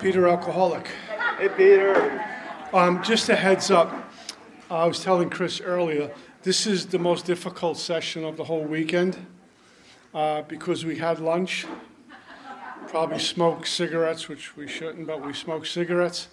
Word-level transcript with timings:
Peter 0.00 0.28
Alcoholic. 0.28 0.88
Hey, 1.38 1.48
Peter. 1.48 2.24
Um, 2.72 3.02
just 3.02 3.28
a 3.28 3.36
heads 3.36 3.70
up. 3.70 4.10
I 4.70 4.86
was 4.86 5.02
telling 5.02 5.30
Chris 5.30 5.60
earlier, 5.60 6.10
this 6.42 6.66
is 6.66 6.86
the 6.86 6.98
most 6.98 7.24
difficult 7.24 7.78
session 7.78 8.24
of 8.24 8.36
the 8.36 8.44
whole 8.44 8.64
weekend 8.64 9.16
uh, 10.12 10.42
because 10.42 10.84
we 10.84 10.96
had 10.96 11.20
lunch, 11.20 11.66
probably 12.88 13.18
smoked 13.18 13.66
cigarettes, 13.66 14.28
which 14.28 14.56
we 14.56 14.66
shouldn't, 14.66 15.06
but 15.06 15.24
we 15.24 15.32
smoked 15.32 15.68
cigarettes, 15.68 16.28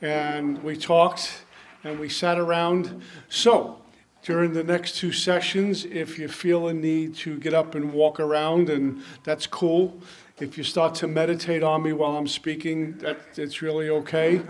and 0.00 0.62
we 0.62 0.76
talked 0.76 1.42
and 1.84 1.98
we 1.98 2.08
sat 2.08 2.38
around. 2.38 3.02
So, 3.28 3.78
during 4.22 4.52
the 4.52 4.64
next 4.64 4.96
two 4.96 5.12
sessions, 5.12 5.84
if 5.84 6.18
you 6.18 6.28
feel 6.28 6.68
a 6.68 6.74
need 6.74 7.14
to 7.16 7.38
get 7.38 7.54
up 7.54 7.74
and 7.74 7.92
walk 7.92 8.20
around, 8.20 8.68
and 8.68 9.02
that's 9.24 9.46
cool. 9.46 10.00
If 10.40 10.56
you 10.56 10.62
start 10.62 10.94
to 10.96 11.08
meditate 11.08 11.64
on 11.64 11.82
me 11.82 11.92
while 11.92 12.16
I'm 12.16 12.28
speaking, 12.28 12.96
that, 12.98 13.18
it's 13.36 13.60
really 13.60 13.90
okay. 13.90 14.40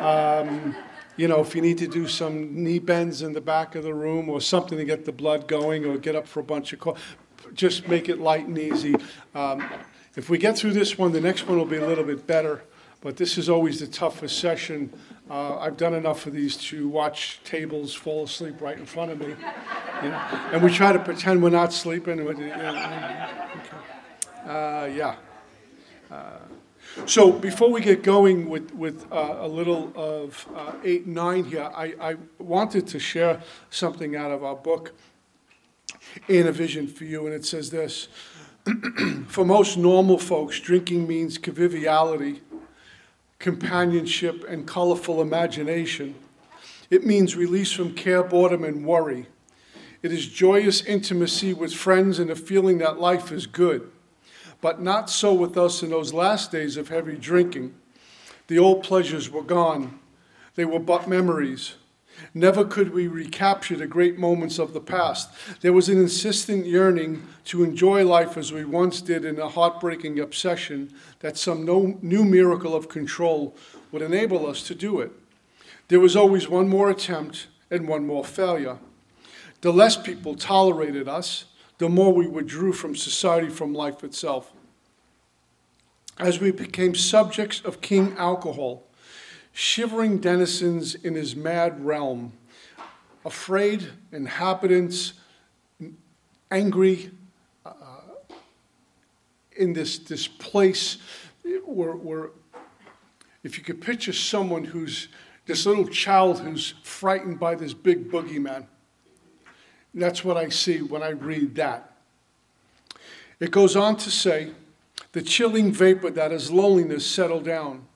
Um, 0.00 0.74
you 1.16 1.28
know, 1.28 1.40
if 1.40 1.54
you 1.54 1.62
need 1.62 1.78
to 1.78 1.86
do 1.86 2.08
some 2.08 2.64
knee 2.64 2.80
bends 2.80 3.22
in 3.22 3.32
the 3.32 3.40
back 3.40 3.76
of 3.76 3.84
the 3.84 3.94
room 3.94 4.28
or 4.28 4.40
something 4.40 4.76
to 4.76 4.84
get 4.84 5.04
the 5.04 5.12
blood 5.12 5.46
going 5.46 5.84
or 5.84 5.96
get 5.96 6.16
up 6.16 6.26
for 6.26 6.40
a 6.40 6.44
bunch 6.44 6.72
of 6.72 6.80
calls, 6.80 6.98
just 7.54 7.86
make 7.86 8.08
it 8.08 8.18
light 8.18 8.46
and 8.46 8.58
easy. 8.58 8.96
Um, 9.34 9.64
if 10.16 10.28
we 10.28 10.38
get 10.38 10.58
through 10.58 10.72
this 10.72 10.98
one, 10.98 11.12
the 11.12 11.20
next 11.20 11.46
one 11.46 11.56
will 11.56 11.64
be 11.66 11.76
a 11.76 11.86
little 11.86 12.04
bit 12.04 12.26
better. 12.26 12.62
But 13.00 13.16
this 13.16 13.38
is 13.38 13.48
always 13.48 13.78
the 13.78 13.86
toughest 13.86 14.40
session. 14.40 14.92
Uh, 15.30 15.58
I've 15.58 15.76
done 15.76 15.94
enough 15.94 16.26
of 16.26 16.32
these 16.32 16.56
to 16.56 16.88
watch 16.88 17.40
tables 17.44 17.94
fall 17.94 18.24
asleep 18.24 18.60
right 18.60 18.76
in 18.76 18.86
front 18.86 19.12
of 19.12 19.20
me. 19.20 19.36
You 20.02 20.08
know? 20.08 20.16
And 20.52 20.62
we 20.64 20.72
try 20.72 20.92
to 20.92 20.98
pretend 20.98 21.40
we're 21.44 21.50
not 21.50 21.72
sleeping. 21.72 22.20
Uh, 24.44 24.90
yeah. 24.92 25.14
So 27.06 27.32
before 27.32 27.70
we 27.70 27.80
get 27.80 28.02
going 28.02 28.48
with, 28.48 28.74
with 28.74 29.06
uh, 29.12 29.36
a 29.40 29.48
little 29.48 29.92
of 29.94 30.46
uh, 30.54 30.72
8 30.82 31.06
9 31.06 31.44
here, 31.44 31.70
I, 31.74 31.94
I 32.00 32.16
wanted 32.38 32.86
to 32.88 32.98
share 32.98 33.40
something 33.70 34.16
out 34.16 34.30
of 34.30 34.42
our 34.42 34.56
book, 34.56 34.92
In 36.28 36.46
a 36.46 36.52
Vision 36.52 36.86
for 36.86 37.04
You, 37.04 37.26
and 37.26 37.34
it 37.34 37.44
says 37.44 37.70
this. 37.70 38.08
for 39.28 39.44
most 39.44 39.78
normal 39.78 40.18
folks, 40.18 40.60
drinking 40.60 41.06
means 41.06 41.38
conviviality, 41.38 42.42
companionship, 43.38 44.44
and 44.48 44.66
colorful 44.66 45.22
imagination. 45.22 46.14
It 46.90 47.06
means 47.06 47.36
release 47.36 47.72
from 47.72 47.94
care, 47.94 48.22
boredom, 48.22 48.64
and 48.64 48.84
worry. 48.84 49.26
It 50.02 50.12
is 50.12 50.26
joyous 50.26 50.82
intimacy 50.82 51.52
with 51.54 51.74
friends 51.74 52.18
and 52.18 52.30
a 52.30 52.36
feeling 52.36 52.78
that 52.78 52.98
life 52.98 53.32
is 53.32 53.46
good. 53.46 53.90
But 54.60 54.80
not 54.80 55.08
so 55.08 55.32
with 55.32 55.56
us 55.56 55.82
in 55.82 55.90
those 55.90 56.12
last 56.12 56.50
days 56.50 56.76
of 56.76 56.88
heavy 56.88 57.16
drinking. 57.16 57.74
The 58.48 58.58
old 58.58 58.82
pleasures 58.82 59.30
were 59.30 59.42
gone, 59.42 59.98
they 60.54 60.64
were 60.64 60.80
but 60.80 61.08
memories. 61.08 61.74
Never 62.34 62.64
could 62.64 62.92
we 62.92 63.06
recapture 63.06 63.76
the 63.76 63.86
great 63.86 64.18
moments 64.18 64.58
of 64.58 64.72
the 64.72 64.80
past. 64.80 65.30
There 65.60 65.72
was 65.72 65.88
an 65.88 65.98
insistent 65.98 66.66
yearning 66.66 67.22
to 67.44 67.62
enjoy 67.62 68.04
life 68.04 68.36
as 68.36 68.52
we 68.52 68.64
once 68.64 69.00
did 69.00 69.24
in 69.24 69.38
a 69.38 69.48
heartbreaking 69.48 70.18
obsession 70.18 70.92
that 71.20 71.36
some 71.36 71.64
no, 71.64 71.98
new 72.02 72.24
miracle 72.24 72.74
of 72.74 72.88
control 72.88 73.54
would 73.92 74.02
enable 74.02 74.46
us 74.46 74.62
to 74.64 74.74
do 74.74 75.00
it. 75.00 75.12
There 75.88 76.00
was 76.00 76.16
always 76.16 76.48
one 76.48 76.68
more 76.68 76.90
attempt 76.90 77.46
and 77.70 77.88
one 77.88 78.06
more 78.06 78.24
failure. 78.24 78.78
The 79.60 79.72
less 79.72 79.96
people 79.96 80.34
tolerated 80.34 81.08
us, 81.08 81.46
the 81.78 81.88
more 81.88 82.12
we 82.12 82.26
withdrew 82.26 82.72
from 82.72 82.94
society, 82.94 83.48
from 83.48 83.72
life 83.72 84.02
itself. 84.04 84.52
As 86.18 86.40
we 86.40 86.50
became 86.50 86.94
subjects 86.94 87.60
of 87.64 87.80
King 87.80 88.14
Alcohol, 88.18 88.82
shivering 89.52 90.18
denizens 90.18 90.96
in 90.96 91.14
his 91.14 91.36
mad 91.36 91.84
realm, 91.84 92.32
afraid 93.24 93.88
inhabitants, 94.10 95.14
angry 96.50 97.10
uh, 97.64 97.72
in 99.56 99.72
this, 99.72 99.98
this 99.98 100.26
place 100.26 100.98
where, 101.64 101.92
where, 101.92 102.30
if 103.44 103.56
you 103.56 103.62
could 103.62 103.80
picture 103.80 104.12
someone 104.12 104.64
who's 104.64 105.08
this 105.46 105.64
little 105.64 105.86
child 105.86 106.40
who's 106.40 106.74
frightened 106.82 107.38
by 107.38 107.54
this 107.54 107.72
big 107.72 108.10
boogeyman 108.10 108.66
that's 110.02 110.24
what 110.24 110.36
I 110.36 110.48
see 110.48 110.82
when 110.82 111.02
I 111.02 111.10
read 111.10 111.54
that. 111.56 111.92
It 113.40 113.50
goes 113.50 113.76
on 113.76 113.96
to 113.98 114.10
say, 114.10 114.52
the 115.12 115.22
chilling 115.22 115.72
vapor 115.72 116.10
that 116.10 116.32
is 116.32 116.50
loneliness 116.50 117.06
settled 117.06 117.44
down. 117.44 117.86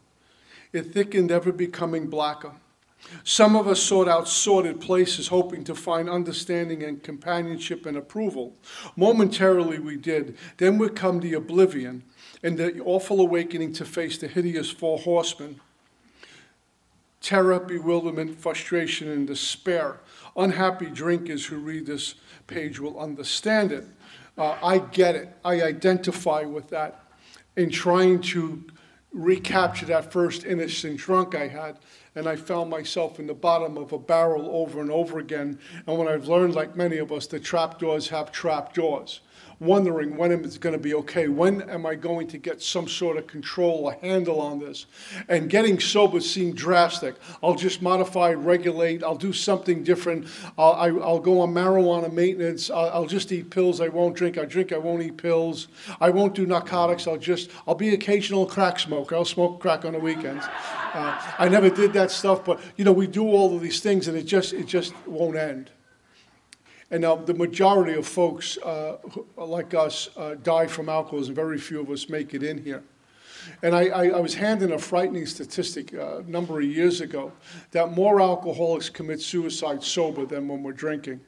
It 0.72 0.92
thickened, 0.92 1.30
ever 1.30 1.52
becoming 1.52 2.06
blacker. 2.06 2.52
Some 3.24 3.56
of 3.56 3.66
us 3.68 3.82
sought 3.82 4.08
out 4.08 4.28
sordid 4.28 4.80
places, 4.80 5.28
hoping 5.28 5.64
to 5.64 5.74
find 5.74 6.08
understanding 6.08 6.82
and 6.82 7.02
companionship 7.02 7.84
and 7.84 7.96
approval. 7.96 8.54
Momentarily 8.96 9.78
we 9.78 9.96
did. 9.96 10.36
Then 10.56 10.78
would 10.78 10.96
come 10.96 11.20
the 11.20 11.34
oblivion 11.34 12.04
and 12.42 12.56
the 12.56 12.80
awful 12.80 13.20
awakening 13.20 13.72
to 13.74 13.84
face 13.84 14.18
the 14.18 14.28
hideous 14.28 14.70
four 14.70 14.98
horsemen 14.98 15.60
terror, 17.20 17.60
bewilderment, 17.60 18.36
frustration, 18.40 19.08
and 19.08 19.28
despair. 19.28 20.00
Unhappy 20.36 20.86
drinkers 20.86 21.44
who 21.44 21.56
read 21.58 21.86
this 21.86 22.14
page 22.46 22.80
will 22.80 22.98
understand 22.98 23.72
it. 23.72 23.84
Uh, 24.38 24.56
I 24.62 24.78
get 24.78 25.14
it. 25.14 25.36
I 25.44 25.62
identify 25.62 26.42
with 26.42 26.68
that 26.70 27.04
in 27.56 27.70
trying 27.70 28.20
to 28.22 28.64
recapture 29.12 29.86
that 29.86 30.10
first 30.10 30.44
innocent 30.44 30.98
drunk 30.98 31.34
I 31.34 31.48
had. 31.48 31.78
And 32.14 32.28
I 32.28 32.36
found 32.36 32.70
myself 32.70 33.18
in 33.18 33.26
the 33.26 33.34
bottom 33.34 33.78
of 33.78 33.92
a 33.92 33.98
barrel 33.98 34.50
over 34.50 34.80
and 34.80 34.90
over 34.90 35.18
again. 35.18 35.58
And 35.86 35.98
when 35.98 36.08
I've 36.08 36.28
learned, 36.28 36.54
like 36.54 36.76
many 36.76 36.98
of 36.98 37.10
us, 37.10 37.26
that 37.28 37.42
trap 37.42 37.78
doors 37.78 38.08
have 38.08 38.32
trap 38.32 38.74
doors 38.74 39.20
wondering 39.62 40.16
when 40.16 40.32
it's 40.32 40.58
going 40.58 40.72
to 40.72 40.78
be 40.78 40.94
okay. 40.94 41.28
When 41.28 41.62
am 41.70 41.86
I 41.86 41.94
going 41.94 42.26
to 42.28 42.38
get 42.38 42.60
some 42.60 42.88
sort 42.88 43.16
of 43.16 43.26
control 43.26 43.86
or 43.86 43.92
handle 43.94 44.40
on 44.40 44.58
this? 44.58 44.86
And 45.28 45.48
getting 45.48 45.78
sober 45.78 46.20
seemed 46.20 46.56
drastic. 46.56 47.14
I'll 47.42 47.54
just 47.54 47.80
modify, 47.80 48.32
regulate. 48.32 49.02
I'll 49.04 49.14
do 49.14 49.32
something 49.32 49.84
different. 49.84 50.26
I'll, 50.58 50.72
I, 50.72 50.90
will 50.90 51.20
go 51.20 51.40
on 51.40 51.54
marijuana 51.54 52.12
maintenance. 52.12 52.70
I'll, 52.70 52.90
I'll, 52.90 53.06
just 53.06 53.30
eat 53.30 53.50
pills. 53.50 53.80
I 53.80 53.88
won't 53.88 54.16
drink. 54.16 54.36
I 54.36 54.44
drink. 54.44 54.72
I 54.72 54.78
won't 54.78 55.02
eat 55.02 55.16
pills. 55.16 55.68
I 56.00 56.10
won't 56.10 56.34
do 56.34 56.46
narcotics. 56.46 57.06
I'll 57.06 57.16
just, 57.16 57.50
I'll 57.66 57.74
be 57.74 57.94
occasional 57.94 58.46
crack 58.46 58.80
smoker. 58.80 59.14
I'll 59.14 59.24
smoke 59.24 59.60
crack 59.60 59.84
on 59.84 59.92
the 59.92 59.98
weekends. 59.98 60.44
Uh, 60.94 61.20
I 61.38 61.48
never 61.48 61.70
did 61.70 61.92
that 61.94 62.01
stuff, 62.10 62.44
but 62.44 62.60
you 62.76 62.84
know, 62.84 62.92
we 62.92 63.06
do 63.06 63.24
all 63.24 63.54
of 63.54 63.62
these 63.62 63.80
things 63.80 64.08
and 64.08 64.16
it 64.16 64.24
just, 64.24 64.52
it 64.52 64.66
just 64.66 64.94
won't 65.06 65.36
end. 65.36 65.70
And 66.90 67.00
now 67.02 67.16
the 67.16 67.34
majority 67.34 67.94
of 67.94 68.06
folks 68.06 68.58
uh, 68.58 68.98
like 69.36 69.72
us 69.72 70.10
uh, 70.16 70.34
die 70.42 70.66
from 70.66 70.90
alcoholism. 70.90 71.34
Very 71.34 71.58
few 71.58 71.80
of 71.80 71.90
us 71.90 72.10
make 72.10 72.34
it 72.34 72.42
in 72.42 72.62
here. 72.62 72.82
And 73.62 73.74
I, 73.74 73.86
I, 73.86 74.08
I 74.08 74.20
was 74.20 74.34
handed 74.34 74.70
a 74.70 74.78
frightening 74.78 75.26
statistic 75.26 75.94
uh, 75.94 76.18
a 76.18 76.22
number 76.24 76.60
of 76.60 76.66
years 76.66 77.00
ago 77.00 77.32
that 77.70 77.92
more 77.92 78.20
alcoholics 78.20 78.90
commit 78.90 79.20
suicide 79.20 79.82
sober 79.82 80.26
than 80.26 80.48
when 80.48 80.62
we're 80.62 80.72
drinking 80.72 81.20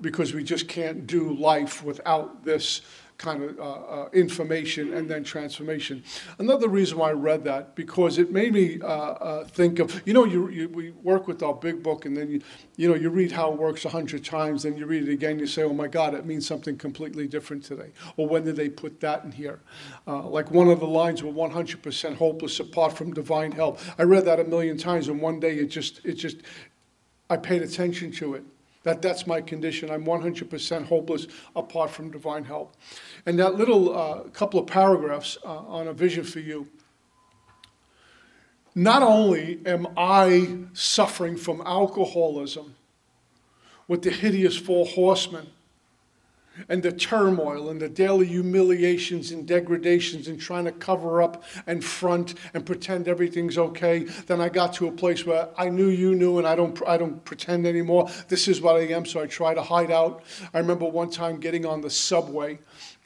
because 0.00 0.34
we 0.34 0.44
just 0.44 0.68
can't 0.68 1.06
do 1.06 1.34
life 1.34 1.82
without 1.84 2.44
this 2.44 2.82
kind 3.20 3.42
of 3.42 3.58
uh, 3.60 3.62
uh, 3.62 4.08
information 4.14 4.94
and 4.94 5.08
then 5.08 5.22
transformation. 5.22 6.02
Another 6.38 6.68
reason 6.68 6.96
why 6.96 7.10
I 7.10 7.12
read 7.12 7.44
that 7.44 7.76
because 7.76 8.16
it 8.18 8.32
made 8.32 8.54
me 8.54 8.80
uh, 8.80 8.86
uh, 8.86 9.44
think 9.44 9.78
of 9.78 10.02
you 10.06 10.14
know 10.14 10.24
you, 10.24 10.48
you, 10.48 10.68
we 10.70 10.90
work 10.90 11.28
with 11.28 11.42
our 11.42 11.54
big 11.54 11.82
book 11.82 12.06
and 12.06 12.16
then 12.16 12.30
you 12.30 12.40
you 12.76 12.88
know 12.88 12.94
you 12.94 13.10
read 13.10 13.30
how 13.30 13.52
it 13.52 13.58
works 13.58 13.84
a 13.84 13.90
hundred 13.90 14.24
times 14.24 14.62
then 14.62 14.76
you 14.76 14.86
read 14.86 15.06
it 15.06 15.12
again 15.12 15.38
you 15.38 15.46
say 15.46 15.62
oh 15.62 15.74
my 15.74 15.86
God 15.86 16.14
it 16.14 16.24
means 16.24 16.46
something 16.46 16.78
completely 16.78 17.28
different 17.28 17.62
today. 17.62 17.90
Or 18.16 18.26
when 18.26 18.44
did 18.44 18.56
they 18.56 18.70
put 18.70 19.00
that 19.00 19.24
in 19.24 19.32
here? 19.32 19.60
Uh, 20.06 20.26
like 20.26 20.50
one 20.50 20.68
of 20.68 20.80
the 20.80 20.86
lines 20.86 21.22
were 21.22 21.32
100% 21.32 22.16
hopeless 22.16 22.58
apart 22.58 22.94
from 22.94 23.12
divine 23.12 23.52
help. 23.52 23.78
I 23.98 24.04
read 24.04 24.24
that 24.24 24.40
a 24.40 24.44
million 24.44 24.78
times 24.78 25.08
and 25.08 25.20
one 25.20 25.40
day 25.40 25.56
it 25.56 25.66
just 25.66 26.04
it 26.06 26.14
just 26.14 26.38
I 27.28 27.36
paid 27.36 27.60
attention 27.60 28.12
to 28.12 28.34
it 28.34 28.44
that 28.82 29.02
that's 29.02 29.26
my 29.26 29.40
condition. 29.40 29.90
I'm 29.90 30.04
100% 30.04 30.84
hopeless 30.86 31.26
apart 31.54 31.90
from 31.90 32.10
divine 32.10 32.44
help. 32.44 32.76
And 33.26 33.38
that 33.38 33.56
little 33.56 33.96
uh, 33.96 34.20
couple 34.30 34.60
of 34.60 34.66
paragraphs 34.66 35.36
uh, 35.44 35.48
on 35.48 35.88
a 35.88 35.92
vision 35.92 36.24
for 36.24 36.40
you. 36.40 36.68
Not 38.74 39.02
only 39.02 39.60
am 39.66 39.88
I 39.96 40.58
suffering 40.72 41.36
from 41.36 41.60
alcoholism 41.66 42.74
with 43.88 44.02
the 44.02 44.10
hideous 44.10 44.56
four 44.56 44.86
horsemen, 44.86 45.48
and 46.68 46.82
the 46.82 46.92
turmoil 46.92 47.70
and 47.70 47.80
the 47.80 47.88
daily 47.88 48.26
humiliations 48.26 49.30
and 49.30 49.46
degradations 49.46 50.28
and 50.28 50.40
trying 50.40 50.64
to 50.64 50.72
cover 50.72 51.22
up 51.22 51.44
and 51.66 51.84
front 51.84 52.34
and 52.54 52.66
pretend 52.66 53.08
everything's 53.08 53.58
okay. 53.58 54.00
Then 54.26 54.40
I 54.40 54.48
got 54.48 54.74
to 54.74 54.88
a 54.88 54.92
place 54.92 55.24
where 55.24 55.48
I 55.56 55.68
knew 55.68 55.88
you 55.88 56.14
knew 56.14 56.38
and 56.38 56.46
I 56.46 56.54
don't, 56.56 56.80
I 56.86 56.96
don't 56.96 57.24
pretend 57.24 57.66
anymore. 57.66 58.08
This 58.28 58.48
is 58.48 58.60
what 58.60 58.76
I 58.76 58.80
am, 58.80 59.06
so 59.06 59.20
I 59.20 59.26
try 59.26 59.54
to 59.54 59.62
hide 59.62 59.90
out. 59.90 60.22
I 60.52 60.58
remember 60.58 60.86
one 60.86 61.10
time 61.10 61.40
getting 61.40 61.66
on 61.66 61.80
the 61.80 61.90
subway 61.90 62.58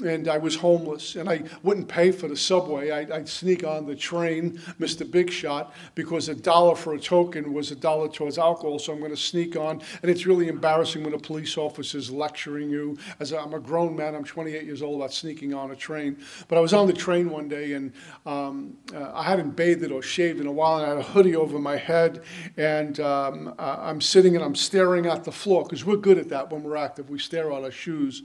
and 0.03 0.27
I 0.27 0.39
was 0.39 0.57
homeless, 0.57 1.15
and 1.15 1.29
I 1.29 1.45
wouldn't 1.63 1.87
pay 1.87 2.11
for 2.11 2.27
the 2.27 2.37
subway. 2.37 2.91
I'd, 2.91 3.13
I'd, 3.13 3.29
sneak 3.29 3.63
on 3.63 3.87
the 3.87 3.95
train, 3.95 4.59
Mr. 4.81 5.09
Big 5.09 5.31
Shot, 5.31 5.73
because 5.95 6.29
a 6.29 6.35
dollar 6.35 6.75
for 6.75 6.95
a 6.95 6.99
token 6.99 7.53
was 7.53 7.71
a 7.71 7.77
dollar 7.77 8.09
towards 8.09 8.37
alcohol, 8.37 8.81
so 8.81 8.93
I'm 8.93 8.99
going 8.99 9.13
to 9.13 9.17
sneak 9.17 9.55
on. 9.55 9.81
And 10.03 10.11
it's 10.11 10.27
really 10.27 10.49
embarrassing 10.49 11.05
when 11.05 11.15
a 11.15 11.19
police 11.19 11.57
officer's 11.57 12.11
lecturing 12.11 12.71
you. 12.71 12.99
As 13.21 13.33
i 13.33 13.41
am 13.41 13.55
a 13.55 13.61
grown 13.61 13.95
man, 13.95 14.17
I'm 14.17 14.25
28 14.25 14.65
years 14.65 14.83
old, 14.83 15.01
about 15.01 15.13
sneaking 15.13 15.55
on 15.55 15.71
a 15.71 15.77
train. 15.77 16.17
But 16.49 16.59
I 16.59 16.61
was 16.61 16.75
on 16.75 16.89
the 16.89 16.93
train 16.93 17.31
one 17.31 17.49
day, 17.49 17.75
and 17.75 17.93
um, 18.27 18.77
uh, 18.93 19.13
I 19.15 19.23
hadn't 19.23 19.55
bathed 19.55 19.93
or 19.93 20.03
shaved 20.03 20.41
in 20.41 20.49
a 20.49 20.53
while, 20.53 20.79
and 20.79 20.87
I 20.87 20.89
had 20.89 20.99
a 20.99 21.03
hoodie 21.03 21.37
over 21.37 21.61
my 21.61 21.77
head, 21.77 22.25
and 22.57 22.99
um, 22.99 23.55
uh, 23.61 23.77
I'm 23.79 24.01
sitting 24.01 24.35
and 24.35 24.45
I'm 24.45 24.57
staring 24.57 25.07
at 25.07 25.23
the 25.23 25.33
floor, 25.33 25.63
because 25.63 25.85
we're 25.85 25.97
good 25.97 26.19
at 26.19 26.29
that 26.31 26.51
when 26.51 26.65
we're 26.65 26.77
active. 26.77 27.11
We 27.11 27.21
stare 27.21 27.53
at 27.53 27.63
our 27.63 27.71
shoes. 27.71 28.25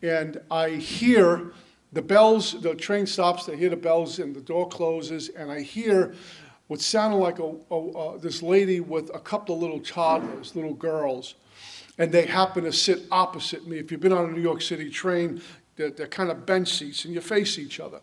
And 0.00 0.40
I 0.48 0.70
hear 0.70 1.07
hear 1.08 1.52
the 1.92 2.02
bells, 2.02 2.60
the 2.60 2.74
train 2.74 3.06
stops, 3.06 3.48
I 3.48 3.56
hear 3.56 3.70
the 3.70 3.76
bells, 3.76 4.18
and 4.18 4.34
the 4.34 4.42
door 4.42 4.68
closes, 4.68 5.30
and 5.30 5.50
I 5.50 5.60
hear 5.62 6.14
what 6.66 6.82
sounded 6.82 7.16
like 7.16 7.38
a, 7.38 7.54
a, 7.74 8.18
this 8.18 8.42
lady 8.42 8.80
with 8.80 9.10
a 9.14 9.18
couple 9.18 9.54
of 9.54 9.62
little 9.62 9.80
toddlers, 9.80 10.54
little 10.54 10.74
girls, 10.74 11.34
and 11.96 12.12
they 12.12 12.26
happen 12.26 12.64
to 12.64 12.72
sit 12.72 13.04
opposite 13.10 13.66
me. 13.66 13.78
If 13.78 13.90
you've 13.90 14.02
been 14.02 14.12
on 14.12 14.26
a 14.26 14.32
New 14.32 14.42
York 14.42 14.60
City 14.60 14.90
train, 14.90 15.40
they're, 15.76 15.90
they're 15.90 16.06
kind 16.06 16.30
of 16.30 16.44
bench 16.44 16.68
seats, 16.74 17.06
and 17.06 17.14
you 17.14 17.22
face 17.22 17.58
each 17.58 17.80
other. 17.80 18.00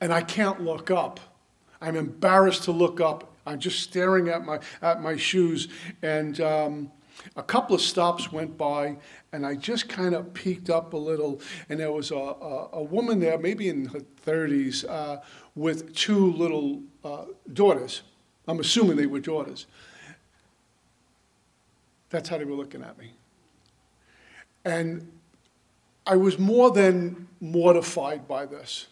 And 0.00 0.12
I 0.12 0.22
can't 0.22 0.62
look 0.62 0.90
up. 0.90 1.20
I'm 1.82 1.96
embarrassed 1.96 2.64
to 2.64 2.72
look 2.72 3.00
up. 3.00 3.34
I'm 3.44 3.60
just 3.60 3.80
staring 3.80 4.28
at 4.28 4.42
my, 4.46 4.58
at 4.80 5.02
my 5.02 5.16
shoes, 5.16 5.68
and 6.00 6.40
um, 6.40 6.90
a 7.36 7.42
couple 7.42 7.74
of 7.74 7.80
stops 7.80 8.32
went 8.32 8.56
by, 8.56 8.96
and 9.32 9.46
I 9.46 9.54
just 9.54 9.88
kind 9.88 10.14
of 10.14 10.32
peeked 10.34 10.70
up 10.70 10.92
a 10.92 10.96
little, 10.96 11.40
and 11.68 11.78
there 11.80 11.92
was 11.92 12.10
a, 12.10 12.16
a, 12.16 12.68
a 12.74 12.82
woman 12.82 13.20
there, 13.20 13.38
maybe 13.38 13.68
in 13.68 13.86
her 13.86 14.00
30s, 14.26 14.88
uh, 14.88 15.20
with 15.54 15.94
two 15.94 16.32
little 16.32 16.82
uh, 17.04 17.24
daughters. 17.52 18.02
I'm 18.46 18.60
assuming 18.60 18.96
they 18.96 19.06
were 19.06 19.20
daughters. 19.20 19.66
That's 22.10 22.28
how 22.28 22.38
they 22.38 22.44
were 22.44 22.56
looking 22.56 22.82
at 22.82 22.98
me. 22.98 23.12
And 24.64 25.10
I 26.06 26.16
was 26.16 26.38
more 26.38 26.70
than 26.70 27.28
mortified 27.40 28.28
by 28.28 28.46
this 28.46 28.86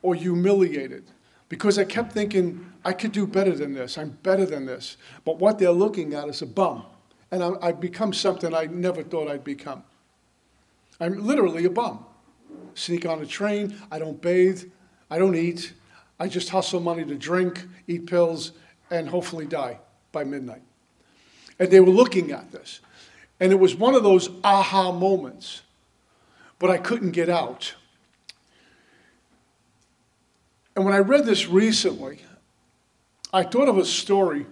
or 0.00 0.14
humiliated 0.14 1.04
because 1.48 1.78
I 1.78 1.84
kept 1.84 2.12
thinking, 2.12 2.72
I 2.84 2.92
could 2.92 3.12
do 3.12 3.26
better 3.26 3.52
than 3.52 3.74
this. 3.74 3.98
I'm 3.98 4.18
better 4.22 4.46
than 4.46 4.66
this. 4.66 4.96
But 5.24 5.38
what 5.38 5.58
they're 5.58 5.70
looking 5.70 6.14
at 6.14 6.28
is 6.28 6.42
a 6.42 6.46
bum 6.46 6.84
and 7.32 7.42
I, 7.42 7.66
have 7.66 7.80
become 7.80 8.12
something 8.12 8.54
I 8.54 8.66
never 8.66 9.02
thought 9.02 9.26
I'd 9.26 9.42
become. 9.42 9.82
I'm 11.00 11.26
literally 11.26 11.64
a 11.64 11.70
bum. 11.70 12.04
Sneak 12.74 13.06
on 13.06 13.20
a 13.20 13.26
train, 13.26 13.74
I 13.90 13.98
don't 13.98 14.20
bathe, 14.20 14.64
I 15.10 15.18
don't 15.18 15.34
eat, 15.34 15.72
I 16.20 16.28
just 16.28 16.50
hustle 16.50 16.80
money 16.80 17.04
to 17.04 17.16
drink, 17.16 17.64
eat 17.88 18.06
pills, 18.06 18.52
and 18.90 19.08
hopefully 19.08 19.46
die 19.46 19.78
by 20.12 20.24
midnight. 20.24 20.62
And 21.58 21.70
they 21.70 21.80
were 21.80 21.90
looking 21.90 22.30
at 22.32 22.52
this. 22.52 22.80
And 23.40 23.50
it 23.50 23.58
was 23.58 23.74
one 23.74 23.94
of 23.94 24.02
those 24.02 24.28
aha 24.44 24.92
moments, 24.92 25.62
but 26.58 26.70
I 26.70 26.78
couldn't 26.78 27.12
get 27.12 27.28
out. 27.28 27.74
And 30.76 30.84
when 30.84 30.94
I 30.94 30.98
read 30.98 31.24
this 31.24 31.48
recently, 31.48 32.20
I 33.32 33.42
thought 33.42 33.68
of 33.68 33.78
a 33.78 33.84
story 33.84 34.46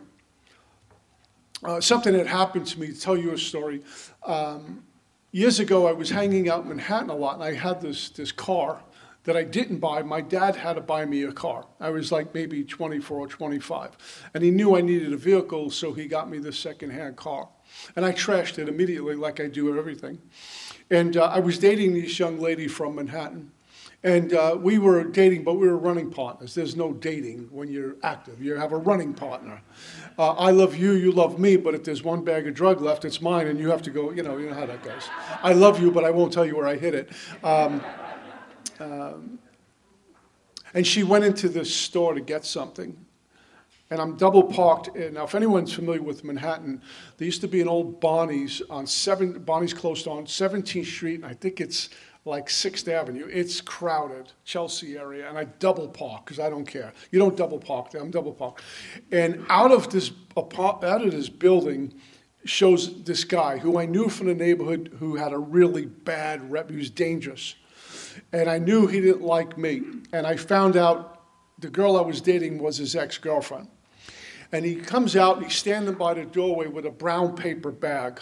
uh, 1.64 1.80
something 1.80 2.12
that 2.12 2.26
happened 2.26 2.66
to 2.68 2.80
me, 2.80 2.88
to 2.88 3.00
tell 3.00 3.16
you 3.16 3.32
a 3.32 3.38
story. 3.38 3.82
Um, 4.24 4.84
years 5.32 5.60
ago, 5.60 5.86
I 5.86 5.92
was 5.92 6.10
hanging 6.10 6.48
out 6.48 6.62
in 6.62 6.68
Manhattan 6.68 7.10
a 7.10 7.14
lot, 7.14 7.34
and 7.34 7.44
I 7.44 7.54
had 7.54 7.80
this, 7.80 8.10
this 8.10 8.32
car 8.32 8.82
that 9.24 9.36
I 9.36 9.44
didn't 9.44 9.78
buy. 9.78 10.02
My 10.02 10.20
dad 10.20 10.56
had 10.56 10.74
to 10.74 10.80
buy 10.80 11.04
me 11.04 11.24
a 11.24 11.32
car. 11.32 11.66
I 11.78 11.90
was 11.90 12.10
like 12.10 12.32
maybe 12.34 12.64
24 12.64 13.18
or 13.18 13.26
25. 13.26 13.90
And 14.32 14.42
he 14.42 14.50
knew 14.50 14.76
I 14.76 14.80
needed 14.80 15.12
a 15.12 15.16
vehicle, 15.16 15.70
so 15.70 15.92
he 15.92 16.06
got 16.06 16.30
me 16.30 16.38
this 16.38 16.58
secondhand 16.58 17.16
car. 17.16 17.48
And 17.96 18.04
I 18.04 18.12
trashed 18.12 18.58
it 18.58 18.68
immediately, 18.68 19.14
like 19.14 19.38
I 19.38 19.46
do 19.46 19.78
everything. 19.78 20.18
And 20.90 21.16
uh, 21.16 21.24
I 21.24 21.38
was 21.38 21.58
dating 21.58 21.94
this 21.94 22.18
young 22.18 22.40
lady 22.40 22.66
from 22.66 22.96
Manhattan. 22.96 23.52
And 24.02 24.32
uh, 24.32 24.56
we 24.58 24.78
were 24.78 25.04
dating, 25.04 25.44
but 25.44 25.54
we 25.54 25.66
were 25.66 25.76
running 25.76 26.10
partners. 26.10 26.54
There's 26.54 26.74
no 26.74 26.94
dating 26.94 27.48
when 27.50 27.68
you're 27.68 27.96
active. 28.02 28.42
You 28.42 28.54
have 28.54 28.72
a 28.72 28.78
running 28.78 29.12
partner. 29.12 29.60
Uh, 30.18 30.32
I 30.32 30.52
love 30.52 30.74
you, 30.74 30.92
you 30.92 31.12
love 31.12 31.38
me, 31.38 31.56
but 31.56 31.74
if 31.74 31.84
there's 31.84 32.02
one 32.02 32.24
bag 32.24 32.46
of 32.46 32.54
drug 32.54 32.80
left, 32.80 33.04
it's 33.04 33.20
mine, 33.20 33.46
and 33.48 33.58
you 33.58 33.68
have 33.68 33.82
to 33.82 33.90
go, 33.90 34.10
you 34.10 34.22
know, 34.22 34.38
you 34.38 34.48
know 34.48 34.54
how 34.54 34.64
that 34.64 34.82
goes. 34.82 35.08
I 35.42 35.52
love 35.52 35.80
you, 35.80 35.90
but 35.90 36.04
I 36.04 36.10
won't 36.10 36.32
tell 36.32 36.46
you 36.46 36.56
where 36.56 36.66
I 36.66 36.76
hid 36.76 36.94
it. 36.94 37.10
Um, 37.44 37.82
um, 38.78 39.38
and 40.72 40.86
she 40.86 41.02
went 41.02 41.24
into 41.24 41.50
this 41.50 41.74
store 41.74 42.14
to 42.14 42.20
get 42.20 42.46
something. 42.46 42.96
And 43.90 44.00
I'm 44.00 44.16
double 44.16 44.44
parked. 44.44 44.94
Now, 44.94 45.24
if 45.24 45.34
anyone's 45.34 45.72
familiar 45.72 46.00
with 46.00 46.22
Manhattan, 46.22 46.80
there 47.18 47.26
used 47.26 47.40
to 47.40 47.48
be 47.48 47.60
an 47.60 47.66
old 47.68 48.00
Barneys 48.00 48.62
on 48.70 48.86
seven, 48.86 49.40
Barneys 49.40 49.74
closed 49.74 50.06
on 50.06 50.26
17th 50.26 50.86
Street, 50.86 51.16
and 51.16 51.26
I 51.26 51.34
think 51.34 51.60
it's 51.60 51.90
like 52.24 52.50
Sixth 52.50 52.86
Avenue. 52.88 53.26
It's 53.30 53.60
crowded, 53.60 54.32
Chelsea 54.44 54.96
area, 54.96 55.28
and 55.28 55.38
I 55.38 55.44
double 55.44 55.88
park 55.88 56.24
because 56.24 56.38
I 56.38 56.50
don't 56.50 56.66
care. 56.66 56.92
You 57.10 57.18
don't 57.18 57.36
double 57.36 57.58
park 57.58 57.90
there. 57.90 58.00
I'm 58.00 58.10
double 58.10 58.32
park, 58.32 58.62
and 59.10 59.44
out 59.48 59.72
of 59.72 59.90
this 59.90 60.12
out 60.36 60.84
of 60.84 61.10
this 61.10 61.28
building 61.28 61.94
shows 62.44 63.02
this 63.02 63.24
guy 63.24 63.58
who 63.58 63.78
I 63.78 63.84
knew 63.84 64.08
from 64.08 64.26
the 64.26 64.34
neighborhood 64.34 64.96
who 64.98 65.16
had 65.16 65.32
a 65.32 65.38
really 65.38 65.86
bad 65.86 66.50
rep. 66.50 66.70
He 66.70 66.76
was 66.76 66.90
dangerous, 66.90 67.54
and 68.32 68.48
I 68.48 68.58
knew 68.58 68.86
he 68.86 69.00
didn't 69.00 69.22
like 69.22 69.58
me. 69.58 69.82
And 70.12 70.26
I 70.26 70.36
found 70.36 70.76
out 70.76 71.22
the 71.58 71.70
girl 71.70 71.96
I 71.96 72.02
was 72.02 72.20
dating 72.20 72.58
was 72.58 72.78
his 72.78 72.96
ex 72.96 73.18
girlfriend. 73.18 73.68
And 74.52 74.64
he 74.64 74.74
comes 74.74 75.14
out 75.14 75.36
and 75.36 75.46
he's 75.46 75.56
standing 75.56 75.94
by 75.94 76.14
the 76.14 76.24
doorway 76.24 76.66
with 76.66 76.84
a 76.84 76.90
brown 76.90 77.36
paper 77.36 77.70
bag 77.70 78.20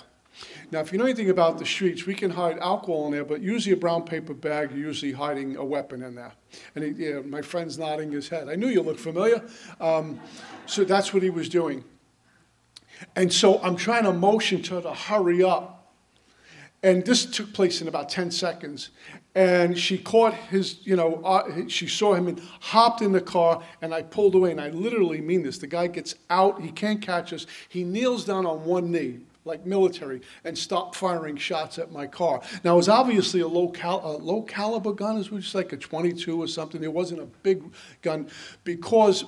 now, 0.71 0.81
if 0.81 0.93
you 0.93 0.99
know 0.99 1.05
anything 1.05 1.31
about 1.31 1.59
the 1.59 1.65
streets, 1.65 2.07
we 2.07 2.15
can 2.15 2.31
hide 2.31 2.59
alcohol 2.59 3.07
in 3.07 3.13
there, 3.13 3.25
but 3.25 3.41
usually 3.41 3.73
a 3.73 3.77
brown 3.77 4.05
paper 4.05 4.35
bag, 4.35 4.71
you're 4.71 4.87
usually 4.87 5.13
hiding 5.13 5.57
a 5.57 5.65
weapon 5.65 6.03
in 6.03 6.15
there. 6.15 6.33
And 6.75 6.85
he, 6.85 6.91
yeah, 7.07 7.21
my 7.21 7.41
friend's 7.41 7.79
nodding 7.79 8.13
his 8.13 8.29
head. 8.29 8.49
I 8.49 8.55
knew 8.55 8.69
you 8.69 8.83
looked 8.83 9.01
familiar. 9.01 9.43
Um, 9.81 10.21
so 10.67 10.85
that's 10.85 11.15
what 11.15 11.23
he 11.23 11.31
was 11.31 11.49
doing. 11.49 11.85
And 13.17 13.33
so 13.33 13.63
I'm 13.63 13.77
trying 13.77 14.05
to 14.05 14.13
motion 14.13 14.63
to 14.63 14.77
her 14.77 14.83
to 14.83 14.93
hurry 14.93 15.43
up. 15.43 15.75
And 16.83 17.05
this 17.05 17.27
took 17.27 17.53
place 17.53 17.81
in 17.81 17.89
about 17.89 18.09
10 18.09 18.31
seconds. 18.31 18.91
And 19.35 19.77
she 19.77 19.99
caught 19.99 20.35
his, 20.35 20.87
you 20.87 20.97
know, 20.97 21.23
uh, 21.25 21.67
she 21.69 21.87
saw 21.87 22.15
him 22.15 22.29
and 22.29 22.41
hopped 22.61 23.03
in 23.03 23.13
the 23.13 23.21
car, 23.21 23.63
and 23.83 23.93
I 23.93 24.03
pulled 24.03 24.35
away. 24.35 24.51
And 24.51 24.61
I 24.61 24.69
literally 24.69 25.21
mean 25.21 25.43
this. 25.43 25.59
The 25.59 25.67
guy 25.67 25.87
gets 25.89 26.15
out, 26.31 26.61
he 26.61 26.71
can't 26.71 27.01
catch 27.01 27.33
us. 27.33 27.47
He 27.69 27.85
kneels 27.85 28.25
down 28.25 28.47
on 28.47 28.65
one 28.65 28.93
knee, 28.93 29.21
like 29.49 29.67
military, 29.67 30.21
and 30.45 30.57
stopped 30.57 30.95
firing 30.95 31.37
shots 31.37 31.79
at 31.79 31.91
my 31.91 32.07
car. 32.07 32.41
Now, 32.63 32.75
it 32.75 32.77
was 32.77 32.89
obviously 32.89 33.41
a 33.41 33.49
low, 33.49 33.69
cal- 33.69 34.03
a 34.05 34.15
low 34.19 34.43
caliber 34.43 34.93
gun, 34.93 35.17
it 35.17 35.31
was 35.33 35.45
just 35.45 35.55
like 35.55 35.73
a 35.73 35.77
22 35.77 36.41
or 36.41 36.47
something. 36.47 36.85
It 36.85 36.93
wasn't 36.93 37.21
a 37.23 37.27
big 37.43 37.65
gun 38.03 38.29
because 38.63 39.25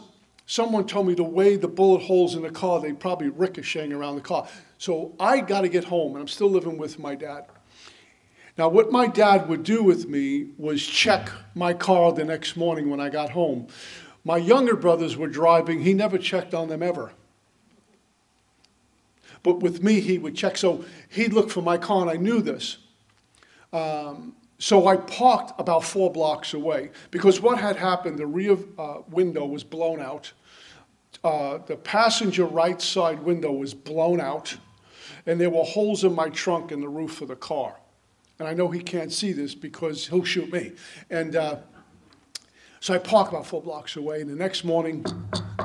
someone 0.47 0.87
told 0.87 1.07
me 1.07 1.15
the 1.15 1.25
way 1.25 1.57
the 1.57 1.69
bullet 1.69 2.03
holes 2.03 2.35
in 2.35 2.43
the 2.43 2.51
car, 2.51 2.81
they'd 2.81 3.01
probably 3.01 3.31
ricocheting 3.31 3.93
around 3.93 4.15
the 4.15 4.21
car. 4.21 4.47
So 4.79 5.15
I 5.19 5.41
got 5.41 5.63
to 5.63 5.69
get 5.69 5.85
home, 5.85 6.13
and 6.13 6.21
I'm 6.21 6.29
still 6.29 6.51
living 6.51 6.79
with 6.79 6.99
my 6.99 7.15
dad. 7.15 7.47
Now, 8.59 8.69
what 8.69 8.93
my 8.93 9.07
dad 9.07 9.49
would 9.49 9.63
do 9.63 9.83
with 9.83 10.09
me 10.09 10.49
was 10.59 10.87
check 10.87 11.31
my 11.55 11.73
car 11.73 12.13
the 12.13 12.25
next 12.25 12.57
morning 12.57 12.91
when 12.91 13.01
I 13.01 13.09
got 13.09 13.31
home. 13.31 13.69
My 14.23 14.37
younger 14.37 14.77
brothers 14.77 15.17
were 15.17 15.29
driving, 15.29 15.81
he 15.81 15.95
never 15.95 16.19
checked 16.19 16.53
on 16.53 16.69
them 16.69 16.83
ever. 16.83 17.13
But 19.43 19.61
with 19.61 19.83
me, 19.83 20.01
he 20.01 20.19
would 20.19 20.35
check. 20.35 20.57
So 20.57 20.85
he'd 21.09 21.33
look 21.33 21.51
for 21.51 21.63
my 21.63 21.79
car, 21.79 22.03
and 22.03 22.11
I 22.11 22.17
knew 22.17 22.41
this. 22.43 22.79
Um, 23.73 24.35
so 24.59 24.87
I 24.87 24.97
parked 24.97 25.59
about 25.59 25.85
four 25.85 26.13
blocks 26.13 26.53
away 26.53 26.91
because 27.11 27.41
what 27.41 27.59
had 27.59 27.77
happened, 27.77 28.19
the 28.19 28.27
rear 28.27 28.59
uh, 28.79 28.99
window 29.09 29.47
was 29.47 29.65
blown 29.65 30.01
out. 30.01 30.33
Uh, 31.25 31.59
the 31.67 31.77
passenger 31.77 32.45
right 32.45 32.81
side 32.81 33.21
window 33.21 33.53
was 33.53 33.73
blown 33.73 34.21
out, 34.21 34.57
and 35.27 35.41
there 35.41 35.51
were 35.51 35.65
holes 35.65 36.05
in 36.05 36.15
my 36.15 36.29
trunk 36.29 36.73
in 36.73 36.81
the 36.81 36.89
roof 36.89 37.23
of 37.23 37.29
the 37.29 37.37
car. 37.37 37.77
And 38.39 38.47
I 38.49 38.55
know 38.55 38.69
he 38.69 38.81
can't 38.81 39.13
see 39.13 39.33
this 39.33 39.55
because 39.55 40.09
he'll 40.09 40.25
shoot 40.25 40.53
me. 40.53 40.73
And 41.11 41.37
uh, 41.37 41.57
so 42.81 42.95
I 42.95 42.99
park 42.99 43.31
about 43.31 43.47
four 43.47 43.63
blocks 43.63 43.97
away, 43.97 44.21
and 44.21 44.31
the 44.31 44.37
next 44.37 44.65
morning, 44.65 45.05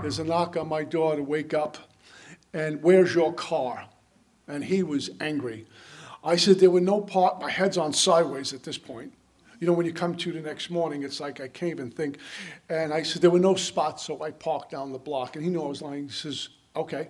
there's 0.02 0.20
a 0.20 0.24
knock 0.24 0.56
on 0.56 0.70
my 0.70 0.84
door 0.84 1.16
to 1.16 1.24
wake 1.24 1.54
up 1.54 1.78
and 2.56 2.82
where's 2.82 3.14
your 3.14 3.34
car? 3.34 3.86
And 4.48 4.64
he 4.64 4.82
was 4.82 5.10
angry. 5.20 5.68
I 6.24 6.38
said, 6.38 6.60
there 6.60 6.72
were 6.72 6.80
no 6.80 7.02
part, 7.02 7.42
my 7.42 7.52
head's 7.52 7.78
on 7.78 7.92
sideways 7.92 8.54
at 8.54 8.64
this 8.64 8.78
point. 8.78 9.12
You 9.60 9.68
know, 9.68 9.74
when 9.74 9.86
you 9.86 9.94
come 9.94 10.16
to 10.16 10.32
the 10.32 10.40
next 10.40 10.70
morning, 10.70 11.04
it's 11.04 11.20
like 11.20 11.42
I 11.42 11.50
can't 11.50 11.72
even 11.72 11.92
think. 11.92 12.18
And 12.70 12.94
I 12.94 13.04
said, 13.04 13.22
there 13.22 13.30
were 13.30 13.40
no 13.40 13.56
spots, 13.56 14.06
so 14.06 14.24
I 14.24 14.32
parked 14.32 14.72
down 14.72 14.94
the 14.94 14.98
block. 14.98 15.36
And 15.36 15.44
he 15.44 15.52
knew 15.52 15.62
I 15.64 15.68
was 15.68 15.82
lying. 15.82 16.06
He 16.06 16.14
says, 16.14 16.50
okay. 16.76 17.10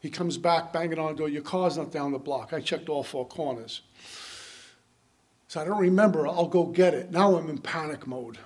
He 0.00 0.10
comes 0.10 0.36
back, 0.36 0.72
banging 0.72 0.98
on 0.98 1.12
the 1.12 1.18
door. 1.18 1.28
Your 1.28 1.42
car's 1.42 1.76
not 1.76 1.92
down 1.92 2.10
the 2.10 2.18
block. 2.18 2.52
I 2.52 2.60
checked 2.60 2.88
all 2.88 3.04
four 3.04 3.26
corners. 3.26 3.82
So 5.46 5.60
I 5.60 5.64
don't 5.64 5.78
remember. 5.78 6.26
I'll 6.26 6.48
go 6.48 6.64
get 6.64 6.92
it. 6.92 7.12
Now 7.12 7.36
I'm 7.36 7.48
in 7.48 7.58
panic 7.58 8.06
mode. 8.06 8.38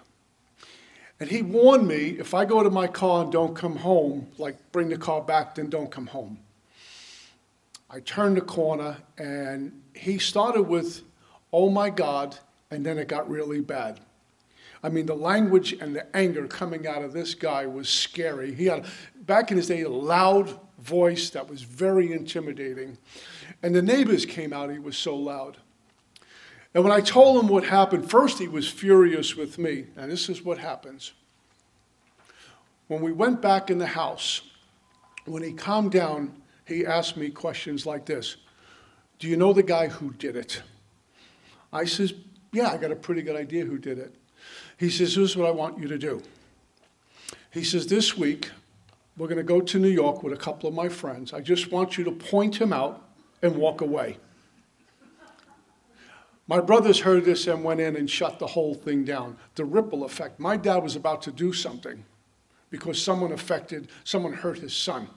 And 1.19 1.31
he 1.31 1.43
warned 1.43 1.89
me 1.89 2.17
if 2.19 2.35
I 2.35 2.45
go 2.45 2.63
to 2.63 2.71
my 2.71 2.87
car 2.87 3.23
and 3.23 3.33
don't 3.33 3.55
come 3.55 3.77
home, 3.77 4.29
like 4.37 4.57
bring 4.73 4.89
the 4.89 4.99
car 4.99 5.23
back, 5.23 5.55
then 5.55 5.71
don't 5.71 5.91
come 5.91 6.07
home. 6.07 6.39
I 7.89 8.01
turned 8.01 8.37
the 8.37 8.43
corner 8.43 8.99
and 9.17 9.73
he 9.95 10.19
started 10.19 10.63
with, 10.63 11.03
oh 11.53 11.71
my 11.71 11.89
God, 11.89 12.37
and 12.71 12.85
then 12.85 12.99
it 12.99 13.09
got 13.09 13.31
really 13.31 13.61
bad. 13.61 14.01
I 14.83 14.89
mean, 14.89 15.07
the 15.07 15.17
language 15.17 15.73
and 15.73 15.97
the 15.97 16.15
anger 16.15 16.47
coming 16.47 16.87
out 16.87 17.03
of 17.03 17.13
this 17.13 17.35
guy 17.35 17.67
was 17.67 17.89
scary. 17.89 18.55
He 18.55 18.67
had, 18.67 18.85
back 19.23 19.51
in 19.51 19.57
his 19.57 19.69
day, 19.69 19.83
a 19.83 19.89
loud 19.89 20.59
voice 20.79 21.31
that 21.31 21.49
was 21.49 21.63
very 21.63 22.13
intimidating. 22.13 22.99
And 23.63 23.75
the 23.75 23.83
neighbors 23.83 24.27
came 24.27 24.53
out, 24.53 24.71
he 24.71 24.79
was 24.79 24.97
so 24.97 25.17
loud. 25.17 25.57
And 26.75 26.85
when 26.85 26.93
I 26.93 27.01
told 27.01 27.43
him 27.43 27.49
what 27.49 27.65
happened, 27.65 28.11
first 28.11 28.39
he 28.39 28.49
was 28.49 28.69
furious 28.69 29.35
with 29.37 29.59
me. 29.59 29.87
And 29.97 30.11
this 30.11 30.29
is 30.29 30.43
what 30.43 30.59
happens. 30.59 31.13
When 32.89 33.01
we 33.01 33.13
went 33.13 33.41
back 33.41 33.71
in 33.71 33.79
the 33.79 33.87
house, 33.87 34.43
when 35.25 35.43
he 35.43 35.53
calmed 35.53 35.93
down, 35.93 36.35
he 36.65 36.87
asked 36.87 37.17
me 37.17 37.31
questions 37.31 37.87
like 37.87 38.07
this 38.07 38.37
Do 39.19 39.29
you 39.29 39.37
know 39.37 39.53
the 39.53 39.63
guy 39.63 39.89
who 39.89 40.13
did 40.13 40.37
it? 40.37 40.63
I 41.73 41.85
says, 41.85 42.15
Yeah, 42.53 42.69
I 42.69 42.77
got 42.77 42.93
a 42.93 42.97
pretty 42.97 43.23
good 43.23 43.37
idea 43.37 43.65
who 43.65 43.79
did 43.79 43.99
it. 43.99 44.15
He 44.79 44.91
says, 44.91 45.15
Here's 45.15 45.37
what 45.37 45.49
I 45.49 45.53
want 45.53 45.79
you 45.79 45.89
to 45.89 45.99
do. 45.99 46.23
He 47.51 47.65
says, 47.65 47.87
This 47.87 48.17
week, 48.17 48.51
we're 49.17 49.29
going 49.29 49.39
to 49.39 49.45
go 49.45 49.61
to 49.61 49.79
New 49.79 49.89
York 49.89 50.23
with 50.23 50.33
a 50.33 50.37
couple 50.37 50.69
of 50.69 50.75
my 50.75 50.89
friends. 50.89 51.33
I 51.33 51.41
just 51.41 51.73
want 51.73 51.97
you 51.97 52.05
to 52.05 52.13
point 52.13 52.61
him 52.61 52.73
out 52.73 53.03
and 53.43 53.57
walk 53.57 53.81
away. 53.81 54.19
My 56.49 56.61
brothers 56.61 57.01
heard 57.01 57.25
this 57.25 57.47
and 57.47 57.65
went 57.65 57.81
in 57.81 57.97
and 57.97 58.09
shut 58.09 58.39
the 58.39 58.47
whole 58.47 58.75
thing 58.75 59.05
down. 59.05 59.37
The 59.57 59.65
ripple 59.65 60.05
effect. 60.05 60.39
My 60.39 60.57
dad 60.57 60.83
was 60.83 60.95
about 60.95 61.23
to 61.23 61.33
do 61.33 61.53
something 61.53 62.05
because 62.71 63.03
someone 63.03 63.33
affected, 63.33 63.89
someone 64.05 64.33
hurt 64.33 64.59
his 64.59 64.75
son. 64.75 65.09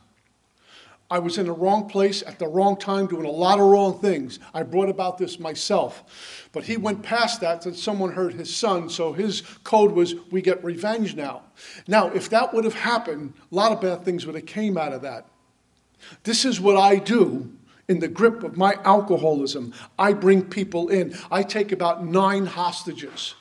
I 1.11 1.17
was 1.17 1.39
in 1.39 1.47
the 1.47 1.51
wrong 1.51 1.89
place 1.89 2.21
at 2.21 2.37
the 2.37 2.47
wrong 2.47 2.77
time 2.77 3.07
doing 3.07 3.25
a 3.25 3.31
lot 3.31 3.59
of 3.59 3.65
wrong 3.65 3.99
things. 3.99 4.37
I 4.53 4.61
brought 4.61 4.89
about 4.89 5.17
this 5.17 5.39
myself. 5.39 6.47
But 6.51 6.65
he 6.65 6.77
went 6.77 7.01
past 7.01 7.41
that 7.41 7.61
that 7.61 7.75
someone 7.75 8.11
hurt 8.11 8.33
his 8.33 8.55
son, 8.55 8.89
so 8.89 9.13
his 9.13 9.41
code 9.63 9.91
was 9.91 10.13
we 10.29 10.43
get 10.43 10.63
revenge 10.63 11.15
now. 11.15 11.43
Now, 11.87 12.09
if 12.09 12.29
that 12.29 12.53
would 12.53 12.63
have 12.63 12.75
happened, 12.75 13.33
a 13.51 13.55
lot 13.55 13.71
of 13.71 13.81
bad 13.81 14.05
things 14.05 14.27
would 14.27 14.35
have 14.35 14.45
came 14.45 14.77
out 14.77 14.93
of 14.93 15.01
that. 15.01 15.25
This 16.23 16.45
is 16.45 16.61
what 16.61 16.77
I 16.77 16.97
do 16.97 17.51
in 17.89 17.99
the 17.99 18.07
grip 18.07 18.43
of 18.43 18.55
my 18.55 18.75
alcoholism. 18.85 19.73
I 19.97 20.13
bring 20.13 20.43
people 20.43 20.87
in. 20.87 21.17
I 21.29 21.43
take 21.43 21.73
about 21.73 22.05
nine 22.05 22.45
hostages. 22.45 23.33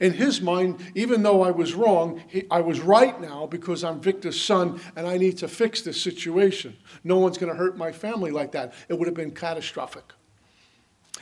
In 0.00 0.14
his 0.14 0.40
mind, 0.40 0.80
even 0.94 1.22
though 1.22 1.42
I 1.42 1.50
was 1.50 1.74
wrong, 1.74 2.22
he, 2.28 2.44
I 2.50 2.62
was 2.62 2.80
right 2.80 3.20
now 3.20 3.46
because 3.46 3.84
I'm 3.84 4.00
Victor's 4.00 4.40
son 4.40 4.80
and 4.96 5.06
I 5.06 5.18
need 5.18 5.36
to 5.38 5.48
fix 5.48 5.82
this 5.82 6.00
situation. 6.00 6.74
No 7.02 7.18
one's 7.18 7.36
going 7.36 7.52
to 7.52 7.58
hurt 7.58 7.76
my 7.76 7.92
family 7.92 8.30
like 8.30 8.52
that. 8.52 8.72
It 8.88 8.98
would 8.98 9.08
have 9.08 9.16
been 9.16 9.32
catastrophic. 9.32 10.04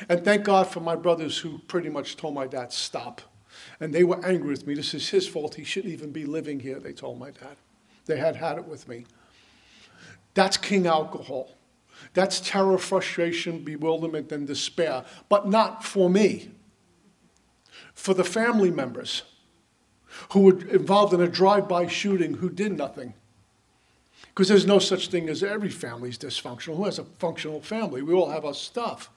And 0.09 0.25
thank 0.25 0.45
God 0.45 0.69
for 0.69 0.81
my 0.81 0.95
brothers 0.95 1.39
who 1.39 1.59
pretty 1.67 1.89
much 1.89 2.17
told 2.17 2.35
my 2.35 2.47
dad, 2.47 2.73
stop. 2.73 3.21
And 3.81 3.93
they 3.93 4.05
were 4.05 4.25
angry 4.25 4.51
with 4.51 4.67
me. 4.67 4.75
This 4.75 4.95
is 4.95 5.09
his 5.09 5.27
fault. 5.27 5.55
He 5.55 5.65
shouldn't 5.65 5.93
even 5.93 6.13
be 6.13 6.25
living 6.25 6.61
here, 6.61 6.79
they 6.79 6.93
told 6.93 7.19
my 7.19 7.31
dad. 7.31 7.57
They 8.07 8.19
had 8.19 8.37
had 8.37 8.59
it 8.59 8.67
with 8.67 8.87
me. 8.87 9.07
That's 10.35 10.57
king 10.57 10.87
alcohol. 10.87 11.51
That's 12.15 12.41
terror, 12.41 12.79
frustration, 12.79 13.65
bewilderment, 13.65 14.33
and 14.33 14.47
despair, 14.47 15.05
but 15.29 15.49
not 15.49 15.85
for 15.85 16.11
me 16.11 16.51
for 17.95 18.15
the 18.15 18.25
family 18.25 18.71
members 18.71 19.23
who 20.33 20.41
were 20.41 20.69
involved 20.69 21.15
in 21.15 21.21
a 21.21 21.29
drive 21.29 21.69
by 21.69 21.87
shooting 21.87 22.35
who 22.35 22.51
did 22.51 22.77
nothing. 22.77 23.15
Because 24.29 24.49
there's 24.49 24.67
no 24.67 24.79
such 24.79 25.09
thing 25.09 25.29
as 25.29 25.43
every 25.43 25.69
family 25.69 26.09
is 26.09 26.19
dysfunctional. 26.19 26.77
Who 26.77 26.85
has 26.85 26.99
a 26.99 27.05
functional 27.05 27.61
family? 27.61 28.03
We 28.03 28.15
all 28.15 28.31
have 28.31 28.45
our 28.45 28.55
stuff. 28.55 29.11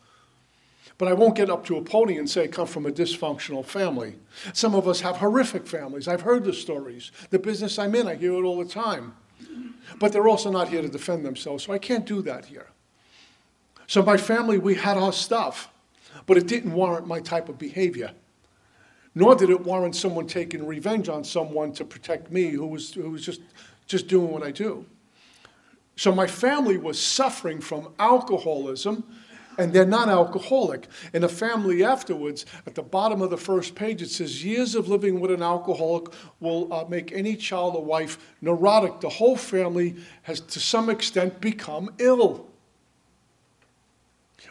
But 0.97 1.07
I 1.07 1.13
won't 1.13 1.35
get 1.35 1.49
up 1.49 1.65
to 1.65 1.77
a 1.77 1.81
podium 1.81 2.19
and 2.19 2.29
say 2.29 2.43
I 2.43 2.47
come 2.47 2.67
from 2.67 2.85
a 2.85 2.91
dysfunctional 2.91 3.65
family. 3.65 4.15
Some 4.53 4.75
of 4.75 4.87
us 4.87 5.01
have 5.01 5.17
horrific 5.17 5.67
families. 5.67 6.07
I've 6.07 6.21
heard 6.21 6.43
the 6.43 6.53
stories. 6.53 7.11
The 7.29 7.39
business 7.39 7.79
I'm 7.79 7.95
in, 7.95 8.07
I 8.07 8.15
hear 8.15 8.33
it 8.33 8.43
all 8.43 8.57
the 8.57 8.69
time. 8.69 9.15
But 9.99 10.11
they're 10.11 10.27
also 10.27 10.51
not 10.51 10.69
here 10.69 10.81
to 10.81 10.89
defend 10.89 11.25
themselves, 11.25 11.63
so 11.63 11.73
I 11.73 11.77
can't 11.77 12.05
do 12.05 12.21
that 12.23 12.45
here. 12.45 12.67
So 13.87 14.01
my 14.01 14.17
family, 14.17 14.57
we 14.57 14.75
had 14.75 14.97
our 14.97 15.13
stuff, 15.13 15.69
but 16.25 16.37
it 16.37 16.47
didn't 16.47 16.73
warrant 16.73 17.07
my 17.07 17.19
type 17.19 17.49
of 17.49 17.57
behavior 17.57 18.11
nor 19.15 19.33
did 19.33 19.49
it 19.49 19.61
warrant 19.61 19.95
someone 19.95 20.27
taking 20.27 20.67
revenge 20.67 21.07
on 21.07 21.23
someone 21.23 21.71
to 21.71 21.85
protect 21.85 22.31
me 22.31 22.49
who 22.49 22.67
was, 22.67 22.93
who 22.93 23.09
was 23.09 23.25
just, 23.25 23.41
just 23.87 24.07
doing 24.07 24.29
what 24.29 24.43
I 24.43 24.51
do. 24.51 24.85
So 25.95 26.13
my 26.13 26.27
family 26.27 26.77
was 26.77 27.01
suffering 27.01 27.61
from 27.61 27.93
alcoholism, 27.97 29.05
and 29.57 29.73
they're 29.73 29.85
not 29.85 30.09
alcoholic. 30.09 30.87
In 31.13 31.21
the 31.21 31.29
family 31.29 31.83
afterwards, 31.83 32.45
at 32.65 32.75
the 32.75 32.83
bottom 32.83 33.21
of 33.21 33.29
the 33.29 33.37
first 33.37 33.75
page, 33.75 34.01
it 34.01 34.09
says, 34.09 34.43
Years 34.43 34.75
of 34.75 34.87
living 34.87 35.19
with 35.19 35.31
an 35.31 35.41
alcoholic 35.41 36.13
will 36.39 36.71
uh, 36.73 36.85
make 36.87 37.11
any 37.11 37.35
child 37.35 37.75
or 37.75 37.83
wife 37.83 38.17
neurotic. 38.41 39.01
The 39.01 39.09
whole 39.09 39.37
family 39.37 39.95
has, 40.23 40.39
to 40.39 40.59
some 40.59 40.89
extent, 40.89 41.41
become 41.41 41.89
ill. 41.99 42.47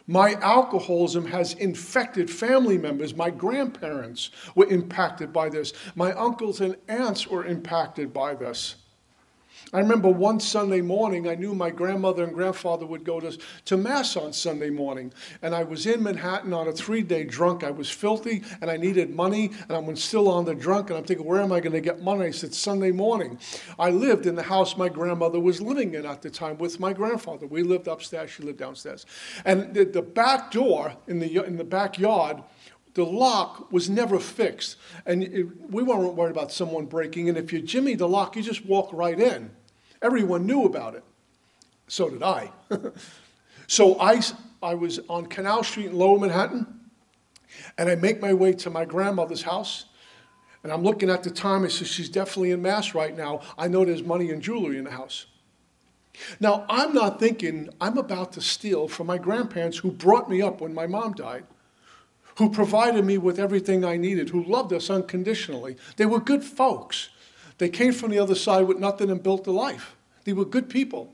My 0.06 0.34
alcoholism 0.34 1.26
has 1.26 1.54
infected 1.54 2.30
family 2.30 2.76
members. 2.76 3.16
My 3.16 3.30
grandparents 3.30 4.30
were 4.54 4.66
impacted 4.66 5.32
by 5.32 5.48
this. 5.48 5.72
My 5.94 6.12
uncles 6.12 6.60
and 6.60 6.76
aunts 6.88 7.26
were 7.26 7.46
impacted 7.46 8.12
by 8.12 8.34
this. 8.34 8.76
I 9.72 9.80
remember 9.80 10.08
one 10.08 10.40
Sunday 10.40 10.80
morning, 10.80 11.28
I 11.28 11.34
knew 11.34 11.54
my 11.54 11.70
grandmother 11.70 12.22
and 12.22 12.32
grandfather 12.32 12.86
would 12.86 13.04
go 13.04 13.18
to, 13.20 13.36
to 13.64 13.76
Mass 13.76 14.16
on 14.16 14.32
Sunday 14.32 14.70
morning. 14.70 15.12
And 15.42 15.54
I 15.54 15.64
was 15.64 15.86
in 15.86 16.02
Manhattan 16.02 16.52
on 16.52 16.68
a 16.68 16.72
three 16.72 17.02
day 17.02 17.24
drunk. 17.24 17.64
I 17.64 17.70
was 17.70 17.90
filthy 17.90 18.42
and 18.60 18.70
I 18.70 18.76
needed 18.76 19.14
money, 19.14 19.50
and 19.68 19.72
I'm 19.72 19.96
still 19.96 20.28
on 20.28 20.44
the 20.44 20.54
drunk. 20.54 20.90
And 20.90 20.98
I'm 20.98 21.04
thinking, 21.04 21.26
where 21.26 21.40
am 21.40 21.52
I 21.52 21.60
going 21.60 21.72
to 21.72 21.80
get 21.80 22.02
money? 22.02 22.26
I 22.26 22.30
said, 22.30 22.54
Sunday 22.54 22.92
morning. 22.92 23.38
I 23.78 23.90
lived 23.90 24.26
in 24.26 24.34
the 24.34 24.42
house 24.42 24.76
my 24.76 24.88
grandmother 24.88 25.40
was 25.40 25.60
living 25.60 25.94
in 25.94 26.06
at 26.06 26.22
the 26.22 26.30
time 26.30 26.58
with 26.58 26.78
my 26.78 26.92
grandfather. 26.92 27.46
We 27.46 27.62
lived 27.62 27.88
upstairs, 27.88 28.30
she 28.30 28.42
lived 28.42 28.58
downstairs. 28.58 29.06
And 29.44 29.74
the, 29.74 29.84
the 29.84 30.02
back 30.02 30.50
door 30.50 30.94
in 31.08 31.18
the, 31.18 31.44
in 31.44 31.56
the 31.56 31.64
backyard, 31.64 32.42
the 32.94 33.04
lock 33.04 33.70
was 33.72 33.90
never 33.90 34.18
fixed. 34.18 34.76
And 35.04 35.22
it, 35.22 35.70
we 35.70 35.82
weren't 35.82 36.14
worried 36.14 36.30
about 36.30 36.52
someone 36.52 36.86
breaking 36.86 37.28
in. 37.28 37.36
If 37.36 37.52
you 37.52 37.60
jimmy 37.60 37.94
the 37.94 38.08
lock, 38.08 38.36
you 38.36 38.42
just 38.42 38.64
walk 38.64 38.90
right 38.92 39.18
in. 39.18 39.50
Everyone 40.00 40.46
knew 40.46 40.64
about 40.64 40.94
it. 40.94 41.04
So 41.88 42.08
did 42.08 42.22
I. 42.22 42.50
so 43.66 44.00
I, 44.00 44.20
I 44.62 44.74
was 44.74 45.00
on 45.08 45.26
Canal 45.26 45.64
Street 45.64 45.86
in 45.86 45.98
Lower 45.98 46.18
Manhattan, 46.18 46.80
and 47.76 47.88
I 47.88 47.94
make 47.94 48.20
my 48.20 48.32
way 48.32 48.52
to 48.54 48.70
my 48.70 48.84
grandmother's 48.84 49.42
house. 49.42 49.86
And 50.62 50.72
I'm 50.72 50.82
looking 50.82 51.10
at 51.10 51.22
the 51.22 51.30
time. 51.30 51.64
I 51.64 51.68
said, 51.68 51.86
She's 51.86 52.08
definitely 52.08 52.52
in 52.52 52.62
Mass 52.62 52.94
right 52.94 53.14
now. 53.14 53.42
I 53.58 53.68
know 53.68 53.84
there's 53.84 54.02
money 54.02 54.30
and 54.30 54.42
jewelry 54.42 54.78
in 54.78 54.84
the 54.84 54.90
house. 54.90 55.26
Now, 56.40 56.64
I'm 56.68 56.94
not 56.94 57.18
thinking 57.18 57.68
I'm 57.80 57.98
about 57.98 58.32
to 58.34 58.40
steal 58.40 58.88
from 58.88 59.08
my 59.08 59.18
grandparents 59.18 59.78
who 59.78 59.90
brought 59.90 60.30
me 60.30 60.40
up 60.40 60.60
when 60.60 60.72
my 60.72 60.86
mom 60.86 61.12
died, 61.12 61.44
who 62.36 62.50
provided 62.50 63.04
me 63.04 63.18
with 63.18 63.38
everything 63.38 63.84
I 63.84 63.96
needed, 63.96 64.30
who 64.30 64.42
loved 64.42 64.72
us 64.72 64.90
unconditionally. 64.90 65.76
They 65.96 66.06
were 66.06 66.20
good 66.20 66.44
folks. 66.44 67.10
They 67.58 67.68
came 67.68 67.92
from 67.92 68.10
the 68.10 68.18
other 68.18 68.34
side 68.34 68.66
with 68.66 68.78
nothing 68.78 69.10
and 69.10 69.22
built 69.22 69.46
a 69.46 69.52
life. 69.52 69.94
They 70.24 70.32
were 70.32 70.44
good 70.44 70.68
people. 70.68 71.12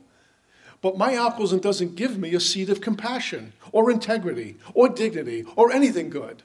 But 0.81 0.97
my 0.97 1.13
alcoholism 1.13 1.59
doesn't 1.59 1.95
give 1.95 2.17
me 2.17 2.33
a 2.33 2.39
seed 2.39 2.69
of 2.69 2.81
compassion 2.81 3.53
or 3.71 3.91
integrity 3.91 4.57
or 4.73 4.89
dignity 4.89 5.45
or 5.55 5.71
anything 5.71 6.09
good. 6.09 6.41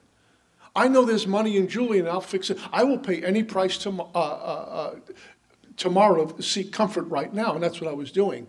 I 0.75 0.88
know 0.88 1.06
there's 1.06 1.26
money 1.26 1.56
in 1.56 1.68
Julie 1.68 1.99
and 1.99 2.09
I'll 2.09 2.21
fix 2.21 2.50
it. 2.50 2.59
I 2.71 2.85
will 2.85 2.99
pay 2.99 3.25
any 3.25 3.42
price 3.42 3.78
to, 3.78 3.88
uh, 3.88 4.02
uh, 4.14 4.18
uh, 4.18 4.95
tomorrow 5.78 6.26
to 6.26 6.42
seek 6.42 6.71
comfort 6.71 7.04
right 7.04 7.33
now, 7.33 7.54
and 7.54 7.62
that's 7.62 7.80
what 7.80 7.90
I 7.90 7.95
was 7.95 8.12
doing. 8.12 8.47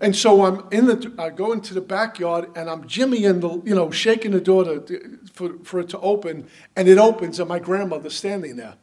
And 0.00 0.14
so 0.16 0.44
I'm 0.44 0.66
in 0.70 0.86
the, 0.86 1.12
I 1.18 1.30
go 1.30 1.52
into 1.52 1.74
the 1.74 1.80
backyard 1.80 2.50
and 2.56 2.70
I'm 2.70 2.84
jimmying 2.84 3.40
the, 3.40 3.68
you 3.68 3.74
know, 3.74 3.90
shaking 3.90 4.30
the 4.30 4.40
door 4.40 4.64
to, 4.64 5.18
for, 5.32 5.58
for 5.64 5.80
it 5.80 5.88
to 5.90 5.98
open, 5.98 6.46
and 6.76 6.88
it 6.88 6.98
opens 6.98 7.40
and 7.40 7.48
my 7.48 7.58
grandmother's 7.58 8.14
standing 8.14 8.56
there 8.56 8.74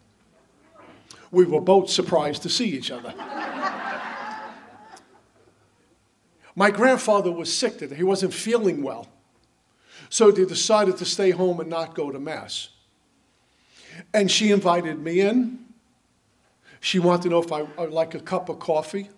we 1.32 1.46
were 1.46 1.62
both 1.62 1.90
surprised 1.90 2.44
to 2.44 2.50
see 2.50 2.70
each 2.70 2.92
other. 2.92 3.14
My 6.56 6.72
grandfather 6.72 7.32
was 7.32 7.54
sick 7.54 7.78
today. 7.78 7.96
He 7.96 8.04
wasn't 8.04 8.34
feeling 8.34 8.82
well. 8.84 9.08
So 10.10 10.32
they 10.32 10.46
decided 10.46 10.98
to 10.98 11.06
stay 11.06 11.30
home 11.32 11.60
and 11.60 11.70
not 11.70 11.94
go 11.94 12.12
to 12.12 12.20
Mass. 12.20 12.70
And 14.14 14.30
she 14.30 14.52
invited 14.52 15.00
me 15.00 15.22
in. 15.22 15.60
She 16.82 17.00
wanted 17.00 17.24
to 17.24 17.30
know 17.30 17.44
if 17.44 17.52
I 17.52 17.62
would 17.62 17.92
like 17.92 18.16
a 18.16 18.20
cup 18.20 18.50
of 18.50 18.60
coffee. 18.60 19.10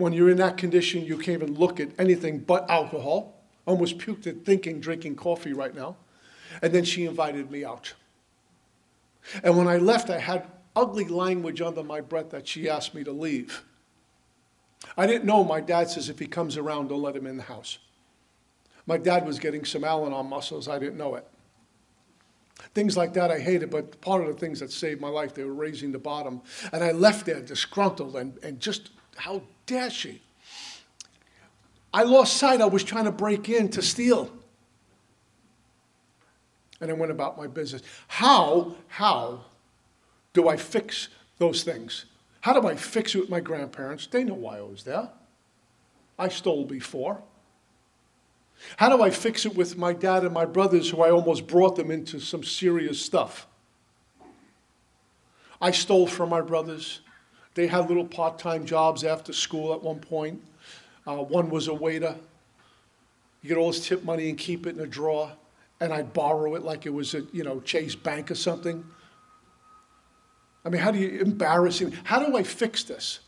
When 0.00 0.14
you're 0.14 0.30
in 0.30 0.38
that 0.38 0.56
condition, 0.56 1.04
you 1.04 1.18
can't 1.18 1.42
even 1.42 1.54
look 1.54 1.78
at 1.78 1.90
anything 1.98 2.38
but 2.38 2.68
alcohol. 2.70 3.42
Almost 3.66 3.98
puked 3.98 4.26
at 4.26 4.46
thinking, 4.46 4.80
drinking 4.80 5.16
coffee 5.16 5.52
right 5.52 5.74
now. 5.74 5.96
And 6.62 6.72
then 6.72 6.84
she 6.84 7.04
invited 7.04 7.50
me 7.50 7.64
out. 7.66 7.92
And 9.44 9.58
when 9.58 9.68
I 9.68 9.76
left, 9.76 10.08
I 10.08 10.18
had 10.18 10.46
ugly 10.74 11.04
language 11.04 11.60
under 11.60 11.82
my 11.82 12.00
breath 12.00 12.30
that 12.30 12.48
she 12.48 12.68
asked 12.68 12.94
me 12.94 13.04
to 13.04 13.12
leave. 13.12 13.62
I 14.96 15.06
didn't 15.06 15.26
know 15.26 15.44
my 15.44 15.60
dad 15.60 15.90
says 15.90 16.08
if 16.08 16.18
he 16.18 16.26
comes 16.26 16.56
around, 16.56 16.88
don't 16.88 17.02
let 17.02 17.14
him 17.14 17.26
in 17.26 17.36
the 17.36 17.42
house. 17.42 17.78
My 18.86 18.96
dad 18.96 19.26
was 19.26 19.38
getting 19.38 19.66
some 19.66 19.84
Al 19.84 20.08
muscles, 20.24 20.66
I 20.66 20.78
didn't 20.78 20.96
know 20.96 21.16
it. 21.16 21.26
Things 22.74 22.96
like 22.96 23.12
that 23.14 23.30
I 23.30 23.38
hated, 23.38 23.70
but 23.70 24.00
part 24.00 24.22
of 24.22 24.28
the 24.28 24.34
things 24.34 24.60
that 24.60 24.72
saved 24.72 25.00
my 25.00 25.08
life, 25.08 25.34
they 25.34 25.44
were 25.44 25.52
raising 25.52 25.92
the 25.92 25.98
bottom. 25.98 26.40
And 26.72 26.82
I 26.82 26.92
left 26.92 27.26
there 27.26 27.42
disgruntled 27.42 28.16
and, 28.16 28.38
and 28.42 28.60
just, 28.60 28.90
how 29.16 29.42
she? 29.92 30.22
I 31.92 32.04
lost 32.04 32.36
sight, 32.36 32.60
I 32.60 32.66
was 32.66 32.84
trying 32.84 33.04
to 33.04 33.12
break 33.12 33.48
in 33.48 33.68
to 33.70 33.82
steal. 33.82 34.30
And 36.80 36.90
I 36.90 36.94
went 36.94 37.12
about 37.12 37.36
my 37.36 37.46
business. 37.46 37.82
How, 38.08 38.74
how 38.88 39.44
do 40.32 40.48
I 40.48 40.56
fix 40.56 41.08
those 41.38 41.62
things? 41.62 42.06
How 42.40 42.58
do 42.58 42.66
I 42.66 42.74
fix 42.74 43.14
it 43.14 43.18
with 43.18 43.28
my 43.28 43.40
grandparents? 43.40 44.06
They 44.06 44.24
know 44.24 44.34
why 44.34 44.58
I 44.58 44.62
was 44.62 44.84
there. 44.84 45.10
I 46.18 46.28
stole 46.28 46.64
before. 46.64 47.22
How 48.76 48.94
do 48.94 49.02
I 49.02 49.10
fix 49.10 49.46
it 49.46 49.54
with 49.54 49.76
my 49.76 49.92
dad 49.92 50.24
and 50.24 50.32
my 50.32 50.44
brothers 50.44 50.90
who 50.90 51.02
I 51.02 51.10
almost 51.10 51.46
brought 51.46 51.76
them 51.76 51.90
into 51.90 52.20
some 52.20 52.44
serious 52.44 53.00
stuff? 53.00 53.46
I 55.60 55.70
stole 55.70 56.06
from 56.06 56.30
my 56.30 56.40
brothers. 56.40 57.00
They 57.54 57.66
had 57.66 57.88
little 57.88 58.06
part 58.06 58.38
time 58.38 58.64
jobs 58.64 59.04
after 59.04 59.32
school 59.32 59.72
at 59.74 59.82
one 59.82 59.98
point. 59.98 60.42
Uh, 61.06 61.16
one 61.16 61.50
was 61.50 61.68
a 61.68 61.74
waiter. 61.74 62.16
You 63.42 63.48
get 63.48 63.58
all 63.58 63.72
his 63.72 63.86
tip 63.86 64.04
money 64.04 64.28
and 64.28 64.38
keep 64.38 64.66
it 64.66 64.76
in 64.76 64.80
a 64.80 64.86
drawer, 64.86 65.32
and 65.80 65.92
I'd 65.92 66.12
borrow 66.12 66.54
it 66.54 66.62
like 66.62 66.86
it 66.86 66.90
was 66.90 67.14
a 67.14 67.22
you 67.32 67.42
know 67.42 67.60
Chase 67.60 67.94
Bank 67.94 68.30
or 68.30 68.34
something. 68.34 68.84
I 70.64 70.68
mean, 70.68 70.80
how 70.80 70.90
do 70.90 70.98
you 70.98 71.20
embarrass 71.20 71.80
embarrassing? 71.80 71.92
How 72.04 72.24
do 72.24 72.36
I 72.36 72.42
fix 72.42 72.84
this? 72.84 73.20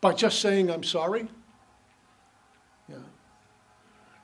By 0.00 0.12
just 0.12 0.40
saying 0.40 0.70
I'm 0.70 0.82
sorry? 0.82 1.28
Yeah. 2.88 2.96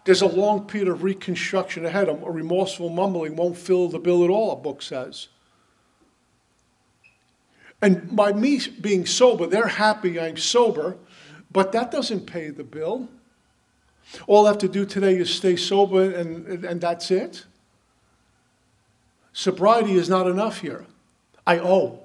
There's 0.05 0.23
a 0.23 0.27
long 0.27 0.67
period 0.67 0.89
of 0.89 1.03
reconstruction 1.03 1.85
ahead. 1.85 2.09
A 2.09 2.15
remorseful 2.15 2.89
mumbling 2.89 3.37
won't 3.37 3.57
fill 3.57 3.89
the 3.89 3.99
bill 3.99 4.25
at 4.25 4.31
all, 4.31 4.53
a 4.53 4.57
book 4.57 4.83
says. 4.83 5.29
And 7.83 8.15
by 8.17 8.33
me 8.33 8.61
being 8.81 9.07
sober, 9.07 9.47
they're 9.47 9.67
happy 9.67 10.19
I'm 10.19 10.37
sober, 10.37 10.97
but 11.51 11.73
that 11.73 11.91
doesn't 11.91 12.27
pay 12.27 12.51
the 12.51 12.65
bill. 12.65 13.09
All 14.27 14.47
I 14.47 14.51
have 14.51 14.59
to 14.59 14.69
do 14.69 14.87
today 14.87 15.17
is 15.17 15.33
stay 15.33 15.57
sober, 15.57 16.11
and, 16.11 16.65
and 16.65 16.81
that's 16.81 17.11
it. 17.11 17.45
Sobriety 19.33 19.97
is 19.97 20.09
not 20.09 20.27
enough 20.27 20.61
here. 20.61 20.87
I 21.47 21.59
owe. 21.59 22.01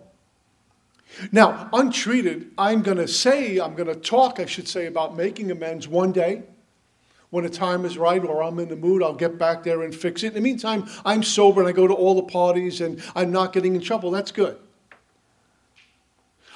Now, 1.32 1.70
untreated, 1.74 2.52
I'm 2.58 2.82
going 2.82 2.98
to 2.98 3.08
say, 3.08 3.60
I'm 3.60 3.76
going 3.76 3.88
to 3.88 3.96
talk, 3.96 4.40
I 4.40 4.46
should 4.46 4.68
say, 4.68 4.88
about 4.88 5.16
making 5.16 5.52
amends 5.52 5.88
one 5.88 6.12
day. 6.12 6.44
When 7.30 7.46
the 7.46 7.50
time 7.50 7.86
is 7.86 7.98
right 7.98 8.22
or 8.24 8.44
I'm 8.44 8.60
in 8.60 8.68
the 8.68 8.76
mood, 8.76 9.02
I'll 9.02 9.14
get 9.14 9.38
back 9.38 9.64
there 9.64 9.84
and 9.84 9.96
fix 9.96 10.24
it. 10.24 10.28
In 10.28 10.34
the 10.34 10.42
meantime, 10.42 10.90
I'm 11.06 11.24
sober 11.24 11.62
and 11.62 11.70
I 11.70 11.72
go 11.72 11.88
to 11.88 11.94
all 11.94 12.16
the 12.16 12.24
parties 12.24 12.82
and 12.82 13.02
I'm 13.16 13.32
not 13.32 13.54
getting 13.54 13.76
in 13.76 13.82
trouble. 13.82 14.12
That's 14.12 14.32
good. 14.32 14.58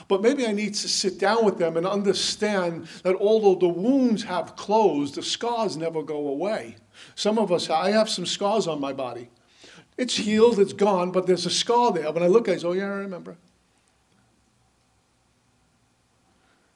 But 0.07 0.21
maybe 0.21 0.45
I 0.45 0.51
need 0.51 0.75
to 0.75 0.87
sit 0.87 1.19
down 1.19 1.45
with 1.45 1.57
them 1.57 1.77
and 1.77 1.87
understand 1.87 2.87
that 3.03 3.15
although 3.15 3.55
the 3.55 3.73
wounds 3.73 4.23
have 4.23 4.55
closed, 4.55 5.15
the 5.15 5.23
scars 5.23 5.77
never 5.77 6.03
go 6.03 6.27
away. 6.27 6.75
Some 7.15 7.39
of 7.39 7.51
us, 7.51 7.69
I 7.69 7.91
have 7.91 8.09
some 8.09 8.25
scars 8.25 8.67
on 8.67 8.79
my 8.79 8.93
body. 8.93 9.29
It's 9.97 10.15
healed, 10.15 10.59
it's 10.59 10.73
gone, 10.73 11.11
but 11.11 11.25
there's 11.25 11.45
a 11.45 11.49
scar 11.49 11.91
there. 11.91 12.11
When 12.11 12.23
I 12.23 12.27
look, 12.27 12.47
at 12.47 12.53
it, 12.53 12.57
I 12.57 12.61
say, 12.61 12.67
oh, 12.67 12.71
yeah, 12.73 12.85
I 12.85 12.97
remember. 12.97 13.37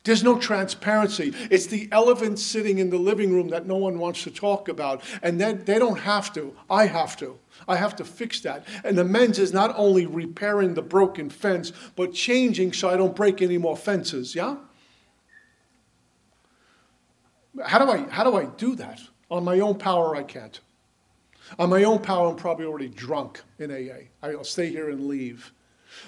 There's 0.05 0.23
no 0.23 0.39
transparency. 0.39 1.33
It's 1.51 1.67
the 1.67 1.89
elephant 1.91 2.39
sitting 2.39 2.79
in 2.79 2.89
the 2.89 2.97
living 2.97 3.33
room 3.33 3.49
that 3.49 3.67
no 3.67 3.75
one 3.75 3.99
wants 3.99 4.23
to 4.23 4.31
talk 4.31 4.69
about. 4.69 5.03
And 5.21 5.39
then 5.39 5.63
they 5.65 5.77
don't 5.77 5.99
have 5.99 6.31
to. 6.33 6.55
I 6.69 6.85
have 6.85 7.17
to. 7.17 7.37
I 7.67 7.75
have 7.75 7.95
to 7.97 8.05
fix 8.05 8.39
that. 8.41 8.65
And 8.85 8.97
the 8.97 9.03
men's 9.03 9.39
is 9.39 9.51
not 9.51 9.73
only 9.77 10.05
repairing 10.05 10.73
the 10.73 10.81
broken 10.81 11.29
fence, 11.29 11.73
but 11.97 12.13
changing 12.13 12.71
so 12.73 12.89
I 12.89 12.95
don't 12.95 13.15
break 13.15 13.41
any 13.41 13.57
more 13.57 13.75
fences, 13.75 14.35
yeah? 14.35 14.55
How 17.65 17.83
do 17.83 17.91
I 17.91 18.09
how 18.09 18.23
do 18.23 18.37
I 18.37 18.45
do 18.45 18.75
that? 18.75 19.01
On 19.29 19.43
my 19.43 19.59
own 19.59 19.77
power 19.77 20.15
I 20.15 20.23
can't. 20.23 20.59
On 21.57 21.69
my 21.69 21.83
own 21.83 21.99
power 21.99 22.29
I'm 22.29 22.35
probably 22.37 22.65
already 22.65 22.87
drunk 22.87 23.41
in 23.57 23.71
AA. 23.71 24.07
I'll 24.23 24.43
stay 24.45 24.69
here 24.69 24.89
and 24.89 25.07
leave. 25.07 25.51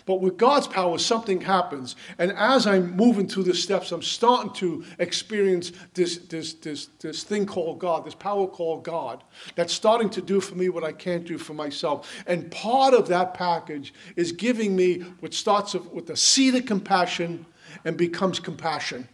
But 0.06 0.22
with 0.22 0.38
God's 0.38 0.68
power, 0.68 0.98
something 0.98 1.42
happens. 1.42 1.96
And 2.18 2.32
as 2.34 2.68
I'm 2.68 2.96
moving 2.96 3.28
through 3.28 3.44
the 3.44 3.54
steps, 3.54 3.92
I'm 3.92 4.02
starting 4.02 4.54
to 4.54 4.84
experience 5.00 5.72
this, 5.94 6.18
this, 6.18 6.54
this, 6.54 6.88
this 7.00 7.24
thing 7.24 7.46
called 7.46 7.80
God, 7.80 8.06
this 8.06 8.16
power 8.16 8.48
called 8.48 8.84
God, 8.84 9.24
that's 9.56 9.74
starting 9.74 10.10
to 10.12 10.22
do 10.22 10.42
for 10.42 10.56
me 10.56 10.70
what 10.70 10.84
I 10.84 10.92
can't 10.92 11.26
do 11.26 11.38
for 11.38 11.54
myself. 11.54 12.12
And 12.28 12.52
part 12.52 12.94
of 12.94 13.08
that 13.08 13.34
package 13.34 13.94
is 14.16 14.32
giving 14.32 14.76
me 14.76 15.00
what 15.20 15.34
starts 15.34 15.74
with 15.74 16.08
the 16.08 16.18
seed 16.18 16.56
of 16.56 16.66
compassion 16.66 17.46
and 17.86 17.98
becomes 17.98 18.40
compassion, 18.40 19.08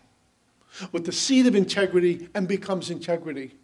with 0.92 1.06
the 1.06 1.12
seed 1.12 1.48
of 1.48 1.56
integrity 1.56 2.30
and 2.34 2.48
becomes 2.48 2.90
integrity. 2.90 3.56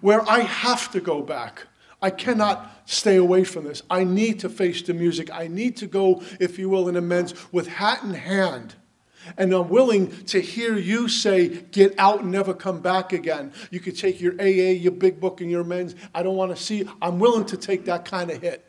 Where 0.00 0.28
I 0.28 0.40
have 0.40 0.90
to 0.92 1.00
go 1.00 1.20
back 1.20 1.66
I 2.04 2.10
cannot 2.10 2.70
stay 2.84 3.16
away 3.16 3.44
from 3.44 3.64
this. 3.64 3.82
I 3.88 4.04
need 4.04 4.40
to 4.40 4.50
face 4.50 4.82
the 4.82 4.92
music. 4.92 5.30
I 5.32 5.46
need 5.46 5.78
to 5.78 5.86
go, 5.86 6.22
if 6.38 6.58
you 6.58 6.68
will, 6.68 6.86
in 6.86 6.96
amends 6.96 7.32
with 7.50 7.66
hat 7.66 8.02
in 8.02 8.12
hand. 8.12 8.74
And 9.38 9.54
I'm 9.54 9.70
willing 9.70 10.10
to 10.26 10.38
hear 10.38 10.76
you 10.76 11.08
say, 11.08 11.48
get 11.48 11.98
out 11.98 12.20
and 12.20 12.30
never 12.30 12.52
come 12.52 12.80
back 12.80 13.14
again. 13.14 13.54
You 13.70 13.80
could 13.80 13.96
take 13.96 14.20
your 14.20 14.34
AA, 14.38 14.74
your 14.74 14.92
big 14.92 15.18
book, 15.18 15.40
and 15.40 15.50
your 15.50 15.62
amends. 15.62 15.94
I 16.14 16.22
don't 16.22 16.36
want 16.36 16.54
to 16.54 16.62
see. 16.62 16.86
I'm 17.00 17.18
willing 17.18 17.46
to 17.46 17.56
take 17.56 17.86
that 17.86 18.04
kind 18.04 18.30
of 18.30 18.42
hit. 18.42 18.62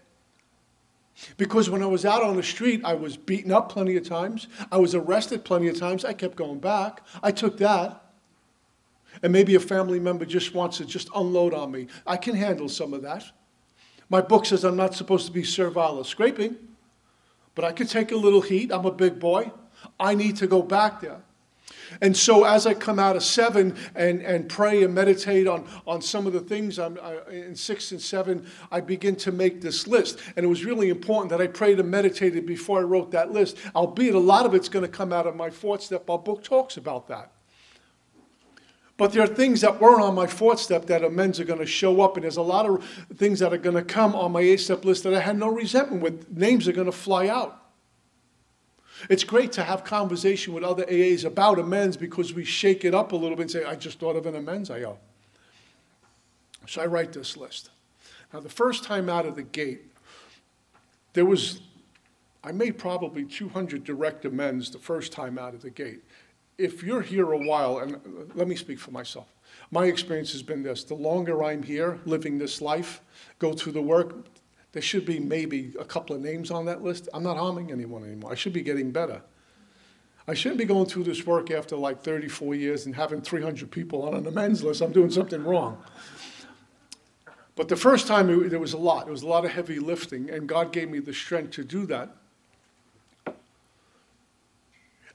Because 1.36 1.70
when 1.70 1.84
I 1.84 1.88
was 1.88 2.06
out 2.06 2.24
on 2.24 2.38
the 2.38 2.44
street, 2.44 2.86
I 2.86 2.94
was 2.94 3.18
beaten 3.18 3.52
up 3.52 3.70
plenty 3.70 3.98
of 3.98 4.08
times. 4.08 4.48
I 4.72 4.78
was 4.78 4.96
arrested 4.96 5.44
plenty 5.44 5.68
of 5.68 5.78
times. 5.78 6.06
I 6.06 6.14
kept 6.14 6.38
going 6.38 6.60
back. 6.60 7.02
I 7.22 7.32
took 7.32 7.58
that. 7.58 8.02
And 9.26 9.32
maybe 9.32 9.56
a 9.56 9.60
family 9.60 10.00
member 10.00 10.24
just 10.24 10.54
wants 10.54 10.78
to 10.78 10.86
just 10.86 11.10
unload 11.16 11.56
on 11.56 11.72
me. 11.72 11.88
I 12.06 12.16
can 12.16 12.36
handle 12.36 12.70
some 12.70 12.94
of 12.94 13.02
that. 13.02 13.24
My 14.08 14.22
book 14.22 14.46
says 14.46 14.64
I'm 14.64 14.76
not 14.76 14.94
supposed 14.94 15.26
to 15.26 15.32
be 15.32 15.44
servile 15.44 15.98
or 15.98 16.06
scraping, 16.06 16.56
but 17.56 17.66
I 17.66 17.72
could 17.72 17.90
take 17.90 18.12
a 18.12 18.16
little 18.16 18.42
heat. 18.42 18.72
I'm 18.72 18.86
a 18.86 18.92
big 18.92 19.20
boy. 19.20 19.52
I 20.00 20.14
need 20.14 20.36
to 20.36 20.46
go 20.46 20.62
back 20.62 21.02
there. 21.02 21.24
And 22.02 22.16
so, 22.16 22.44
as 22.44 22.68
I 22.68 22.76
come 22.76 23.00
out 23.00 23.16
of 23.16 23.24
seven 23.24 23.76
and, 23.96 24.22
and 24.22 24.48
pray 24.48 24.84
and 24.84 24.94
meditate 24.94 25.48
on, 25.48 25.68
on 25.88 26.04
some 26.04 26.28
of 26.28 26.34
the 26.34 26.40
things 26.40 26.78
I'm, 26.78 27.00
I, 27.02 27.18
in 27.32 27.56
six 27.56 27.92
and 27.94 28.02
seven, 28.02 28.46
I 28.72 28.80
begin 28.80 29.16
to 29.16 29.32
make 29.32 29.60
this 29.60 29.88
list. 29.88 30.20
And 30.36 30.46
it 30.46 30.50
was 30.50 30.64
really 30.64 30.90
important 30.90 31.32
that 31.32 31.42
I 31.42 31.48
prayed 31.48 31.80
and 31.80 31.90
meditated 31.90 32.46
before 32.46 32.78
I 32.78 32.84
wrote 32.84 33.10
that 33.10 33.32
list, 33.32 33.58
albeit 33.76 34.14
a 34.14 34.20
lot 34.20 34.46
of 34.46 34.54
it's 34.54 34.70
going 34.70 34.86
to 34.86 34.92
come 34.92 35.12
out 35.12 35.26
of 35.26 35.36
my 35.36 35.50
fourth 35.50 35.82
step. 35.82 36.08
Our 36.12 36.20
book 36.20 36.44
talks 36.44 36.78
about 36.78 37.08
that. 37.08 37.32
But 38.98 39.12
there 39.12 39.24
are 39.24 39.28
things 39.28 39.62
that 39.62 39.82
weren't 39.82 40.02
on 40.02 40.16
my 40.16 40.28
fourth 40.28 40.60
step 40.60 40.86
that 40.86 41.04
amends 41.04 41.40
are 41.40 41.44
going 41.44 41.60
to 41.60 41.66
show 41.66 42.02
up, 42.02 42.16
and 42.16 42.24
there's 42.24 42.38
a 42.38 42.42
lot 42.42 42.66
of 42.66 42.84
things 43.16 43.40
that 43.40 43.52
are 43.52 43.58
going 43.58 43.76
to 43.76 43.84
come 43.84 44.16
on 44.16 44.32
my 44.32 44.40
eight 44.40 44.62
step 44.62 44.86
list 44.86 45.04
that 45.04 45.14
I 45.14 45.20
had 45.20 45.38
no 45.38 45.50
resentment 45.50 46.02
with. 46.02 46.32
Names 46.36 46.68
are 46.68 46.72
going 46.72 46.86
to 46.86 46.94
fly 46.94 47.28
out. 47.28 47.62
It's 49.10 49.26
great 49.26 49.52
to 49.54 49.64
have 49.64 49.84
conversation 49.84 50.54
with 50.54 50.64
other 50.64 50.86
AAs 50.86 51.26
about 51.26 51.60
amends 51.60 51.98
because 51.98 52.34
we 52.34 52.46
shake 52.46 52.86
it 52.86 52.96
up 52.96 53.12
a 53.12 53.16
little 53.16 53.36
bit 53.36 53.44
and 53.44 53.52
say, 53.52 53.66
I 53.66 53.76
just 53.76 54.00
thought 54.00 54.16
of 54.16 54.26
an 54.26 54.36
amends 54.36 54.70
I 54.70 54.84
owe. 54.84 54.98
So 56.66 56.82
I 56.82 56.86
write 56.86 57.12
this 57.12 57.36
list. 57.36 57.72
Now, 58.34 58.40
the 58.40 58.50
first 58.50 58.86
time 58.86 59.10
out 59.10 59.26
of 59.26 59.36
the 59.36 59.44
gate, 59.44 59.82
there 61.12 61.26
was, 61.26 61.60
I 62.44 62.54
made 62.54 62.78
probably 62.78 63.26
200 63.26 63.84
direct 63.84 64.24
amends 64.24 64.72
the 64.72 64.80
first 64.80 65.12
time 65.12 65.38
out 65.38 65.54
of 65.54 65.62
the 65.62 65.70
gate 65.70 66.02
if 66.58 66.84
you're 66.84 67.02
here 67.02 67.32
a 67.32 67.38
while, 67.38 67.80
and 67.80 68.00
let 68.36 68.48
me 68.48 68.56
speak 68.56 68.80
for 68.80 68.92
myself, 68.92 69.28
my 69.72 69.86
experience 69.86 70.32
has 70.32 70.44
been 70.44 70.64
this 70.64 70.84
the 70.84 70.96
longer 70.96 71.44
I'm 71.44 71.64
here 71.64 72.00
living 72.06 72.38
this 72.38 72.62
life, 72.62 73.02
go 73.40 73.54
through 73.54 73.74
the 73.74 73.82
work, 73.82 74.26
there 74.72 74.82
should 74.82 75.06
be 75.06 75.20
maybe 75.20 75.74
a 75.80 75.86
couple 75.86 76.16
of 76.16 76.22
names 76.22 76.52
on 76.52 76.66
that 76.66 76.84
list. 76.84 77.08
I'm 77.14 77.24
not 77.24 77.38
harming 77.38 77.72
anyone 77.72 78.04
anymore. 78.04 78.32
I 78.32 78.36
should 78.36 78.52
be 78.52 78.62
getting 78.62 78.92
better. 78.92 79.22
I 80.28 80.34
shouldn't 80.34 80.58
be 80.58 80.66
going 80.66 80.88
through 80.88 81.04
this 81.04 81.26
work 81.26 81.52
after 81.52 81.76
like 81.76 82.04
34 82.04 82.56
years 82.56 82.86
and 82.86 82.96
having 82.96 83.22
300 83.22 83.70
people 83.70 84.02
on 84.04 84.16
an 84.16 84.28
amends 84.28 84.64
list. 84.64 84.82
I'm 84.82 84.92
doing 84.92 85.12
something 85.12 85.44
wrong. 85.44 85.82
But 87.56 87.70
the 87.70 87.76
first 87.76 88.08
time, 88.08 88.30
it, 88.30 88.50
there 88.50 88.60
was 88.60 88.74
a 88.74 88.78
lot. 88.78 89.08
It 89.08 89.12
was 89.12 89.22
a 89.22 89.28
lot 89.28 89.46
of 89.46 89.52
heavy 89.52 89.80
lifting, 89.80 90.30
and 90.30 90.48
God 90.48 90.74
gave 90.74 90.90
me 90.90 91.00
the 91.00 91.14
strength 91.14 91.52
to 91.52 91.64
do 91.64 91.86
that. 91.86 92.10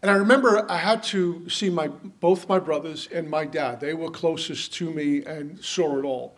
And 0.02 0.10
I 0.10 0.14
remember 0.14 0.70
I 0.70 0.78
had 0.78 1.02
to 1.04 1.48
see 1.48 1.68
my, 1.68 1.88
both 1.88 2.48
my 2.48 2.58
brothers 2.58 3.08
and 3.12 3.28
my 3.28 3.44
dad. 3.44 3.80
They 3.80 3.92
were 3.92 4.10
closest 4.10 4.72
to 4.74 4.90
me 4.90 5.24
and 5.24 5.62
saw 5.62 5.98
it 5.98 6.04
all. 6.04 6.36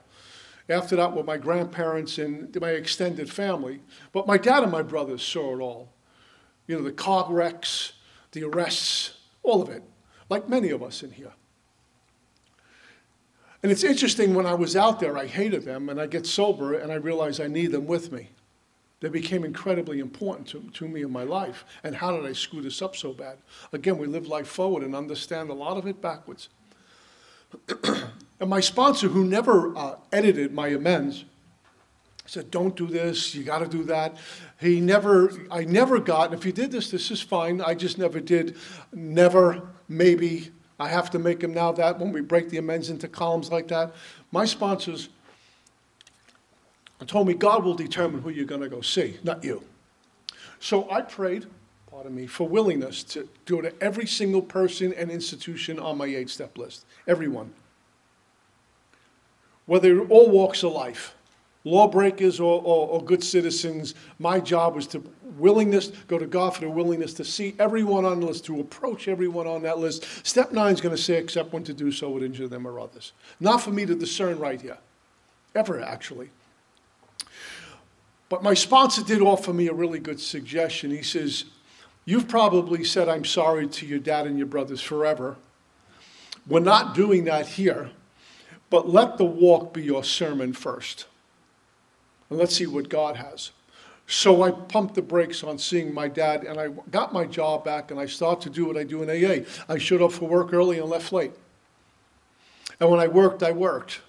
After 0.68 0.96
that 0.96 1.14
were 1.14 1.22
my 1.22 1.36
grandparents 1.36 2.18
and 2.18 2.56
my 2.60 2.70
extended 2.70 3.30
family. 3.30 3.80
But 4.12 4.26
my 4.26 4.38
dad 4.38 4.62
and 4.62 4.72
my 4.72 4.82
brothers 4.82 5.22
saw 5.22 5.56
it 5.56 5.60
all. 5.60 5.92
You 6.66 6.76
know, 6.76 6.82
the 6.82 6.92
car 6.92 7.26
wrecks, 7.30 7.92
the 8.32 8.44
arrests, 8.44 9.18
all 9.42 9.62
of 9.62 9.68
it, 9.68 9.82
like 10.28 10.48
many 10.48 10.70
of 10.70 10.82
us 10.82 11.02
in 11.02 11.10
here. 11.10 11.32
And 13.62 13.70
it's 13.70 13.84
interesting, 13.84 14.34
when 14.34 14.46
I 14.46 14.54
was 14.54 14.74
out 14.74 14.98
there, 14.98 15.16
I 15.16 15.26
hated 15.26 15.64
them, 15.64 15.88
and 15.88 16.00
I 16.00 16.06
get 16.06 16.26
sober 16.26 16.74
and 16.74 16.90
I 16.90 16.96
realize 16.96 17.38
I 17.38 17.46
need 17.46 17.70
them 17.70 17.86
with 17.86 18.10
me. 18.10 18.30
They 19.02 19.08
became 19.08 19.44
incredibly 19.44 19.98
important 19.98 20.46
to, 20.48 20.60
to 20.74 20.86
me 20.86 21.02
in 21.02 21.10
my 21.10 21.24
life. 21.24 21.64
And 21.82 21.96
how 21.96 22.16
did 22.16 22.24
I 22.24 22.32
screw 22.32 22.62
this 22.62 22.80
up 22.80 22.94
so 22.94 23.12
bad? 23.12 23.38
Again, 23.72 23.98
we 23.98 24.06
live 24.06 24.28
life 24.28 24.46
forward 24.46 24.84
and 24.84 24.94
understand 24.94 25.50
a 25.50 25.54
lot 25.54 25.76
of 25.76 25.88
it 25.88 26.00
backwards. 26.00 26.48
and 28.40 28.48
my 28.48 28.60
sponsor, 28.60 29.08
who 29.08 29.24
never 29.24 29.76
uh, 29.76 29.96
edited 30.12 30.54
my 30.54 30.68
amends, 30.68 31.24
said, 32.26 32.52
"Don't 32.52 32.76
do 32.76 32.86
this. 32.86 33.34
You 33.34 33.42
got 33.42 33.58
to 33.58 33.66
do 33.66 33.82
that." 33.84 34.18
He 34.60 34.80
never, 34.80 35.32
I 35.50 35.64
never 35.64 35.98
got. 35.98 36.32
If 36.32 36.46
you 36.46 36.52
did 36.52 36.70
this, 36.70 36.88
this 36.88 37.10
is 37.10 37.20
fine. 37.20 37.60
I 37.60 37.74
just 37.74 37.98
never 37.98 38.20
did. 38.20 38.56
Never, 38.92 39.68
maybe. 39.88 40.52
I 40.78 40.88
have 40.88 41.10
to 41.10 41.18
make 41.18 41.42
him 41.42 41.52
now. 41.52 41.72
That 41.72 41.98
when 41.98 42.12
we 42.12 42.20
break 42.20 42.50
the 42.50 42.58
amends 42.58 42.88
into 42.88 43.08
columns 43.08 43.50
like 43.50 43.66
that, 43.68 43.96
my 44.30 44.44
sponsors 44.44 45.08
and 47.02 47.08
told 47.08 47.26
me 47.26 47.34
God 47.34 47.64
will 47.64 47.74
determine 47.74 48.22
who 48.22 48.30
you're 48.30 48.44
going 48.44 48.60
to 48.60 48.68
go 48.68 48.80
see, 48.80 49.18
not 49.24 49.42
you. 49.42 49.64
So 50.60 50.88
I 50.88 51.02
prayed, 51.02 51.46
pardon 51.90 52.14
me, 52.14 52.28
for 52.28 52.46
willingness 52.46 53.02
to 53.02 53.28
go 53.44 53.60
to 53.60 53.74
every 53.82 54.06
single 54.06 54.40
person 54.40 54.94
and 54.94 55.10
institution 55.10 55.80
on 55.80 55.98
my 55.98 56.06
eight 56.06 56.30
step 56.30 56.56
list. 56.56 56.84
Everyone. 57.08 57.52
Whether 59.66 60.02
all 60.02 60.30
walks 60.30 60.62
of 60.62 60.74
life, 60.74 61.16
lawbreakers 61.64 62.38
or, 62.38 62.62
or, 62.62 62.86
or, 62.90 63.02
good 63.02 63.24
citizens, 63.24 63.96
my 64.20 64.38
job 64.38 64.76
was 64.76 64.86
to 64.86 65.02
willingness, 65.38 65.88
go 66.06 66.18
to 66.20 66.26
God 66.26 66.54
for 66.54 66.60
the 66.60 66.70
willingness 66.70 67.14
to 67.14 67.24
see 67.24 67.56
everyone 67.58 68.04
on 68.04 68.20
the 68.20 68.26
list, 68.26 68.44
to 68.44 68.60
approach 68.60 69.08
everyone 69.08 69.48
on 69.48 69.62
that 69.62 69.80
list. 69.80 70.06
Step 70.24 70.52
nine 70.52 70.72
is 70.72 70.80
going 70.80 70.94
to 70.94 71.02
say, 71.02 71.14
except 71.14 71.52
when 71.52 71.64
to 71.64 71.74
do 71.74 71.90
so 71.90 72.10
would 72.10 72.22
injure 72.22 72.46
them 72.46 72.64
or 72.64 72.78
others. 72.78 73.10
Not 73.40 73.60
for 73.60 73.72
me 73.72 73.86
to 73.86 73.96
discern 73.96 74.38
right 74.38 74.60
here. 74.60 74.78
Ever, 75.56 75.80
actually. 75.80 76.30
But 78.32 78.42
my 78.42 78.54
sponsor 78.54 79.02
did 79.02 79.20
offer 79.20 79.52
me 79.52 79.68
a 79.68 79.74
really 79.74 79.98
good 79.98 80.18
suggestion. 80.18 80.90
He 80.90 81.02
says, 81.02 81.44
You've 82.06 82.28
probably 82.28 82.82
said, 82.82 83.06
I'm 83.06 83.26
sorry 83.26 83.68
to 83.68 83.84
your 83.84 83.98
dad 83.98 84.26
and 84.26 84.38
your 84.38 84.46
brothers 84.46 84.80
forever. 84.80 85.36
We're 86.48 86.60
not 86.60 86.94
doing 86.94 87.24
that 87.24 87.46
here, 87.46 87.90
but 88.70 88.88
let 88.88 89.18
the 89.18 89.26
walk 89.26 89.74
be 89.74 89.82
your 89.82 90.02
sermon 90.02 90.54
first. 90.54 91.04
And 92.30 92.38
let's 92.38 92.56
see 92.56 92.66
what 92.66 92.88
God 92.88 93.16
has. 93.16 93.50
So 94.06 94.42
I 94.42 94.50
pumped 94.50 94.94
the 94.94 95.02
brakes 95.02 95.44
on 95.44 95.58
seeing 95.58 95.92
my 95.92 96.08
dad, 96.08 96.44
and 96.44 96.58
I 96.58 96.68
got 96.90 97.12
my 97.12 97.26
job 97.26 97.66
back, 97.66 97.90
and 97.90 98.00
I 98.00 98.06
started 98.06 98.40
to 98.44 98.48
do 98.48 98.64
what 98.64 98.78
I 98.78 98.84
do 98.84 99.02
in 99.02 99.10
AA. 99.10 99.44
I 99.68 99.76
showed 99.76 100.00
up 100.00 100.10
for 100.10 100.26
work 100.26 100.54
early 100.54 100.78
and 100.78 100.88
left 100.88 101.12
late. 101.12 101.32
And 102.80 102.88
when 102.88 102.98
I 102.98 103.08
worked, 103.08 103.42
I 103.42 103.52
worked. 103.52 104.00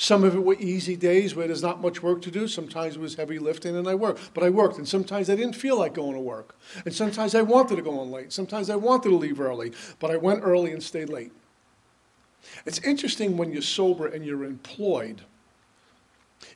Some 0.00 0.22
of 0.22 0.36
it 0.36 0.44
were 0.44 0.54
easy 0.60 0.94
days 0.94 1.34
where 1.34 1.48
there's 1.48 1.60
not 1.60 1.82
much 1.82 2.04
work 2.04 2.22
to 2.22 2.30
do. 2.30 2.46
Sometimes 2.46 2.94
it 2.94 3.00
was 3.00 3.16
heavy 3.16 3.40
lifting 3.40 3.76
and 3.76 3.88
I 3.88 3.96
worked. 3.96 4.32
But 4.32 4.44
I 4.44 4.48
worked. 4.48 4.78
And 4.78 4.86
sometimes 4.86 5.28
I 5.28 5.34
didn't 5.34 5.56
feel 5.56 5.76
like 5.76 5.92
going 5.92 6.14
to 6.14 6.20
work. 6.20 6.54
And 6.84 6.94
sometimes 6.94 7.34
I 7.34 7.42
wanted 7.42 7.74
to 7.74 7.82
go 7.82 7.98
on 7.98 8.12
late. 8.12 8.32
Sometimes 8.32 8.70
I 8.70 8.76
wanted 8.76 9.08
to 9.08 9.16
leave 9.16 9.40
early. 9.40 9.72
But 9.98 10.12
I 10.12 10.16
went 10.16 10.44
early 10.44 10.70
and 10.70 10.80
stayed 10.80 11.08
late. 11.08 11.32
It's 12.64 12.78
interesting 12.78 13.36
when 13.36 13.52
you're 13.52 13.60
sober 13.60 14.06
and 14.06 14.24
you're 14.24 14.44
employed. 14.44 15.22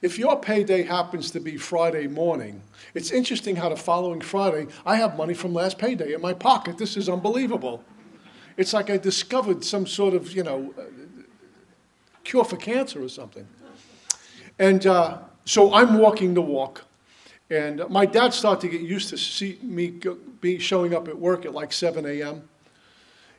If 0.03 0.21
your 0.21 0.39
payday 0.39 0.85
happens 0.85 1.33
to 1.33 1.41
be 1.41 1.57
Friday 1.57 2.07
morning, 2.07 2.63
it's 2.95 3.11
interesting 3.11 3.57
how 3.57 3.71
the 3.71 3.77
following 3.77 4.21
Friday, 4.21 4.69
I 4.87 4.95
have 4.95 5.17
money 5.17 5.35
from 5.35 5.53
last 5.53 5.79
payday 5.79 6.13
in 6.13 6.21
my 6.21 6.33
pocket. 6.33 6.79
This 6.79 6.97
is 6.97 7.09
unbelievable. 7.09 7.83
It's 8.57 8.73
like 8.73 8.89
I 8.89 8.99
discovered 8.99 9.65
some 9.65 9.89
sort 9.89 10.15
of, 10.15 10.31
you 10.31 10.45
know, 10.45 10.73
cure 12.25 12.45
for 12.45 12.57
cancer 12.57 13.03
or 13.03 13.09
something. 13.09 13.47
And 14.59 14.87
uh, 14.87 15.19
so 15.45 15.73
I'm 15.75 15.99
walking 15.99 16.35
the 16.35 16.43
walk. 16.43 16.85
And 17.51 17.83
my 17.91 18.07
dad 18.07 18.33
started 18.33 18.63
to 18.63 18.69
get 18.69 18.81
used 18.81 19.11
to 19.11 19.19
see 19.19 19.59
me 19.63 19.89
go, 19.89 20.15
be 20.41 20.59
showing 20.59 20.95
up 20.95 21.07
at 21.09 21.19
work 21.19 21.45
at 21.45 21.53
like 21.53 21.73
7 21.73 22.07
a.m. 22.07 22.49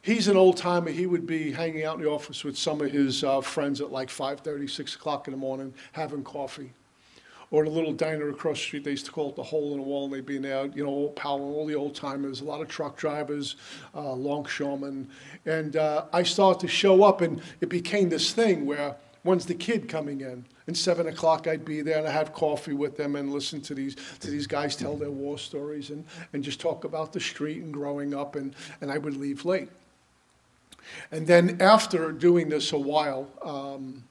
He's 0.03 0.27
an 0.27 0.37
old 0.37 0.57
timer. 0.57 0.91
He 0.91 1.05
would 1.05 1.25
be 1.25 1.51
hanging 1.51 1.83
out 1.83 1.97
in 1.97 2.03
the 2.03 2.09
office 2.09 2.43
with 2.43 2.57
some 2.57 2.81
of 2.81 2.91
his 2.91 3.23
uh, 3.23 3.41
friends 3.41 3.81
at 3.81 3.91
like 3.91 4.09
5:30, 4.09 4.69
6 4.69 4.95
o'clock 4.95 5.27
in 5.27 5.31
the 5.31 5.37
morning, 5.37 5.73
having 5.93 6.23
coffee. 6.23 6.73
Or 7.53 7.63
the 7.63 7.69
little 7.69 7.93
diner 7.93 8.29
across 8.29 8.57
the 8.57 8.63
street, 8.63 8.83
they 8.83 8.91
used 8.91 9.05
to 9.05 9.11
call 9.11 9.29
it 9.29 9.35
the 9.35 9.43
hole 9.43 9.73
in 9.73 9.77
the 9.77 9.83
wall, 9.83 10.05
and 10.05 10.13
they'd 10.13 10.25
be 10.25 10.39
there, 10.39 10.65
you 10.73 10.83
know, 10.83 10.89
old 10.89 11.15
Powell, 11.15 11.53
all 11.53 11.67
the 11.67 11.75
old 11.75 11.93
timers, 11.93 12.41
a 12.41 12.43
lot 12.43 12.61
of 12.61 12.67
truck 12.67 12.97
drivers, 12.97 13.57
uh, 13.93 14.13
longshoremen. 14.13 15.07
And 15.45 15.75
uh, 15.75 16.05
I 16.11 16.23
started 16.23 16.61
to 16.61 16.67
show 16.67 17.03
up, 17.03 17.21
and 17.21 17.39
it 17.61 17.69
became 17.69 18.09
this 18.09 18.33
thing 18.33 18.65
where 18.65 18.95
when's 19.21 19.45
the 19.45 19.53
kid 19.53 19.87
coming 19.87 20.21
in? 20.21 20.43
And 20.65 20.75
seven 20.75 21.05
o'clock, 21.05 21.45
I'd 21.47 21.63
be 21.63 21.83
there 21.83 21.99
and 21.99 22.07
I'd 22.07 22.13
have 22.13 22.33
coffee 22.33 22.73
with 22.73 22.97
them 22.97 23.15
and 23.15 23.31
listen 23.31 23.61
to 23.61 23.75
these 23.75 23.97
to 24.21 24.31
these 24.31 24.47
guys 24.47 24.75
tell 24.75 24.97
their 24.97 25.11
war 25.11 25.37
stories 25.37 25.91
and, 25.91 26.05
and 26.33 26.43
just 26.43 26.59
talk 26.59 26.85
about 26.85 27.13
the 27.13 27.19
street 27.19 27.61
and 27.61 27.71
growing 27.71 28.15
up. 28.15 28.35
And, 28.35 28.55
and 28.81 28.91
I 28.91 28.97
would 28.97 29.15
leave 29.15 29.45
late. 29.45 29.69
And 31.11 31.27
then 31.27 31.61
after 31.61 32.11
doing 32.11 32.49
this 32.49 32.71
a 32.71 32.79
while, 32.79 33.27
um, 33.43 34.05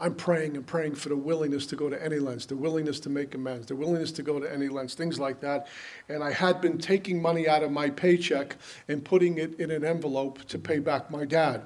I'm 0.00 0.14
praying 0.14 0.56
and 0.56 0.66
praying 0.66 0.96
for 0.96 1.08
the 1.08 1.16
willingness 1.16 1.66
to 1.66 1.76
go 1.76 1.88
to 1.88 2.04
any 2.04 2.18
lengths, 2.18 2.46
the 2.46 2.56
willingness 2.56 2.98
to 3.00 3.10
make 3.10 3.34
amends, 3.34 3.66
the 3.66 3.76
willingness 3.76 4.12
to 4.12 4.22
go 4.22 4.40
to 4.40 4.52
any 4.52 4.68
lengths, 4.68 4.94
things 4.94 5.18
like 5.18 5.40
that. 5.40 5.68
And 6.08 6.22
I 6.22 6.32
had 6.32 6.60
been 6.60 6.78
taking 6.78 7.22
money 7.22 7.48
out 7.48 7.62
of 7.62 7.70
my 7.70 7.90
paycheck 7.90 8.56
and 8.88 9.04
putting 9.04 9.38
it 9.38 9.58
in 9.60 9.70
an 9.70 9.84
envelope 9.84 10.44
to 10.46 10.58
pay 10.58 10.80
back 10.80 11.10
my 11.10 11.24
dad. 11.24 11.62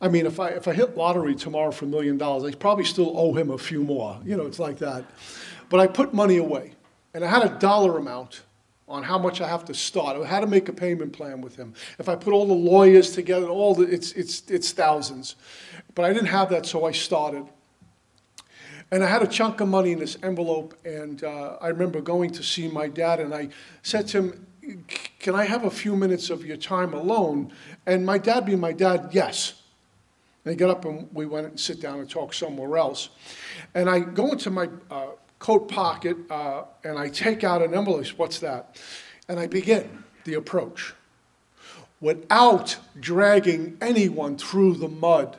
I 0.00 0.08
mean, 0.08 0.26
if 0.26 0.38
I, 0.38 0.48
if 0.50 0.68
I 0.68 0.74
hit 0.74 0.96
lottery 0.96 1.34
tomorrow 1.34 1.72
for 1.72 1.86
a 1.86 1.88
million 1.88 2.18
dollars, 2.18 2.44
I 2.44 2.56
probably 2.56 2.84
still 2.84 3.18
owe 3.18 3.32
him 3.32 3.50
a 3.50 3.58
few 3.58 3.82
more. 3.82 4.20
You 4.24 4.36
know, 4.36 4.46
it's 4.46 4.60
like 4.60 4.78
that. 4.78 5.04
But 5.70 5.80
I 5.80 5.86
put 5.86 6.14
money 6.14 6.36
away, 6.36 6.72
and 7.14 7.24
I 7.24 7.28
had 7.28 7.42
a 7.42 7.58
dollar 7.58 7.98
amount 7.98 8.42
on 8.88 9.02
how 9.02 9.18
much 9.18 9.40
I 9.40 9.48
have 9.48 9.64
to 9.66 9.74
start, 9.74 10.16
or 10.16 10.24
how 10.24 10.40
to 10.40 10.46
make 10.46 10.68
a 10.68 10.72
payment 10.72 11.12
plan 11.12 11.40
with 11.40 11.56
him. 11.56 11.74
If 11.98 12.08
I 12.08 12.16
put 12.16 12.32
all 12.32 12.46
the 12.46 12.54
lawyers 12.54 13.12
together, 13.12 13.48
all 13.48 13.74
the, 13.74 13.84
it's, 13.84 14.12
it's, 14.12 14.42
it's 14.48 14.72
thousands. 14.72 15.36
But 15.94 16.06
I 16.06 16.12
didn't 16.12 16.28
have 16.28 16.48
that, 16.50 16.64
so 16.64 16.86
I 16.86 16.92
started. 16.92 17.46
And 18.90 19.04
I 19.04 19.06
had 19.06 19.22
a 19.22 19.26
chunk 19.26 19.60
of 19.60 19.68
money 19.68 19.92
in 19.92 19.98
this 19.98 20.16
envelope, 20.22 20.74
and 20.84 21.22
uh, 21.22 21.58
I 21.60 21.68
remember 21.68 22.00
going 22.00 22.30
to 22.30 22.42
see 22.42 22.68
my 22.68 22.88
dad, 22.88 23.20
and 23.20 23.34
I 23.34 23.50
said 23.82 24.08
to 24.08 24.22
him, 24.22 24.46
Can 25.18 25.34
I 25.34 25.44
have 25.44 25.64
a 25.64 25.70
few 25.70 25.94
minutes 25.94 26.30
of 26.30 26.46
your 26.46 26.56
time 26.56 26.94
alone? 26.94 27.52
And 27.86 28.06
my 28.06 28.16
dad, 28.16 28.46
being 28.46 28.60
my 28.60 28.72
dad, 28.72 29.10
yes. 29.12 29.62
And 30.44 30.52
he 30.52 30.56
got 30.56 30.70
up, 30.70 30.86
and 30.86 31.08
we 31.12 31.26
went 31.26 31.46
and 31.46 31.60
sit 31.60 31.78
down 31.80 32.00
and 32.00 32.08
talk 32.08 32.32
somewhere 32.32 32.78
else. 32.78 33.10
And 33.74 33.90
I 33.90 34.00
go 34.00 34.32
into 34.32 34.48
my 34.48 34.70
uh, 34.90 35.08
coat 35.38 35.68
pocket 35.68 36.16
uh, 36.30 36.64
and 36.84 36.98
I 36.98 37.08
take 37.08 37.44
out 37.44 37.62
an 37.62 37.74
envelope. 37.74 38.06
What's 38.16 38.38
that? 38.40 38.76
And 39.28 39.38
I 39.38 39.46
begin 39.46 40.04
the 40.24 40.34
approach 40.34 40.94
without 42.00 42.76
dragging 42.98 43.76
anyone 43.80 44.36
through 44.36 44.74
the 44.74 44.88
mud 44.88 45.36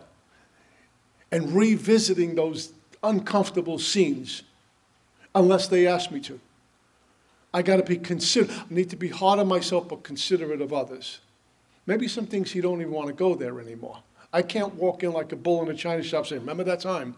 and 1.31 1.53
revisiting 1.53 2.35
those 2.35 2.73
uncomfortable 3.03 3.79
scenes 3.79 4.43
unless 5.35 5.67
they 5.67 5.87
ask 5.87 6.11
me 6.11 6.19
to. 6.21 6.39
I 7.53 7.61
got 7.61 7.77
to 7.77 7.83
be 7.83 7.97
considerate. 7.97 8.57
I 8.59 8.65
need 8.69 8.89
to 8.91 8.95
be 8.95 9.07
hard 9.07 9.39
on 9.39 9.47
myself, 9.47 9.87
but 9.87 10.03
considerate 10.03 10.61
of 10.61 10.73
others. 10.73 11.19
Maybe 11.85 12.07
some 12.07 12.27
things 12.27 12.53
you 12.53 12.61
don't 12.61 12.81
even 12.81 12.93
want 12.93 13.07
to 13.07 13.13
go 13.13 13.33
there 13.33 13.59
anymore. 13.59 13.99
I 14.31 14.43
can't 14.43 14.75
walk 14.75 15.03
in 15.03 15.11
like 15.11 15.31
a 15.31 15.35
bull 15.35 15.63
in 15.63 15.69
a 15.69 15.73
china 15.73 16.03
shop 16.03 16.27
saying, 16.27 16.41
Remember 16.41 16.63
that 16.65 16.81
time? 16.81 17.15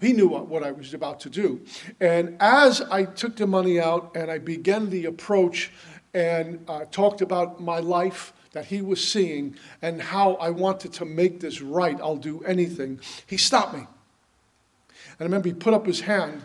He 0.00 0.12
knew 0.12 0.28
what, 0.28 0.48
what 0.48 0.62
I 0.62 0.72
was 0.72 0.94
about 0.94 1.20
to 1.20 1.30
do. 1.30 1.60
And 2.00 2.36
as 2.40 2.80
I 2.82 3.04
took 3.04 3.36
the 3.36 3.46
money 3.46 3.80
out 3.80 4.16
and 4.16 4.30
I 4.30 4.38
began 4.38 4.90
the 4.90 5.06
approach 5.06 5.70
and 6.12 6.64
uh, 6.68 6.84
talked 6.90 7.20
about 7.20 7.60
my 7.60 7.78
life 7.78 8.32
that 8.52 8.66
he 8.66 8.80
was 8.82 9.06
seeing 9.06 9.56
and 9.82 10.00
how 10.00 10.34
I 10.34 10.50
wanted 10.50 10.92
to 10.94 11.04
make 11.04 11.40
this 11.40 11.60
right, 11.60 12.00
I'll 12.00 12.16
do 12.16 12.42
anything, 12.44 13.00
he 13.26 13.36
stopped 13.36 13.74
me. 13.74 13.80
And 13.80 15.20
I 15.20 15.24
remember 15.24 15.48
he 15.48 15.54
put 15.54 15.74
up 15.74 15.86
his 15.86 16.00
hand 16.00 16.42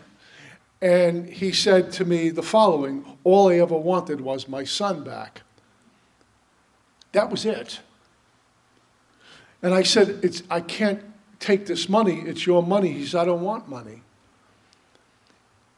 and 0.82 1.28
he 1.28 1.52
said 1.52 1.92
to 1.92 2.04
me 2.04 2.30
the 2.30 2.42
following 2.42 3.04
All 3.24 3.50
I 3.50 3.56
ever 3.56 3.76
wanted 3.76 4.20
was 4.20 4.48
my 4.48 4.64
son 4.64 5.04
back. 5.04 5.42
That 7.12 7.30
was 7.30 7.44
it. 7.44 7.80
And 9.62 9.74
I 9.74 9.82
said, 9.82 10.20
it's, 10.22 10.42
I 10.48 10.60
can't 10.60 11.02
take 11.40 11.66
this 11.66 11.88
money. 11.88 12.20
It's 12.20 12.46
your 12.46 12.62
money. 12.62 12.92
He 12.92 13.06
said, 13.06 13.22
I 13.22 13.24
don't 13.24 13.42
want 13.42 13.68
money. 13.68 14.02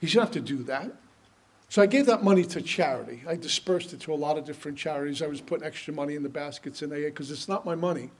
He 0.00 0.06
said, 0.06 0.14
you 0.14 0.20
have 0.20 0.30
to 0.32 0.40
do 0.40 0.62
that. 0.64 0.90
So 1.68 1.80
I 1.80 1.86
gave 1.86 2.04
that 2.06 2.22
money 2.22 2.44
to 2.44 2.60
charity. 2.60 3.22
I 3.26 3.36
dispersed 3.36 3.94
it 3.94 4.00
to 4.00 4.12
a 4.12 4.14
lot 4.14 4.36
of 4.36 4.44
different 4.44 4.76
charities. 4.76 5.22
I 5.22 5.26
was 5.26 5.40
putting 5.40 5.64
extra 5.64 5.94
money 5.94 6.16
in 6.16 6.22
the 6.22 6.28
baskets 6.28 6.82
in 6.82 6.92
AA 6.92 7.06
because 7.06 7.30
it's 7.30 7.48
not 7.48 7.64
my 7.64 7.74
money. 7.74 8.10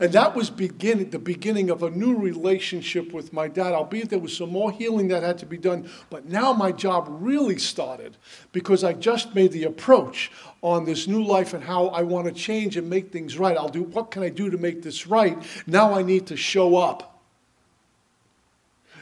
And 0.00 0.12
that 0.12 0.34
was 0.34 0.50
begin, 0.50 1.10
the 1.10 1.18
beginning 1.18 1.70
of 1.70 1.82
a 1.82 1.90
new 1.90 2.16
relationship 2.16 3.12
with 3.12 3.32
my 3.32 3.48
dad, 3.48 3.72
albeit 3.72 4.10
there 4.10 4.18
was 4.18 4.36
some 4.36 4.50
more 4.50 4.70
healing 4.70 5.08
that 5.08 5.22
had 5.22 5.38
to 5.38 5.46
be 5.46 5.58
done. 5.58 5.88
But 6.10 6.26
now 6.26 6.52
my 6.52 6.72
job 6.72 7.06
really 7.08 7.58
started 7.58 8.16
because 8.52 8.84
I 8.84 8.92
just 8.92 9.34
made 9.34 9.52
the 9.52 9.64
approach 9.64 10.30
on 10.62 10.84
this 10.84 11.06
new 11.06 11.22
life 11.22 11.54
and 11.54 11.62
how 11.62 11.88
I 11.88 12.02
want 12.02 12.26
to 12.26 12.32
change 12.32 12.76
and 12.76 12.90
make 12.90 13.12
things 13.12 13.38
right. 13.38 13.56
I'll 13.56 13.68
do 13.68 13.82
what 13.82 14.10
can 14.10 14.22
I 14.22 14.28
do 14.28 14.50
to 14.50 14.58
make 14.58 14.82
this 14.82 15.06
right? 15.06 15.40
Now 15.66 15.94
I 15.94 16.02
need 16.02 16.26
to 16.28 16.36
show 16.36 16.76
up. 16.76 17.12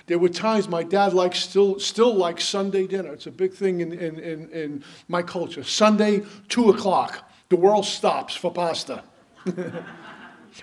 There 0.06 0.18
were 0.18 0.28
times 0.28 0.68
my 0.68 0.82
dad 0.82 1.14
likes 1.14 1.38
still 1.38 1.78
still 1.80 2.14
likes 2.14 2.44
Sunday 2.44 2.86
dinner. 2.86 3.14
It's 3.14 3.26
a 3.26 3.30
big 3.30 3.54
thing 3.54 3.80
in, 3.80 3.92
in, 3.92 4.18
in, 4.18 4.50
in 4.50 4.84
my 5.08 5.22
culture. 5.22 5.64
Sunday, 5.64 6.22
two 6.48 6.68
o'clock. 6.68 7.30
The 7.48 7.56
world 7.56 7.86
stops 7.86 8.34
for 8.34 8.52
pasta. 8.52 9.02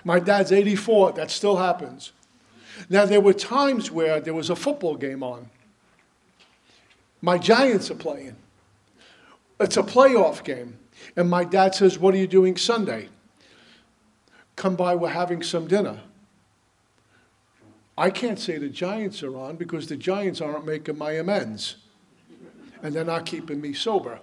My 0.04 0.18
dad's 0.18 0.52
84, 0.52 1.12
that 1.12 1.30
still 1.30 1.56
happens. 1.56 2.12
Now, 2.88 3.04
there 3.04 3.20
were 3.20 3.34
times 3.34 3.90
where 3.90 4.20
there 4.20 4.34
was 4.34 4.50
a 4.50 4.56
football 4.56 4.96
game 4.96 5.22
on. 5.22 5.50
My 7.20 7.38
Giants 7.38 7.90
are 7.90 7.96
playing. 7.96 8.36
It's 9.60 9.76
a 9.76 9.82
playoff 9.82 10.42
game. 10.42 10.78
And 11.16 11.28
my 11.28 11.44
dad 11.44 11.74
says, 11.74 11.98
What 11.98 12.14
are 12.14 12.18
you 12.18 12.26
doing 12.26 12.56
Sunday? 12.56 13.08
Come 14.56 14.76
by, 14.76 14.94
we're 14.94 15.08
having 15.08 15.42
some 15.42 15.66
dinner. 15.66 16.00
I 17.96 18.10
can't 18.10 18.38
say 18.38 18.58
the 18.58 18.68
Giants 18.68 19.22
are 19.22 19.36
on 19.36 19.56
because 19.56 19.86
the 19.86 19.96
Giants 19.96 20.40
aren't 20.40 20.64
making 20.64 20.98
my 20.98 21.12
amends. 21.12 21.76
And 22.82 22.94
they're 22.94 23.04
not 23.04 23.26
keeping 23.26 23.60
me 23.60 23.74
sober. 23.74 24.18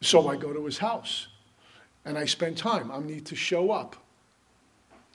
So 0.00 0.28
I 0.28 0.36
go 0.36 0.52
to 0.52 0.64
his 0.64 0.78
house 0.78 1.28
and 2.04 2.18
I 2.18 2.24
spend 2.24 2.56
time. 2.56 2.90
I 2.90 2.98
need 2.98 3.26
to 3.26 3.36
show 3.36 3.70
up, 3.70 3.96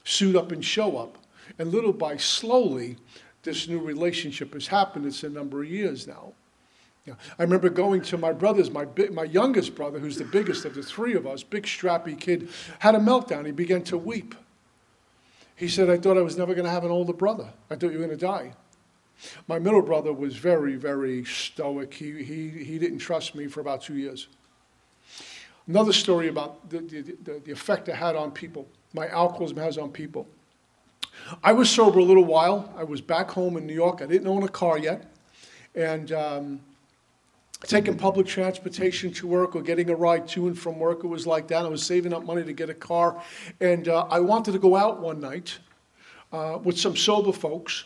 suit 0.03 0.35
up 0.35 0.51
and 0.51 0.63
show 0.63 0.97
up. 0.97 1.17
And 1.59 1.71
little 1.71 1.93
by 1.93 2.17
slowly, 2.17 2.97
this 3.43 3.67
new 3.67 3.79
relationship 3.79 4.53
has 4.53 4.67
happened. 4.67 5.05
It's 5.05 5.23
a 5.23 5.29
number 5.29 5.63
of 5.63 5.69
years 5.69 6.07
now. 6.07 6.33
Yeah. 7.05 7.13
I 7.37 7.43
remember 7.43 7.69
going 7.69 8.01
to 8.03 8.17
my 8.17 8.33
brother's, 8.33 8.71
my, 8.71 8.87
my 9.11 9.25
youngest 9.25 9.75
brother, 9.75 9.99
who's 9.99 10.17
the 10.17 10.25
biggest 10.25 10.65
of 10.65 10.73
the 10.73 10.81
three 10.81 11.13
of 11.13 11.27
us, 11.27 11.43
big 11.43 11.63
strappy 11.63 12.19
kid, 12.19 12.49
had 12.79 12.95
a 12.95 12.99
meltdown. 12.99 13.45
He 13.45 13.51
began 13.51 13.83
to 13.83 13.97
weep. 13.97 14.33
He 15.55 15.67
said, 15.67 15.89
I 15.89 15.97
thought 15.97 16.17
I 16.17 16.21
was 16.21 16.37
never 16.37 16.55
going 16.55 16.65
to 16.65 16.71
have 16.71 16.83
an 16.83 16.91
older 16.91 17.13
brother. 17.13 17.47
I 17.69 17.75
thought 17.75 17.91
you 17.91 17.99
were 17.99 18.05
going 18.05 18.17
to 18.17 18.25
die. 18.25 18.53
My 19.47 19.59
middle 19.59 19.83
brother 19.83 20.11
was 20.11 20.35
very, 20.35 20.75
very 20.75 21.23
stoic. 21.25 21.93
He, 21.93 22.23
he, 22.23 22.49
he 22.49 22.79
didn't 22.79 22.99
trust 22.99 23.35
me 23.35 23.47
for 23.47 23.61
about 23.61 23.83
two 23.83 23.95
years. 23.95 24.27
Another 25.67 25.93
story 25.93 26.27
about 26.27 26.69
the, 26.69 26.79
the, 26.79 27.41
the, 27.43 27.51
effect 27.51 27.89
it 27.89 27.95
had 27.95 28.15
on 28.15 28.31
people, 28.31 28.67
my 28.93 29.07
alcoholism 29.07 29.57
has 29.57 29.77
on 29.77 29.91
people. 29.91 30.27
I 31.43 31.53
was 31.53 31.69
sober 31.69 31.99
a 31.99 32.03
little 32.03 32.25
while. 32.25 32.71
I 32.77 32.83
was 32.83 33.01
back 33.01 33.31
home 33.31 33.57
in 33.57 33.65
New 33.65 33.73
York. 33.73 34.01
I 34.01 34.05
didn't 34.05 34.27
own 34.27 34.43
a 34.43 34.47
car 34.47 34.77
yet. 34.77 35.11
And 35.73 36.11
um, 36.11 36.59
taking 37.63 37.97
public 37.97 38.27
transportation 38.27 39.11
to 39.13 39.27
work 39.27 39.55
or 39.55 39.61
getting 39.61 39.89
a 39.89 39.95
ride 39.95 40.27
to 40.29 40.47
and 40.47 40.57
from 40.57 40.77
work, 40.77 41.03
it 41.03 41.07
was 41.07 41.25
like 41.25 41.47
that. 41.47 41.65
I 41.65 41.67
was 41.67 41.83
saving 41.83 42.13
up 42.13 42.23
money 42.25 42.43
to 42.43 42.53
get 42.53 42.69
a 42.69 42.73
car. 42.73 43.21
And 43.59 43.87
uh, 43.87 44.05
I 44.09 44.19
wanted 44.19 44.51
to 44.51 44.59
go 44.59 44.75
out 44.75 44.99
one 44.99 45.19
night 45.19 45.57
uh, 46.31 46.59
with 46.63 46.77
some 46.77 46.95
sober 46.95 47.31
folks. 47.31 47.85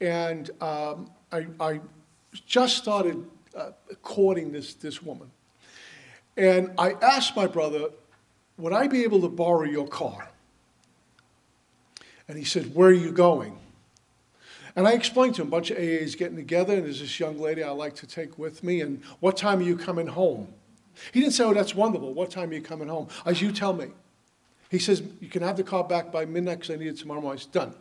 And 0.00 0.50
um, 0.60 1.10
I, 1.30 1.46
I, 1.60 1.80
just 2.46 2.78
started 2.78 3.22
uh, 3.54 3.72
courting 4.02 4.52
this, 4.52 4.72
this 4.72 5.02
woman. 5.02 5.30
And 6.36 6.72
I 6.78 6.92
asked 6.92 7.36
my 7.36 7.46
brother, 7.46 7.90
Would 8.58 8.72
I 8.72 8.86
be 8.88 9.04
able 9.04 9.20
to 9.22 9.28
borrow 9.28 9.64
your 9.64 9.88
car? 9.88 10.30
And 12.28 12.38
he 12.38 12.44
said, 12.44 12.74
Where 12.74 12.88
are 12.88 12.92
you 12.92 13.12
going? 13.12 13.58
And 14.74 14.88
I 14.88 14.92
explained 14.92 15.34
to 15.34 15.42
him, 15.42 15.48
a 15.48 15.50
bunch 15.50 15.70
of 15.70 15.76
AAs 15.76 16.16
getting 16.16 16.36
together, 16.36 16.74
and 16.74 16.84
there's 16.84 17.00
this 17.00 17.20
young 17.20 17.38
lady 17.38 17.62
I 17.62 17.70
like 17.70 17.94
to 17.96 18.06
take 18.06 18.38
with 18.38 18.64
me, 18.64 18.80
and 18.80 19.02
what 19.20 19.36
time 19.36 19.58
are 19.58 19.64
you 19.64 19.76
coming 19.76 20.06
home? 20.06 20.48
He 21.12 21.20
didn't 21.20 21.34
say, 21.34 21.44
Oh, 21.44 21.52
that's 21.52 21.74
wonderful. 21.74 22.14
What 22.14 22.30
time 22.30 22.50
are 22.50 22.54
you 22.54 22.62
coming 22.62 22.88
home? 22.88 23.08
As 23.26 23.40
you 23.42 23.52
tell 23.52 23.72
me. 23.72 23.88
He 24.70 24.78
says, 24.78 25.02
You 25.20 25.28
can 25.28 25.42
have 25.42 25.56
the 25.56 25.62
car 25.62 25.84
back 25.84 26.10
by 26.10 26.24
midnight 26.24 26.60
because 26.60 26.74
I 26.74 26.76
need 26.76 26.88
it 26.88 26.96
tomorrow 26.98 27.20
morning. 27.20 27.36
It's 27.36 27.46
done. 27.46 27.74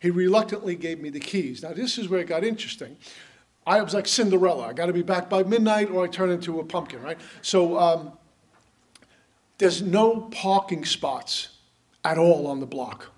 He 0.00 0.10
reluctantly 0.10 0.76
gave 0.76 1.00
me 1.00 1.10
the 1.10 1.20
keys. 1.20 1.62
Now, 1.62 1.72
this 1.72 1.98
is 1.98 2.08
where 2.08 2.20
it 2.20 2.26
got 2.26 2.44
interesting. 2.44 2.96
I 3.68 3.82
was 3.82 3.92
like 3.92 4.08
Cinderella. 4.08 4.68
I 4.68 4.72
got 4.72 4.86
to 4.86 4.94
be 4.94 5.02
back 5.02 5.28
by 5.28 5.42
midnight 5.42 5.90
or 5.90 6.02
I 6.02 6.08
turn 6.08 6.30
into 6.30 6.58
a 6.58 6.64
pumpkin, 6.64 7.02
right? 7.02 7.20
So 7.42 7.78
um, 7.78 8.12
there's 9.58 9.82
no 9.82 10.22
parking 10.32 10.86
spots 10.86 11.50
at 12.02 12.16
all 12.16 12.46
on 12.46 12.60
the 12.60 12.66
block. 12.66 13.10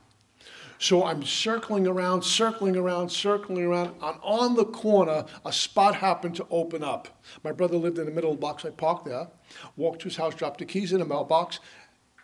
So 0.79 1.05
I'm 1.05 1.23
circling 1.23 1.87
around, 1.87 2.23
circling 2.23 2.77
around, 2.77 3.11
circling 3.11 3.65
around. 3.65 3.95
And 4.03 4.19
on 4.23 4.57
the 4.57 4.65
corner, 4.65 5.25
a 5.45 5.53
spot 5.53 5.95
happened 5.95 6.35
to 6.37 6.47
open 6.51 6.83
up. 6.83 7.07
My 7.45 7.53
brother 7.53 7.77
lived 7.77 7.99
in 7.99 8.07
the 8.07 8.11
middle 8.11 8.33
of 8.33 8.39
the 8.39 8.41
box. 8.41 8.65
I 8.65 8.71
parked 8.71 9.05
there, 9.05 9.29
walked 9.77 10.01
to 10.01 10.05
his 10.09 10.17
house, 10.17 10.35
dropped 10.35 10.59
the 10.59 10.65
keys 10.65 10.93
in 10.93 11.01
a 11.01 11.05
mailbox, 11.05 11.61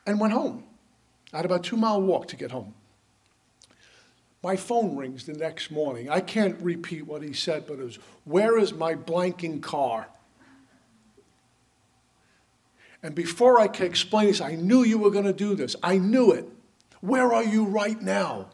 and 0.04 0.18
went 0.18 0.32
home. 0.32 0.64
I 1.32 1.36
had 1.36 1.44
about 1.46 1.62
two 1.62 1.76
mile 1.76 2.02
walk 2.02 2.26
to 2.28 2.36
get 2.36 2.50
home. 2.50 2.74
My 4.46 4.54
phone 4.54 4.94
rings 4.94 5.26
the 5.26 5.32
next 5.32 5.72
morning. 5.72 6.08
I 6.08 6.20
can't 6.20 6.56
repeat 6.60 7.04
what 7.04 7.20
he 7.20 7.32
said, 7.32 7.66
but 7.66 7.80
it 7.80 7.84
was, 7.84 7.98
Where 8.22 8.56
is 8.56 8.72
my 8.72 8.94
blanking 8.94 9.60
car? 9.60 10.06
And 13.02 13.12
before 13.12 13.58
I 13.58 13.66
could 13.66 13.86
explain 13.86 14.28
this, 14.28 14.40
I 14.40 14.54
knew 14.54 14.84
you 14.84 14.98
were 14.98 15.10
going 15.10 15.24
to 15.24 15.32
do 15.32 15.56
this. 15.56 15.74
I 15.82 15.98
knew 15.98 16.30
it. 16.30 16.48
Where 17.00 17.32
are 17.32 17.42
you 17.42 17.64
right 17.64 18.00
now? 18.00 18.50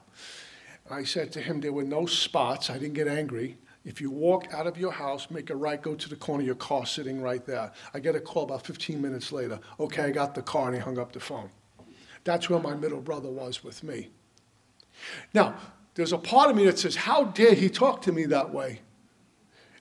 I 0.91 1.05
said 1.05 1.31
to 1.33 1.43
him, 1.43 1.61
There 1.61 1.75
were 1.75 1.85
no 1.85 2.07
spots. 2.07 2.71
I 2.71 2.79
didn't 2.79 2.95
get 2.95 3.07
angry. 3.07 3.59
If 3.85 4.01
you 4.01 4.11
walk 4.11 4.47
out 4.51 4.67
of 4.67 4.79
your 4.79 4.93
house, 4.93 5.31
make 5.31 5.51
a 5.51 5.57
right, 5.57 5.83
go 5.83 5.95
to 5.95 6.09
the 6.09 6.17
corner, 6.17 6.43
your 6.43 6.55
car 6.55 6.87
sitting 6.87 7.21
right 7.21 7.45
there. 7.45 7.71
I 7.93 8.01
get 8.01 8.17
a 8.17 8.21
call 8.21 8.45
about 8.45 8.65
15 8.65 8.99
minutes 8.99 9.31
later. 9.31 9.61
Okay, 9.79 10.05
I 10.05 10.11
got 10.11 10.35
the 10.35 10.41
car, 10.41 10.69
and 10.69 10.75
he 10.75 10.81
hung 10.81 10.99
up 10.99 11.13
the 11.13 11.21
phone. 11.21 11.51
That's 12.25 12.49
where 12.49 12.61
my 12.61 12.73
middle 12.75 13.03
brother 13.03 13.29
was 13.29 13.63
with 13.63 13.85
me. 13.85 14.09
Now, 15.35 15.55
there's 15.95 16.13
a 16.13 16.19
part 16.19 16.51
of 16.51 16.57
me 16.57 16.65
that 16.67 16.79
says, 16.79 16.97
How 16.97 17.25
dare 17.25 17.55
he 17.55 17.69
talk 17.69 18.03
to 18.03 18.13
me 18.13 18.25
that 18.27 18.53
way? 18.53 18.81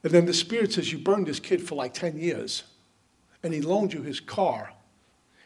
And 0.04 0.12
then 0.12 0.26
the 0.26 0.34
Spirit 0.34 0.74
says, 0.74 0.91
You 0.91 1.00
burned 1.00 1.28
this 1.28 1.39
kid 1.39 1.65
for 1.65 1.76
like 1.76 1.93
10 1.93 2.17
years, 2.17 2.63
and 3.43 3.54
he 3.54 3.62
loaned 3.62 3.93
you 3.93 4.02
his 4.02 4.19
car. 4.19 4.74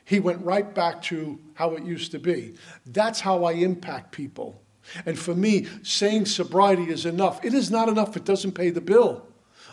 He 0.06 0.20
went 0.20 0.46
right 0.46 0.74
back 0.74 1.02
to 1.04 1.40
how 1.56 1.72
it 1.72 1.84
used 1.84 2.12
to 2.12 2.20
be. 2.20 2.54
That's 2.86 3.20
how 3.20 3.44
I 3.44 3.54
impact 3.54 4.12
people. 4.12 4.62
And 5.06 5.18
for 5.18 5.34
me, 5.34 5.68
saying 5.82 6.26
sobriety 6.26 6.92
is 6.92 7.08
enough. 7.08 7.44
It 7.44 7.56
is 7.56 7.72
not 7.72 7.90
enough, 7.90 8.16
it 8.16 8.24
doesn't 8.24 8.52
pay 8.52 8.70
the 8.70 8.82
bill. 8.82 9.26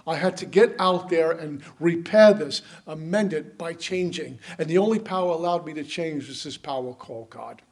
I 0.07 0.17
had 0.17 0.37
to 0.39 0.47
get 0.47 0.75
out 0.81 1.11
there 1.11 1.33
and 1.33 1.63
repair 1.79 2.33
this, 2.35 2.63
amend 2.87 3.33
it 3.33 3.57
by 3.57 3.75
changing. 3.75 4.41
And 4.59 4.69
the 4.69 4.79
only 4.79 4.99
power 4.99 5.31
allowed 5.31 5.65
me 5.65 5.75
to 5.75 5.85
change 5.85 6.29
was 6.29 6.43
this 6.43 6.57
power 6.57 6.93
called 6.95 7.31
God. 7.31 7.63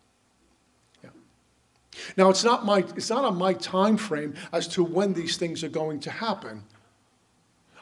Now, 2.16 2.30
it's 2.30 2.44
not, 2.44 2.64
my, 2.64 2.78
it's 2.96 3.10
not 3.10 3.24
on 3.24 3.36
my 3.36 3.54
time 3.54 3.96
frame 3.96 4.34
as 4.52 4.68
to 4.68 4.84
when 4.84 5.14
these 5.14 5.36
things 5.36 5.62
are 5.64 5.68
going 5.68 6.00
to 6.00 6.10
happen. 6.10 6.64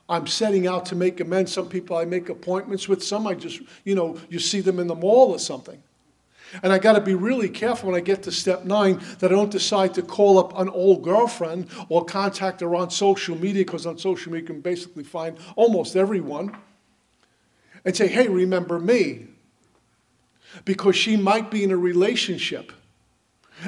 I'm 0.08 0.26
setting 0.26 0.66
out 0.66 0.86
to 0.86 0.96
make 0.96 1.20
amends. 1.20 1.52
Some 1.52 1.68
people 1.68 1.96
I 1.96 2.04
make 2.04 2.28
appointments 2.28 2.88
with, 2.88 3.02
some 3.02 3.26
I 3.26 3.34
just, 3.34 3.60
you 3.84 3.94
know, 3.94 4.18
you 4.30 4.38
see 4.38 4.60
them 4.60 4.78
in 4.78 4.86
the 4.86 4.94
mall 4.94 5.30
or 5.30 5.38
something. 5.38 5.82
And 6.62 6.72
I 6.72 6.78
got 6.78 6.94
to 6.94 7.02
be 7.02 7.14
really 7.14 7.50
careful 7.50 7.90
when 7.90 8.00
I 8.00 8.02
get 8.02 8.22
to 8.22 8.32
step 8.32 8.64
nine 8.64 9.02
that 9.18 9.30
I 9.30 9.34
don't 9.34 9.50
decide 9.50 9.92
to 9.94 10.02
call 10.02 10.38
up 10.38 10.58
an 10.58 10.70
old 10.70 11.02
girlfriend 11.02 11.68
or 11.90 12.06
contact 12.06 12.62
her 12.62 12.74
on 12.74 12.88
social 12.90 13.36
media, 13.36 13.66
because 13.66 13.84
on 13.84 13.98
social 13.98 14.32
media 14.32 14.42
you 14.42 14.54
can 14.54 14.60
basically 14.62 15.04
find 15.04 15.36
almost 15.56 15.94
everyone, 15.94 16.56
and 17.84 17.94
say, 17.94 18.08
hey, 18.08 18.28
remember 18.28 18.78
me. 18.78 19.26
Because 20.64 20.96
she 20.96 21.18
might 21.18 21.50
be 21.50 21.62
in 21.62 21.70
a 21.70 21.76
relationship 21.76 22.72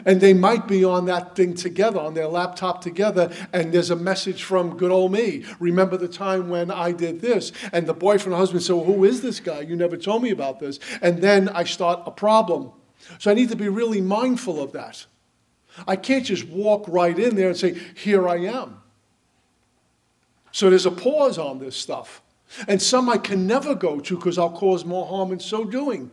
and 0.04 0.20
they 0.20 0.32
might 0.32 0.68
be 0.68 0.84
on 0.84 1.06
that 1.06 1.34
thing 1.34 1.54
together, 1.54 1.98
on 2.00 2.14
their 2.14 2.28
laptop 2.28 2.80
together, 2.80 3.32
and 3.52 3.72
there's 3.72 3.90
a 3.90 3.96
message 3.96 4.42
from 4.42 4.76
good 4.76 4.90
old 4.90 5.12
me. 5.12 5.44
Remember 5.58 5.96
the 5.96 6.08
time 6.08 6.48
when 6.48 6.70
I 6.70 6.92
did 6.92 7.20
this? 7.20 7.52
And 7.72 7.86
the 7.86 7.94
boyfriend 7.94 8.34
or 8.34 8.38
husband 8.38 8.62
said, 8.62 8.76
well, 8.76 8.84
Who 8.84 9.04
is 9.04 9.22
this 9.22 9.40
guy? 9.40 9.60
You 9.60 9.76
never 9.76 9.96
told 9.96 10.22
me 10.22 10.30
about 10.30 10.60
this. 10.60 10.78
And 11.02 11.20
then 11.20 11.48
I 11.48 11.64
start 11.64 12.02
a 12.06 12.10
problem. 12.10 12.72
So 13.18 13.30
I 13.30 13.34
need 13.34 13.48
to 13.48 13.56
be 13.56 13.68
really 13.68 14.00
mindful 14.00 14.62
of 14.62 14.72
that. 14.72 15.06
I 15.86 15.96
can't 15.96 16.24
just 16.24 16.46
walk 16.48 16.84
right 16.88 17.18
in 17.18 17.36
there 17.36 17.48
and 17.48 17.56
say, 17.56 17.78
Here 17.94 18.28
I 18.28 18.36
am. 18.36 18.80
So 20.52 20.68
there's 20.68 20.86
a 20.86 20.90
pause 20.90 21.38
on 21.38 21.58
this 21.58 21.76
stuff. 21.76 22.22
And 22.66 22.82
some 22.82 23.08
I 23.08 23.16
can 23.16 23.46
never 23.46 23.74
go 23.74 24.00
to 24.00 24.16
because 24.16 24.36
I'll 24.36 24.50
cause 24.50 24.84
more 24.84 25.06
harm 25.06 25.32
in 25.32 25.38
so 25.38 25.64
doing. 25.64 26.10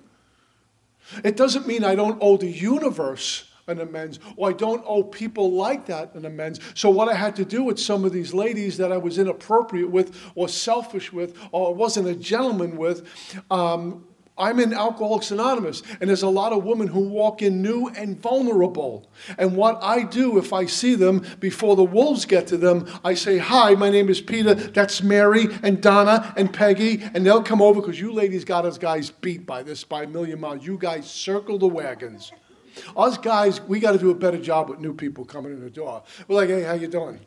It 1.24 1.36
doesn't 1.36 1.66
mean 1.66 1.84
I 1.84 1.96
don't 1.96 2.20
owe 2.22 2.38
the 2.38 2.50
universe 2.50 3.47
an 3.68 3.82
amends, 3.82 4.20
or 4.38 4.50
I 4.50 4.54
don't 4.54 4.84
owe 4.88 5.04
people 5.04 5.52
like 5.52 5.86
that 5.88 6.16
an 6.16 6.26
amends. 6.26 6.60
So, 6.74 6.90
what 6.90 7.10
I 7.10 7.14
had 7.14 7.36
to 7.36 7.46
do 7.46 7.64
with 7.64 7.78
some 7.78 8.06
of 8.06 8.14
these 8.14 8.34
ladies 8.34 8.78
that 8.78 8.92
I 8.92 8.98
was 8.98 9.18
inappropriate 9.18 9.90
with, 9.90 10.18
or 10.36 10.48
selfish 10.48 11.12
with, 11.12 11.38
or 11.52 11.76
wasn't 11.76 12.08
a 12.08 12.16
gentleman 12.16 12.78
with, 12.78 13.08
um, 13.52 14.06
I'm 14.38 14.60
in 14.60 14.72
Alcoholics 14.72 15.32
Anonymous, 15.32 15.82
and 16.00 16.10
there's 16.10 16.22
a 16.22 16.30
lot 16.30 16.54
of 16.54 16.64
women 16.64 16.88
who 16.88 17.10
walk 17.10 17.42
in 17.42 17.62
new 17.62 17.88
and 17.88 18.22
vulnerable. 18.22 19.10
And 19.38 19.58
what 19.58 19.80
I 19.82 20.04
do 20.04 20.38
if 20.38 20.54
I 20.54 20.68
see 20.68 20.94
them 20.94 21.26
before 21.40 21.76
the 21.76 21.84
wolves 21.84 22.26
get 22.26 22.48
to 22.48 22.58
them, 22.58 22.88
I 23.04 23.16
say, 23.16 23.40
Hi, 23.40 23.74
my 23.74 23.90
name 23.90 24.10
is 24.10 24.22
Peter. 24.22 24.54
That's 24.54 25.02
Mary 25.02 25.48
and 25.64 25.82
Donna 25.82 26.34
and 26.38 26.54
Peggy. 26.54 27.02
And 27.16 27.26
they'll 27.26 27.44
come 27.44 27.62
over 27.62 27.82
because 27.82 28.00
you 28.00 28.14
ladies 28.14 28.46
got 28.46 28.64
us 28.64 28.78
guys 28.78 29.10
beat 29.10 29.46
by 29.46 29.64
this 29.64 29.84
by 29.84 30.04
a 30.04 30.08
million 30.08 30.40
miles. 30.40 30.66
You 30.66 30.78
guys 30.78 31.10
circle 31.10 31.58
the 31.58 31.68
wagons. 31.68 32.32
Us 32.96 33.18
guys, 33.18 33.62
we 33.62 33.80
got 33.80 33.94
to 33.94 33.98
do 33.98 34.12
a 34.12 34.16
better 34.16 34.38
job 34.38 34.70
with 34.70 34.80
new 34.80 34.94
people 34.94 35.26
coming 35.26 35.54
in 35.54 35.62
the 35.62 35.70
door. 35.70 36.04
We're 36.28 36.36
like, 36.36 36.50
Hey, 36.50 36.64
how 36.64 36.74
you 36.74 36.88
doing? 36.88 37.20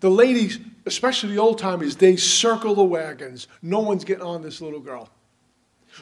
The 0.00 0.10
ladies, 0.10 0.58
especially 0.86 1.34
the 1.34 1.40
old 1.40 1.58
timers, 1.58 1.96
they 1.96 2.16
circle 2.16 2.74
the 2.74 2.84
wagons. 2.84 3.48
No 3.62 3.80
one's 3.80 4.04
getting 4.04 4.24
on 4.24 4.42
this 4.42 4.60
little 4.60 4.80
girl. 4.80 5.08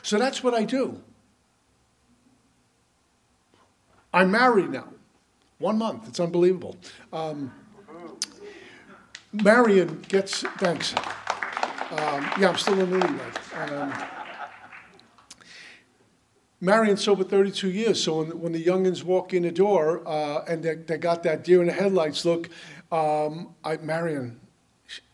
So 0.03 0.19
that's 0.19 0.43
what 0.43 0.55
I 0.55 0.65
do. 0.65 1.01
I'm 4.13 4.31
married 4.31 4.71
now. 4.71 4.89
One 5.59 5.79
month. 5.79 6.09
It's 6.09 6.21
unbelievable. 6.21 6.77
Um, 7.13 7.53
Marion 9.33 10.05
gets, 10.09 10.43
thanks. 10.59 10.95
Um, 11.91 12.31
yeah, 12.39 12.49
I'm 12.49 12.57
still 12.57 12.79
in 12.81 12.91
newlywed. 12.91 13.73
Um, 13.73 14.26
Marion's 16.67 17.05
sober 17.05 17.23
32 17.23 17.71
years, 17.71 18.03
so 18.03 18.19
when, 18.19 18.41
when 18.41 18.53
the 18.53 18.63
youngins 18.63 19.05
walk 19.05 19.33
in 19.33 19.45
the 19.45 19.53
door 19.53 20.03
uh, 20.05 20.43
and 20.49 20.65
they, 20.65 20.75
they 20.75 20.99
got 20.99 21.23
that 21.23 21.45
deer 21.45 21.61
in 21.61 21.69
the 21.69 21.73
headlights 21.73 22.25
look, 22.25 22.51
um, 22.91 23.55
I, 23.63 23.77
Marion, 23.77 24.41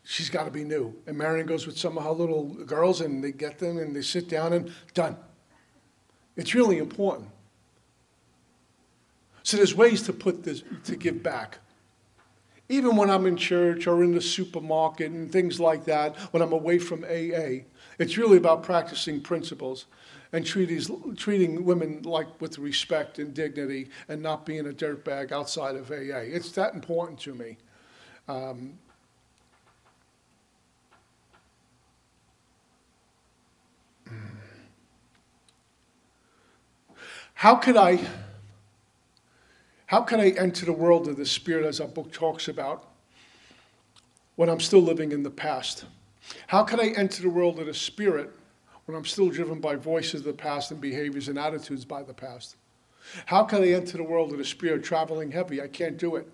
she's 0.03 0.31
got 0.31 0.45
to 0.45 0.51
be 0.51 0.65
new. 0.65 0.95
And 1.07 1.19
Marion 1.19 1.47
goes 1.47 1.67
with 1.67 1.77
some 1.79 1.99
of 1.99 2.05
her 2.05 2.11
little 2.11 2.47
girls, 2.65 3.03
and 3.03 3.23
they 3.23 3.33
get 3.33 3.59
them, 3.59 3.77
and 3.77 3.95
they 3.95 4.01
sit 4.01 4.31
down, 4.31 4.55
and 4.55 4.73
done. 4.95 5.15
It's 6.37 6.55
really 6.55 6.79
important. 6.79 7.29
So 9.43 9.59
there's 9.59 9.75
ways 9.75 10.01
to 10.05 10.15
put 10.15 10.45
this 10.45 10.63
to 10.85 10.97
give 10.97 11.23
back. 11.23 11.59
Even 12.71 12.97
when 12.97 13.11
I'm 13.11 13.27
in 13.27 13.37
church 13.37 13.87
or 13.87 14.03
in 14.03 14.13
the 14.13 14.23
supermarket 14.23 15.11
and 15.11 15.31
things 15.31 15.61
like 15.61 15.85
that, 15.85 16.17
when 16.33 16.43
I'm 16.43 16.53
away 16.53 16.79
from 16.79 17.05
AA, 17.05 17.67
it's 17.99 18.17
really 18.17 18.39
about 18.39 18.63
practicing 18.63 19.21
principles 19.21 19.85
and 20.33 20.47
treating, 20.47 21.15
treating 21.17 21.65
women 21.65 22.03
like 22.03 22.41
with 22.41 22.59
respect 22.59 23.19
and 23.19 23.35
dignity 23.35 23.89
and 24.09 24.23
not 24.23 24.47
being 24.47 24.67
a 24.67 24.73
dirtbag 24.73 25.31
outside 25.31 25.77
of 25.77 25.91
AA. 25.91 26.25
It's 26.25 26.53
that 26.53 26.75
important 26.75 27.19
to 27.21 27.35
me. 27.35 27.59
Um, 28.29 28.79
How 37.43 37.57
could 37.57 37.77
I 37.77 37.99
how 39.87 40.03
can 40.03 40.21
I 40.21 40.31
enter 40.31 40.65
the 40.65 40.73
world 40.73 41.09
of 41.09 41.17
the 41.17 41.27
spirit 41.27 41.67
as 41.67 41.81
our 41.81 41.89
book 41.89 42.13
talks 42.13 42.47
about 42.47 42.89
when 44.37 44.49
I'm 44.49 44.61
still 44.61 44.81
living 44.81 45.11
in 45.11 45.25
the 45.25 45.31
past? 45.31 45.87
How 46.47 46.63
can 46.63 46.79
I 46.79 46.91
enter 46.97 47.21
the 47.21 47.31
world 47.31 47.59
of 47.59 47.67
the 47.67 47.75
spirit 47.75 48.31
when 48.87 48.97
I'm 48.97 49.05
still 49.05 49.31
driven 49.31 49.61
by 49.61 49.77
voices 49.77 50.21
of 50.21 50.27
the 50.27 50.33
past 50.33 50.71
and 50.71 50.81
behaviors 50.81 51.29
and 51.29 51.39
attitudes 51.39 51.85
by 51.85 52.03
the 52.03 52.15
past? 52.15 52.57
How 53.27 53.45
can 53.45 53.63
I 53.63 53.69
enter 53.69 53.97
the 53.97 54.05
world 54.05 54.33
of 54.33 54.39
the 54.39 54.45
spirit 54.45 54.85
traveling 54.85 55.33
heavy? 55.33 55.61
I 55.61 55.69
can't 55.69 55.99
do 55.99 56.17
it. 56.17 56.29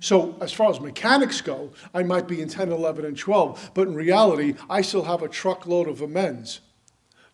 So, 0.00 0.36
as 0.40 0.52
far 0.52 0.70
as 0.70 0.80
mechanics 0.80 1.40
go, 1.40 1.72
I 1.92 2.04
might 2.04 2.28
be 2.28 2.40
in 2.40 2.48
10, 2.48 2.70
11, 2.70 3.04
and 3.04 3.16
12, 3.16 3.72
but 3.74 3.88
in 3.88 3.94
reality, 3.94 4.54
I 4.70 4.82
still 4.82 5.04
have 5.04 5.22
a 5.22 5.28
truckload 5.28 5.88
of 5.88 6.00
amends 6.00 6.60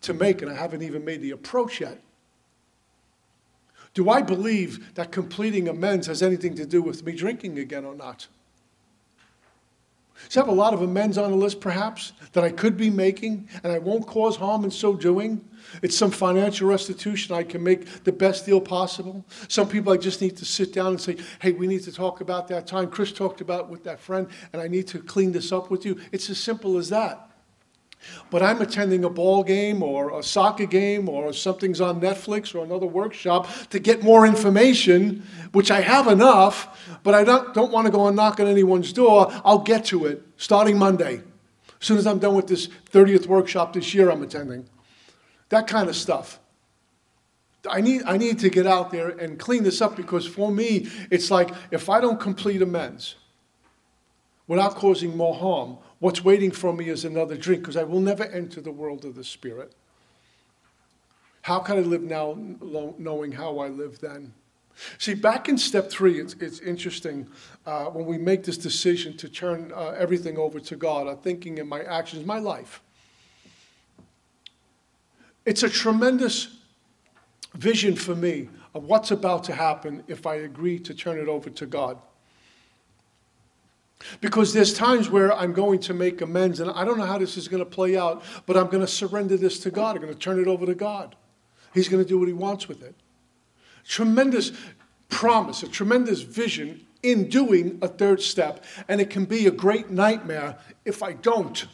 to 0.02 0.14
make, 0.14 0.40
and 0.40 0.50
I 0.50 0.54
haven't 0.54 0.82
even 0.82 1.04
made 1.04 1.20
the 1.20 1.32
approach 1.32 1.80
yet. 1.80 2.00
Do 3.92 4.08
I 4.08 4.22
believe 4.22 4.94
that 4.94 5.12
completing 5.12 5.68
amends 5.68 6.06
has 6.06 6.22
anything 6.22 6.54
to 6.54 6.66
do 6.66 6.80
with 6.80 7.04
me 7.04 7.12
drinking 7.12 7.58
again 7.58 7.84
or 7.84 7.94
not? 7.94 8.28
So 10.28 10.40
I 10.40 10.44
have 10.44 10.52
a 10.52 10.56
lot 10.56 10.74
of 10.74 10.82
amends 10.82 11.18
on 11.18 11.30
the 11.30 11.36
list, 11.36 11.60
perhaps, 11.60 12.12
that 12.32 12.44
I 12.44 12.50
could 12.50 12.76
be 12.76 12.90
making, 12.90 13.48
and 13.62 13.72
I 13.72 13.78
won't 13.78 14.06
cause 14.06 14.36
harm 14.36 14.64
in 14.64 14.70
so 14.70 14.94
doing. 14.94 15.44
It's 15.82 15.96
some 15.96 16.10
financial 16.10 16.68
restitution. 16.68 17.34
I 17.34 17.42
can 17.42 17.62
make 17.62 18.04
the 18.04 18.12
best 18.12 18.46
deal 18.46 18.60
possible. 18.60 19.24
Some 19.48 19.68
people 19.68 19.92
I 19.92 19.96
just 19.96 20.20
need 20.20 20.36
to 20.36 20.44
sit 20.44 20.72
down 20.72 20.88
and 20.88 21.00
say, 21.00 21.16
hey, 21.40 21.52
we 21.52 21.66
need 21.66 21.82
to 21.84 21.92
talk 21.92 22.20
about 22.20 22.48
that 22.48 22.66
time 22.66 22.88
Chris 22.90 23.12
talked 23.12 23.40
about 23.40 23.68
with 23.68 23.84
that 23.84 24.00
friend, 24.00 24.28
and 24.52 24.62
I 24.62 24.68
need 24.68 24.86
to 24.88 24.98
clean 25.00 25.32
this 25.32 25.52
up 25.52 25.70
with 25.70 25.84
you. 25.84 26.00
It's 26.12 26.30
as 26.30 26.38
simple 26.38 26.78
as 26.78 26.88
that. 26.90 27.29
But 28.30 28.42
I'm 28.42 28.60
attending 28.60 29.04
a 29.04 29.10
ball 29.10 29.44
game 29.44 29.82
or 29.82 30.18
a 30.18 30.22
soccer 30.22 30.66
game 30.66 31.08
or 31.08 31.32
something's 31.32 31.80
on 31.80 32.00
Netflix 32.00 32.54
or 32.54 32.64
another 32.64 32.86
workshop 32.86 33.48
to 33.70 33.78
get 33.78 34.02
more 34.02 34.26
information, 34.26 35.24
which 35.52 35.70
I 35.70 35.80
have 35.80 36.06
enough, 36.06 36.98
but 37.02 37.14
I 37.14 37.24
don't, 37.24 37.52
don't 37.54 37.72
want 37.72 37.86
to 37.86 37.92
go 37.92 38.06
and 38.06 38.16
knock 38.16 38.40
on 38.40 38.46
anyone's 38.46 38.92
door. 38.92 39.30
I'll 39.44 39.58
get 39.58 39.84
to 39.86 40.06
it 40.06 40.22
starting 40.36 40.78
Monday. 40.78 41.22
As 41.80 41.86
soon 41.86 41.98
as 41.98 42.06
I'm 42.06 42.18
done 42.18 42.34
with 42.34 42.46
this 42.46 42.68
30th 42.92 43.26
workshop 43.26 43.72
this 43.72 43.94
year 43.94 44.10
I'm 44.10 44.22
attending. 44.22 44.68
That 45.50 45.66
kind 45.66 45.88
of 45.88 45.96
stuff. 45.96 46.38
I 47.68 47.80
need, 47.80 48.02
I 48.06 48.16
need 48.16 48.38
to 48.38 48.48
get 48.48 48.66
out 48.66 48.90
there 48.90 49.10
and 49.10 49.38
clean 49.38 49.64
this 49.64 49.82
up 49.82 49.96
because 49.96 50.26
for 50.26 50.50
me, 50.50 50.88
it's 51.10 51.30
like 51.30 51.50
if 51.70 51.90
I 51.90 52.00
don't 52.00 52.18
complete 52.18 52.62
amends 52.62 53.16
without 54.46 54.76
causing 54.76 55.16
more 55.16 55.34
harm, 55.34 55.78
What's 56.00 56.24
waiting 56.24 56.50
for 56.50 56.72
me 56.72 56.88
is 56.88 57.04
another 57.04 57.36
drink 57.36 57.62
because 57.62 57.76
I 57.76 57.84
will 57.84 58.00
never 58.00 58.24
enter 58.24 58.60
the 58.60 58.72
world 58.72 59.04
of 59.04 59.14
the 59.14 59.24
Spirit. 59.24 59.74
How 61.42 61.60
can 61.60 61.76
I 61.76 61.80
live 61.80 62.02
now 62.02 62.36
knowing 62.98 63.32
how 63.32 63.58
I 63.58 63.68
lived 63.68 64.00
then? 64.00 64.32
See, 64.98 65.14
back 65.14 65.48
in 65.48 65.58
step 65.58 65.90
three, 65.90 66.18
it's, 66.18 66.34
it's 66.34 66.60
interesting 66.60 67.28
uh, 67.66 67.86
when 67.86 68.06
we 68.06 68.16
make 68.16 68.44
this 68.44 68.56
decision 68.56 69.16
to 69.18 69.28
turn 69.28 69.72
uh, 69.74 69.90
everything 69.90 70.38
over 70.38 70.58
to 70.60 70.76
God, 70.76 71.06
our 71.06 71.16
thinking 71.16 71.58
and 71.58 71.68
my 71.68 71.82
actions, 71.82 72.24
my 72.24 72.38
life. 72.38 72.80
It's 75.44 75.62
a 75.62 75.68
tremendous 75.68 76.56
vision 77.54 77.94
for 77.94 78.14
me 78.14 78.48
of 78.74 78.84
what's 78.84 79.10
about 79.10 79.44
to 79.44 79.54
happen 79.54 80.02
if 80.06 80.26
I 80.26 80.36
agree 80.36 80.78
to 80.78 80.94
turn 80.94 81.18
it 81.18 81.28
over 81.28 81.50
to 81.50 81.66
God. 81.66 81.98
Because 84.20 84.52
there's 84.52 84.72
times 84.72 85.10
where 85.10 85.32
I'm 85.34 85.52
going 85.52 85.78
to 85.80 85.94
make 85.94 86.20
amends, 86.20 86.60
and 86.60 86.70
I 86.70 86.84
don't 86.84 86.98
know 86.98 87.04
how 87.04 87.18
this 87.18 87.36
is 87.36 87.48
going 87.48 87.62
to 87.62 87.68
play 87.68 87.96
out, 87.96 88.22
but 88.46 88.56
I'm 88.56 88.66
going 88.66 88.80
to 88.80 88.88
surrender 88.88 89.36
this 89.36 89.58
to 89.60 89.70
God. 89.70 89.96
I'm 89.96 90.02
going 90.02 90.12
to 90.12 90.18
turn 90.18 90.40
it 90.40 90.46
over 90.46 90.66
to 90.66 90.74
God. 90.74 91.16
He's 91.74 91.88
going 91.88 92.02
to 92.02 92.08
do 92.08 92.18
what 92.18 92.28
He 92.28 92.34
wants 92.34 92.68
with 92.68 92.82
it. 92.82 92.94
Tremendous 93.84 94.52
promise, 95.08 95.62
a 95.62 95.68
tremendous 95.68 96.22
vision 96.22 96.86
in 97.02 97.28
doing 97.28 97.78
a 97.82 97.88
third 97.88 98.20
step, 98.20 98.64
and 98.88 99.00
it 99.00 99.10
can 99.10 99.24
be 99.24 99.46
a 99.46 99.50
great 99.50 99.90
nightmare 99.90 100.58
if 100.84 101.02
I 101.02 101.12
don't. 101.12 101.66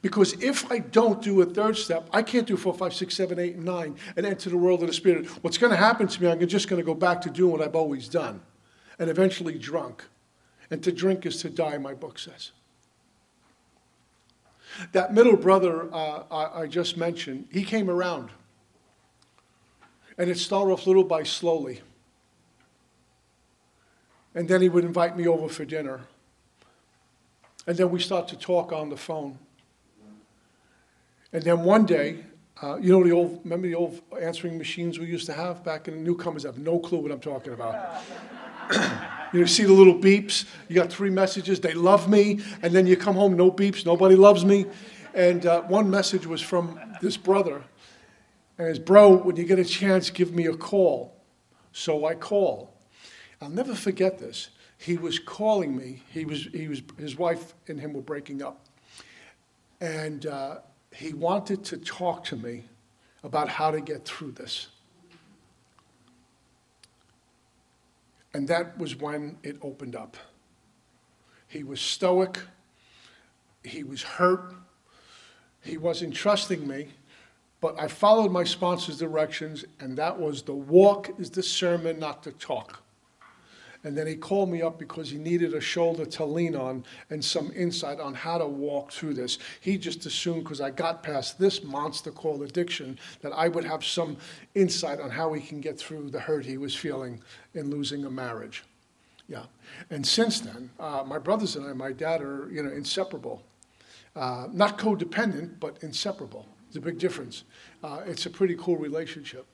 Because 0.00 0.34
if 0.34 0.70
I 0.70 0.78
don't 0.78 1.20
do 1.20 1.40
a 1.42 1.46
third 1.46 1.76
step, 1.76 2.08
I 2.12 2.22
can't 2.22 2.46
do 2.46 2.56
four, 2.56 2.72
five, 2.72 2.94
six, 2.94 3.14
seven, 3.16 3.38
eight, 3.38 3.56
and 3.56 3.64
nine 3.64 3.96
and 4.16 4.24
enter 4.24 4.48
the 4.48 4.56
world 4.56 4.82
of 4.82 4.88
the 4.88 4.94
Spirit. 4.94 5.26
What's 5.42 5.58
going 5.58 5.72
to 5.72 5.76
happen 5.76 6.06
to 6.06 6.22
me, 6.22 6.28
I'm 6.28 6.46
just 6.46 6.68
going 6.68 6.80
to 6.80 6.86
go 6.86 6.94
back 6.94 7.20
to 7.22 7.30
doing 7.30 7.52
what 7.52 7.60
I've 7.60 7.74
always 7.74 8.08
done 8.08 8.40
and 8.98 9.10
eventually 9.10 9.58
drunk. 9.58 10.04
And 10.72 10.82
to 10.84 10.90
drink 10.90 11.26
is 11.26 11.42
to 11.42 11.50
die, 11.50 11.76
my 11.76 11.92
book 11.92 12.18
says. 12.18 12.50
That 14.92 15.12
middle 15.12 15.36
brother 15.36 15.92
uh, 15.92 16.22
I, 16.30 16.62
I 16.62 16.66
just 16.66 16.96
mentioned, 16.96 17.46
he 17.52 17.62
came 17.62 17.90
around. 17.90 18.30
And 20.16 20.30
it 20.30 20.38
started 20.38 20.72
off 20.72 20.86
little 20.86 21.04
by 21.04 21.24
slowly. 21.24 21.82
And 24.34 24.48
then 24.48 24.62
he 24.62 24.70
would 24.70 24.82
invite 24.82 25.14
me 25.14 25.28
over 25.28 25.46
for 25.46 25.66
dinner. 25.66 26.00
And 27.66 27.76
then 27.76 27.90
we 27.90 28.00
start 28.00 28.26
to 28.28 28.36
talk 28.36 28.72
on 28.72 28.88
the 28.88 28.96
phone. 28.96 29.38
And 31.34 31.42
then 31.42 31.64
one 31.64 31.84
day, 31.84 32.24
uh, 32.62 32.78
you 32.78 32.92
know 32.92 33.04
the 33.04 33.12
old, 33.12 33.40
remember 33.44 33.66
the 33.66 33.74
old 33.74 34.00
answering 34.18 34.56
machines 34.56 34.98
we 34.98 35.04
used 35.04 35.26
to 35.26 35.34
have 35.34 35.62
back 35.62 35.86
in 35.86 35.96
the 35.96 36.00
newcomers 36.00 36.44
have 36.44 36.56
no 36.56 36.78
clue 36.78 37.00
what 37.00 37.12
I'm 37.12 37.20
talking 37.20 37.52
about. 37.52 38.02
You 39.32 39.46
see 39.46 39.64
the 39.64 39.72
little 39.72 39.98
beeps. 39.98 40.44
You 40.68 40.76
got 40.76 40.92
three 40.92 41.10
messages. 41.10 41.60
They 41.60 41.74
love 41.74 42.08
me. 42.08 42.40
And 42.62 42.72
then 42.74 42.86
you 42.86 42.96
come 42.96 43.14
home, 43.14 43.36
no 43.36 43.50
beeps. 43.50 43.86
Nobody 43.86 44.14
loves 44.14 44.44
me. 44.44 44.66
And 45.14 45.46
uh, 45.46 45.62
one 45.62 45.90
message 45.90 46.26
was 46.26 46.40
from 46.40 46.78
this 47.00 47.16
brother. 47.16 47.62
And 48.58 48.68
his 48.68 48.78
bro, 48.78 49.16
when 49.16 49.36
you 49.36 49.44
get 49.44 49.58
a 49.58 49.64
chance, 49.64 50.10
give 50.10 50.32
me 50.32 50.46
a 50.46 50.54
call. 50.54 51.16
So 51.72 52.06
I 52.06 52.14
call. 52.14 52.74
I'll 53.40 53.48
never 53.48 53.74
forget 53.74 54.18
this. 54.18 54.50
He 54.78 54.96
was 54.96 55.18
calling 55.18 55.76
me. 55.76 56.02
He 56.10 56.24
was, 56.24 56.48
he 56.52 56.68
was, 56.68 56.82
his 56.98 57.16
wife 57.16 57.54
and 57.68 57.80
him 57.80 57.92
were 57.92 58.02
breaking 58.02 58.42
up. 58.42 58.66
And 59.80 60.26
uh, 60.26 60.58
he 60.92 61.12
wanted 61.12 61.64
to 61.64 61.76
talk 61.78 62.24
to 62.24 62.36
me 62.36 62.64
about 63.24 63.48
how 63.48 63.70
to 63.70 63.80
get 63.80 64.04
through 64.04 64.32
this. 64.32 64.68
And 68.34 68.48
that 68.48 68.78
was 68.78 68.96
when 68.96 69.38
it 69.42 69.56
opened 69.62 69.94
up. 69.94 70.16
He 71.48 71.62
was 71.62 71.80
stoic. 71.80 72.38
He 73.62 73.84
was 73.84 74.02
hurt. 74.02 74.54
He 75.60 75.76
wasn't 75.76 76.14
trusting 76.14 76.66
me. 76.66 76.88
But 77.60 77.78
I 77.78 77.88
followed 77.88 78.32
my 78.32 78.42
sponsor's 78.42 78.98
directions, 78.98 79.64
and 79.78 79.96
that 79.98 80.18
was 80.18 80.42
the 80.42 80.54
walk 80.54 81.10
is 81.18 81.30
the 81.30 81.42
sermon, 81.42 81.98
not 81.98 82.22
the 82.24 82.32
talk. 82.32 82.81
And 83.84 83.98
then 83.98 84.06
he 84.06 84.14
called 84.14 84.48
me 84.48 84.62
up 84.62 84.78
because 84.78 85.10
he 85.10 85.18
needed 85.18 85.54
a 85.54 85.60
shoulder 85.60 86.04
to 86.06 86.24
lean 86.24 86.54
on 86.54 86.84
and 87.10 87.24
some 87.24 87.50
insight 87.54 87.98
on 87.98 88.14
how 88.14 88.38
to 88.38 88.46
walk 88.46 88.92
through 88.92 89.14
this. 89.14 89.38
He 89.60 89.76
just 89.76 90.06
assumed 90.06 90.44
because 90.44 90.60
I 90.60 90.70
got 90.70 91.02
past 91.02 91.38
this 91.38 91.64
monster 91.64 92.12
called 92.12 92.42
addiction 92.42 92.98
that 93.22 93.32
I 93.32 93.48
would 93.48 93.64
have 93.64 93.84
some 93.84 94.16
insight 94.54 95.00
on 95.00 95.10
how 95.10 95.32
he 95.32 95.40
can 95.40 95.60
get 95.60 95.78
through 95.78 96.10
the 96.10 96.20
hurt 96.20 96.44
he 96.44 96.58
was 96.58 96.76
feeling 96.76 97.20
in 97.54 97.70
losing 97.70 98.04
a 98.04 98.10
marriage. 98.10 98.62
Yeah. 99.28 99.44
And 99.90 100.06
since 100.06 100.40
then, 100.40 100.70
uh, 100.78 101.02
my 101.06 101.18
brothers 101.18 101.56
and 101.56 101.66
I, 101.66 101.72
my 101.72 101.92
dad, 101.92 102.22
are 102.22 102.48
you 102.52 102.62
know 102.62 102.70
inseparable. 102.70 103.42
Uh, 104.14 104.46
not 104.52 104.78
codependent, 104.78 105.58
but 105.58 105.78
inseparable. 105.82 106.46
It's 106.68 106.76
a 106.76 106.80
big 106.80 106.98
difference. 106.98 107.44
Uh, 107.82 108.02
it's 108.06 108.26
a 108.26 108.30
pretty 108.30 108.56
cool 108.56 108.76
relationship. 108.76 109.46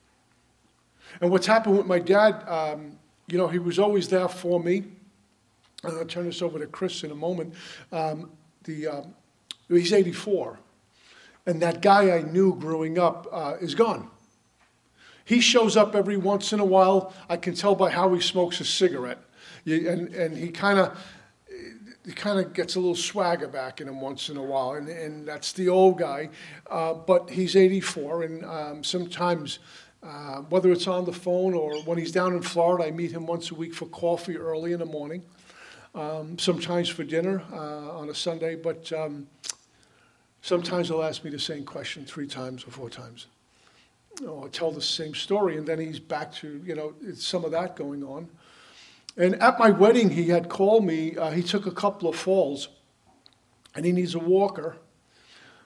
And 1.21 1.31
what's 1.31 1.47
happened 1.47 1.77
with 1.77 1.85
my 1.85 1.99
dad, 1.99 2.43
um, 2.47 2.97
you 3.29 3.37
know, 3.37 3.47
he 3.47 3.59
was 3.59 3.79
always 3.79 4.07
there 4.09 4.27
for 4.27 4.59
me. 4.59 4.83
And 5.83 5.97
I'll 5.97 6.05
turn 6.05 6.25
this 6.25 6.41
over 6.41 6.59
to 6.59 6.67
Chris 6.67 7.03
in 7.03 7.11
a 7.11 7.15
moment. 7.15 7.53
Um, 7.91 8.31
the, 8.63 8.87
um, 8.87 9.15
he's 9.67 9.93
84. 9.93 10.59
And 11.45 11.61
that 11.61 11.81
guy 11.81 12.11
I 12.11 12.21
knew 12.21 12.55
growing 12.55 12.99
up 12.99 13.27
uh, 13.31 13.55
is 13.61 13.75
gone. 13.75 14.09
He 15.23 15.39
shows 15.39 15.77
up 15.77 15.95
every 15.95 16.17
once 16.17 16.53
in 16.53 16.59
a 16.59 16.65
while. 16.65 17.13
I 17.29 17.37
can 17.37 17.53
tell 17.53 17.75
by 17.75 17.91
how 17.91 18.13
he 18.13 18.19
smokes 18.19 18.59
a 18.59 18.65
cigarette. 18.65 19.19
And, 19.65 20.13
and 20.13 20.37
he 20.37 20.49
kind 20.49 20.79
of 20.79 20.97
he 22.05 22.15
kind 22.15 22.39
of 22.39 22.53
gets 22.53 22.75
a 22.75 22.79
little 22.79 22.95
swagger 22.95 23.47
back 23.47 23.81
in 23.81 23.87
him 23.87 24.01
once 24.01 24.29
in 24.29 24.37
a 24.37 24.41
while, 24.41 24.71
and, 24.71 24.89
and 24.89 25.27
that's 25.27 25.51
the 25.53 25.69
old 25.69 25.99
guy. 25.99 26.29
Uh, 26.67 26.93
but 26.93 27.29
he's 27.29 27.55
84, 27.55 28.23
and 28.23 28.45
um, 28.45 28.83
sometimes 28.83 29.59
uh, 30.01 30.37
whether 30.49 30.71
it's 30.71 30.87
on 30.87 31.05
the 31.05 31.13
phone 31.13 31.53
or 31.53 31.81
when 31.83 31.97
he's 31.97 32.11
down 32.11 32.33
in 32.33 32.41
Florida, 32.41 32.85
I 32.85 32.91
meet 32.91 33.11
him 33.11 33.25
once 33.25 33.51
a 33.51 33.55
week 33.55 33.73
for 33.73 33.85
coffee 33.87 34.37
early 34.37 34.71
in 34.73 34.79
the 34.79 34.85
morning, 34.85 35.23
um, 35.93 36.39
sometimes 36.39 36.87
for 36.87 37.03
dinner 37.03 37.43
uh, 37.51 37.97
on 37.97 38.09
a 38.09 38.15
Sunday, 38.15 38.55
but 38.55 38.91
um, 38.93 39.27
sometimes 40.41 40.87
he'll 40.87 41.03
ask 41.03 41.23
me 41.23 41.31
the 41.31 41.39
same 41.39 41.65
question 41.65 42.05
three 42.05 42.27
times 42.27 42.65
or 42.65 42.71
four 42.71 42.89
times. 42.89 43.27
Or 44.27 44.49
tell 44.49 44.71
the 44.71 44.81
same 44.81 45.13
story, 45.15 45.57
and 45.57 45.65
then 45.67 45.79
he's 45.79 45.99
back 45.99 46.33
to, 46.35 46.61
you 46.65 46.75
know, 46.75 46.93
some 47.13 47.45
of 47.45 47.51
that 47.51 47.75
going 47.75 48.03
on. 48.03 48.27
And 49.15 49.41
at 49.41 49.59
my 49.59 49.69
wedding, 49.69 50.09
he 50.09 50.29
had 50.29 50.49
called 50.49 50.85
me. 50.85 51.15
Uh, 51.15 51.31
he 51.31 51.43
took 51.43 51.65
a 51.65 51.71
couple 51.71 52.09
of 52.09 52.15
falls, 52.15 52.69
and 53.75 53.85
he 53.85 53.91
needs 53.91 54.15
a 54.15 54.19
walker. 54.19 54.77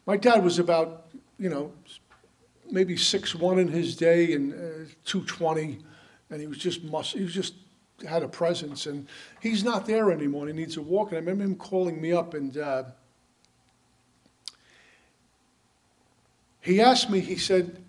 My 0.06 0.18
dad 0.18 0.44
was 0.44 0.60
about, 0.60 1.08
you 1.40 1.50
know, 1.50 1.72
maybe 2.74 2.98
six 2.98 3.36
one 3.36 3.60
in 3.60 3.68
his 3.68 3.96
day 3.96 4.34
and 4.34 4.52
uh, 4.52 4.90
220, 5.06 5.78
and 6.32 6.42
he 6.42 6.48
was 6.48 6.58
just 6.58 6.84
must. 6.84 7.14
He 7.14 7.24
was 7.24 7.34
just 7.34 7.54
had 8.08 8.24
a 8.24 8.28
presence, 8.28 8.88
and 8.88 9.08
he's 9.40 9.64
not 9.64 9.86
there 9.86 10.12
anymore. 10.12 10.48
And 10.48 10.58
he 10.58 10.66
needs 10.66 10.76
a 10.76 10.82
walk. 10.82 11.10
And 11.10 11.18
I 11.18 11.20
remember 11.20 11.44
him 11.44 11.56
calling 11.56 12.02
me 12.02 12.12
up, 12.12 12.34
and 12.34 12.58
uh, 12.58 12.84
he 16.60 16.82
asked 16.82 17.10
me. 17.10 17.20
He 17.20 17.38
said. 17.38 17.80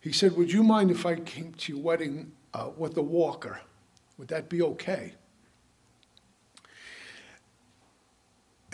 He 0.00 0.12
said, 0.12 0.36
Would 0.36 0.52
you 0.52 0.62
mind 0.62 0.90
if 0.90 1.06
I 1.06 1.14
came 1.14 1.54
to 1.54 1.72
your 1.72 1.80
wedding 1.80 2.32
uh, 2.52 2.68
with 2.76 2.94
a 2.98 3.02
walker? 3.02 3.62
Would 4.18 4.28
that 4.28 4.50
be 4.50 4.60
okay? 4.60 5.14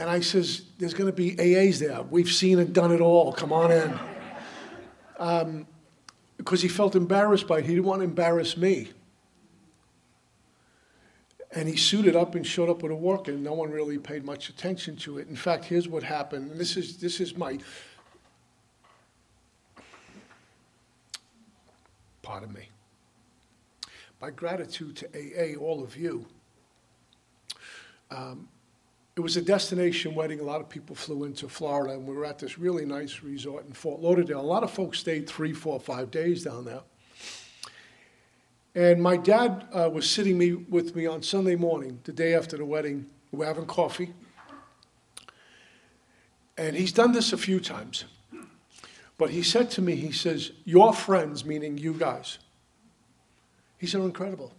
And 0.00 0.08
I 0.08 0.20
says, 0.20 0.62
there's 0.78 0.94
going 0.94 1.08
to 1.08 1.12
be 1.12 1.36
AAs 1.36 1.78
there. 1.78 2.00
We've 2.00 2.32
seen 2.32 2.58
and 2.58 2.72
done 2.72 2.90
it 2.90 3.02
all. 3.02 3.34
Come 3.34 3.52
on 3.52 3.70
in. 3.70 4.00
Um, 5.18 5.66
because 6.38 6.62
he 6.62 6.68
felt 6.68 6.96
embarrassed 6.96 7.46
by 7.46 7.58
it. 7.58 7.66
He 7.66 7.74
didn't 7.74 7.84
want 7.84 8.00
to 8.00 8.04
embarrass 8.04 8.56
me. 8.56 8.88
And 11.52 11.68
he 11.68 11.76
suited 11.76 12.16
up 12.16 12.34
and 12.34 12.46
showed 12.46 12.70
up 12.70 12.82
with 12.82 12.92
a 12.92 12.94
work, 12.94 13.28
and 13.28 13.44
no 13.44 13.52
one 13.52 13.70
really 13.70 13.98
paid 13.98 14.24
much 14.24 14.48
attention 14.48 14.96
to 14.96 15.18
it. 15.18 15.28
In 15.28 15.36
fact, 15.36 15.66
here's 15.66 15.86
what 15.86 16.02
happened. 16.02 16.52
And 16.52 16.58
this 16.58 16.78
is, 16.78 16.96
this 16.96 17.20
is 17.20 17.36
my, 17.36 17.58
pardon 22.22 22.54
me, 22.54 22.70
my 24.18 24.30
gratitude 24.30 24.96
to 24.96 25.08
AA, 25.08 25.58
all 25.58 25.84
of 25.84 25.94
you. 25.94 26.24
Um, 28.10 28.48
it 29.20 29.22
was 29.22 29.36
a 29.36 29.42
destination 29.42 30.14
wedding. 30.14 30.40
A 30.40 30.44
lot 30.44 30.62
of 30.62 30.68
people 30.70 30.96
flew 30.96 31.24
into 31.24 31.46
Florida, 31.46 31.92
and 31.92 32.06
we 32.06 32.14
were 32.14 32.24
at 32.24 32.38
this 32.38 32.58
really 32.58 32.86
nice 32.86 33.20
resort 33.22 33.66
in 33.66 33.72
Fort 33.74 34.00
Lauderdale. 34.00 34.40
A 34.40 34.42
lot 34.42 34.62
of 34.62 34.70
folks 34.70 34.98
stayed 34.98 35.28
three, 35.28 35.52
four, 35.52 35.78
five 35.78 36.10
days 36.10 36.42
down 36.42 36.64
there. 36.64 36.80
And 38.74 39.02
my 39.02 39.18
dad 39.18 39.66
uh, 39.74 39.90
was 39.92 40.08
sitting 40.08 40.38
me, 40.38 40.54
with 40.54 40.96
me 40.96 41.04
on 41.04 41.22
Sunday 41.22 41.54
morning, 41.54 42.00
the 42.04 42.14
day 42.14 42.34
after 42.34 42.56
the 42.56 42.64
wedding. 42.64 43.10
We 43.30 43.44
are 43.44 43.48
having 43.48 43.66
coffee. 43.66 44.14
And 46.56 46.74
he's 46.74 46.92
done 46.92 47.12
this 47.12 47.34
a 47.34 47.38
few 47.38 47.60
times. 47.60 48.06
But 49.18 49.28
he 49.28 49.42
said 49.42 49.70
to 49.72 49.82
me, 49.82 49.96
he 49.96 50.12
says, 50.12 50.52
Your 50.64 50.94
friends, 50.94 51.44
meaning 51.44 51.76
you 51.76 51.92
guys, 51.92 52.38
he 53.76 53.86
said, 53.86 54.00
incredible. 54.00 54.54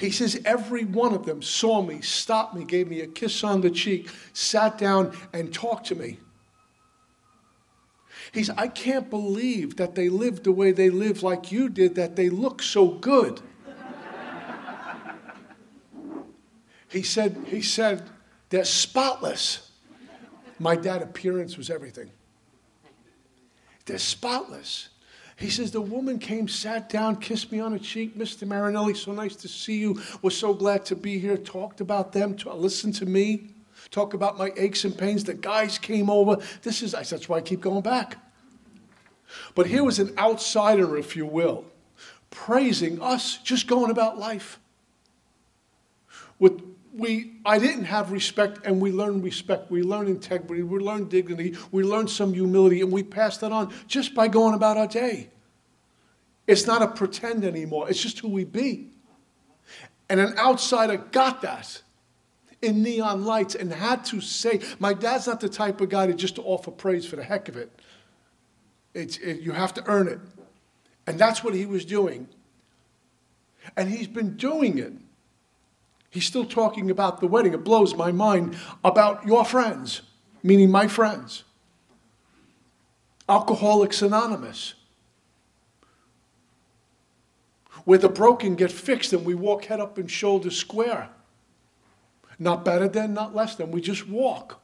He 0.00 0.10
says, 0.10 0.40
every 0.46 0.84
one 0.84 1.12
of 1.12 1.26
them 1.26 1.42
saw 1.42 1.82
me, 1.82 2.00
stopped 2.00 2.54
me, 2.54 2.64
gave 2.64 2.88
me 2.88 3.02
a 3.02 3.06
kiss 3.06 3.44
on 3.44 3.60
the 3.60 3.70
cheek, 3.70 4.08
sat 4.32 4.78
down, 4.78 5.14
and 5.34 5.52
talked 5.52 5.86
to 5.88 5.94
me. 5.94 6.18
He 8.32 8.44
said, 8.44 8.54
I 8.58 8.68
can't 8.68 9.10
believe 9.10 9.76
that 9.76 9.94
they 9.94 10.08
lived 10.08 10.44
the 10.44 10.52
way 10.52 10.72
they 10.72 10.88
live 10.88 11.22
like 11.22 11.52
you 11.52 11.68
did, 11.68 11.96
that 11.96 12.16
they 12.16 12.30
look 12.30 12.62
so 12.62 12.88
good. 12.88 13.42
he 16.88 17.02
said, 17.02 17.36
he 17.48 17.60
said, 17.60 18.08
they're 18.48 18.64
spotless. 18.64 19.70
My 20.58 20.76
dad' 20.76 21.02
appearance 21.02 21.58
was 21.58 21.68
everything. 21.68 22.10
They're 23.84 23.98
spotless. 23.98 24.89
He 25.40 25.48
says, 25.48 25.70
The 25.70 25.80
woman 25.80 26.18
came, 26.18 26.46
sat 26.48 26.90
down, 26.90 27.16
kissed 27.16 27.50
me 27.50 27.60
on 27.60 27.72
the 27.72 27.78
cheek. 27.78 28.16
Mr. 28.16 28.46
Marinelli, 28.46 28.92
so 28.92 29.12
nice 29.12 29.34
to 29.36 29.48
see 29.48 29.78
you. 29.78 30.00
Was 30.20 30.36
so 30.36 30.52
glad 30.52 30.84
to 30.86 30.96
be 30.96 31.18
here. 31.18 31.38
Talked 31.38 31.80
about 31.80 32.12
them, 32.12 32.36
listened 32.44 32.94
to 32.96 33.06
me, 33.06 33.48
talk 33.90 34.12
about 34.12 34.36
my 34.36 34.52
aches 34.58 34.84
and 34.84 34.96
pains. 34.96 35.24
The 35.24 35.32
guys 35.32 35.78
came 35.78 36.10
over. 36.10 36.36
This 36.62 36.82
is, 36.82 36.92
that's 36.92 37.28
why 37.28 37.38
I 37.38 37.40
keep 37.40 37.62
going 37.62 37.80
back. 37.80 38.18
But 39.54 39.66
here 39.66 39.82
was 39.82 39.98
an 39.98 40.12
outsider, 40.18 40.98
if 40.98 41.16
you 41.16 41.24
will, 41.24 41.64
praising 42.28 43.00
us, 43.00 43.38
just 43.38 43.66
going 43.66 43.90
about 43.90 44.18
life. 44.18 44.60
With 46.38 46.60
we, 47.00 47.32
I 47.46 47.58
didn't 47.58 47.84
have 47.84 48.12
respect, 48.12 48.60
and 48.64 48.80
we 48.80 48.92
learn 48.92 49.22
respect. 49.22 49.70
We 49.70 49.82
learn 49.82 50.06
integrity. 50.06 50.62
We 50.62 50.78
learn 50.78 51.08
dignity. 51.08 51.56
We 51.72 51.82
learn 51.82 52.06
some 52.08 52.34
humility, 52.34 52.82
and 52.82 52.92
we 52.92 53.02
pass 53.02 53.38
that 53.38 53.52
on 53.52 53.72
just 53.86 54.14
by 54.14 54.28
going 54.28 54.54
about 54.54 54.76
our 54.76 54.86
day. 54.86 55.30
It's 56.46 56.66
not 56.66 56.82
a 56.82 56.88
pretend 56.88 57.44
anymore, 57.44 57.88
it's 57.88 58.00
just 58.00 58.18
who 58.18 58.28
we 58.28 58.44
be. 58.44 58.88
And 60.08 60.20
an 60.20 60.36
outsider 60.36 60.96
got 60.96 61.42
that 61.42 61.82
in 62.60 62.82
neon 62.82 63.24
lights 63.24 63.54
and 63.54 63.72
had 63.72 64.04
to 64.06 64.20
say, 64.20 64.60
My 64.78 64.92
dad's 64.92 65.26
not 65.26 65.40
the 65.40 65.48
type 65.48 65.80
of 65.80 65.88
guy 65.88 66.06
to 66.06 66.14
just 66.14 66.34
to 66.34 66.42
offer 66.42 66.70
praise 66.70 67.06
for 67.06 67.16
the 67.16 67.22
heck 67.22 67.48
of 67.48 67.56
it. 67.56 67.70
It's, 68.92 69.16
it, 69.18 69.40
you 69.40 69.52
have 69.52 69.72
to 69.74 69.84
earn 69.86 70.08
it. 70.08 70.18
And 71.06 71.18
that's 71.18 71.42
what 71.42 71.54
he 71.54 71.64
was 71.64 71.84
doing. 71.84 72.28
And 73.76 73.88
he's 73.88 74.08
been 74.08 74.36
doing 74.36 74.78
it 74.78 74.92
He's 76.10 76.26
still 76.26 76.44
talking 76.44 76.90
about 76.90 77.20
the 77.20 77.28
wedding. 77.28 77.54
It 77.54 77.64
blows 77.64 77.94
my 77.94 78.10
mind 78.10 78.56
about 78.84 79.24
your 79.24 79.44
friends, 79.44 80.02
meaning 80.42 80.70
my 80.70 80.88
friends. 80.88 81.44
Alcoholics 83.28 84.02
Anonymous. 84.02 84.74
Where 87.84 87.98
the 87.98 88.08
broken 88.08 88.56
get 88.56 88.72
fixed 88.72 89.12
and 89.12 89.24
we 89.24 89.34
walk 89.34 89.66
head 89.66 89.80
up 89.80 89.98
and 89.98 90.10
shoulders 90.10 90.56
square. 90.56 91.08
Not 92.38 92.64
better 92.64 92.88
than, 92.88 93.14
not 93.14 93.34
less 93.34 93.54
than. 93.54 93.70
We 93.70 93.80
just 93.80 94.08
walk. 94.08 94.60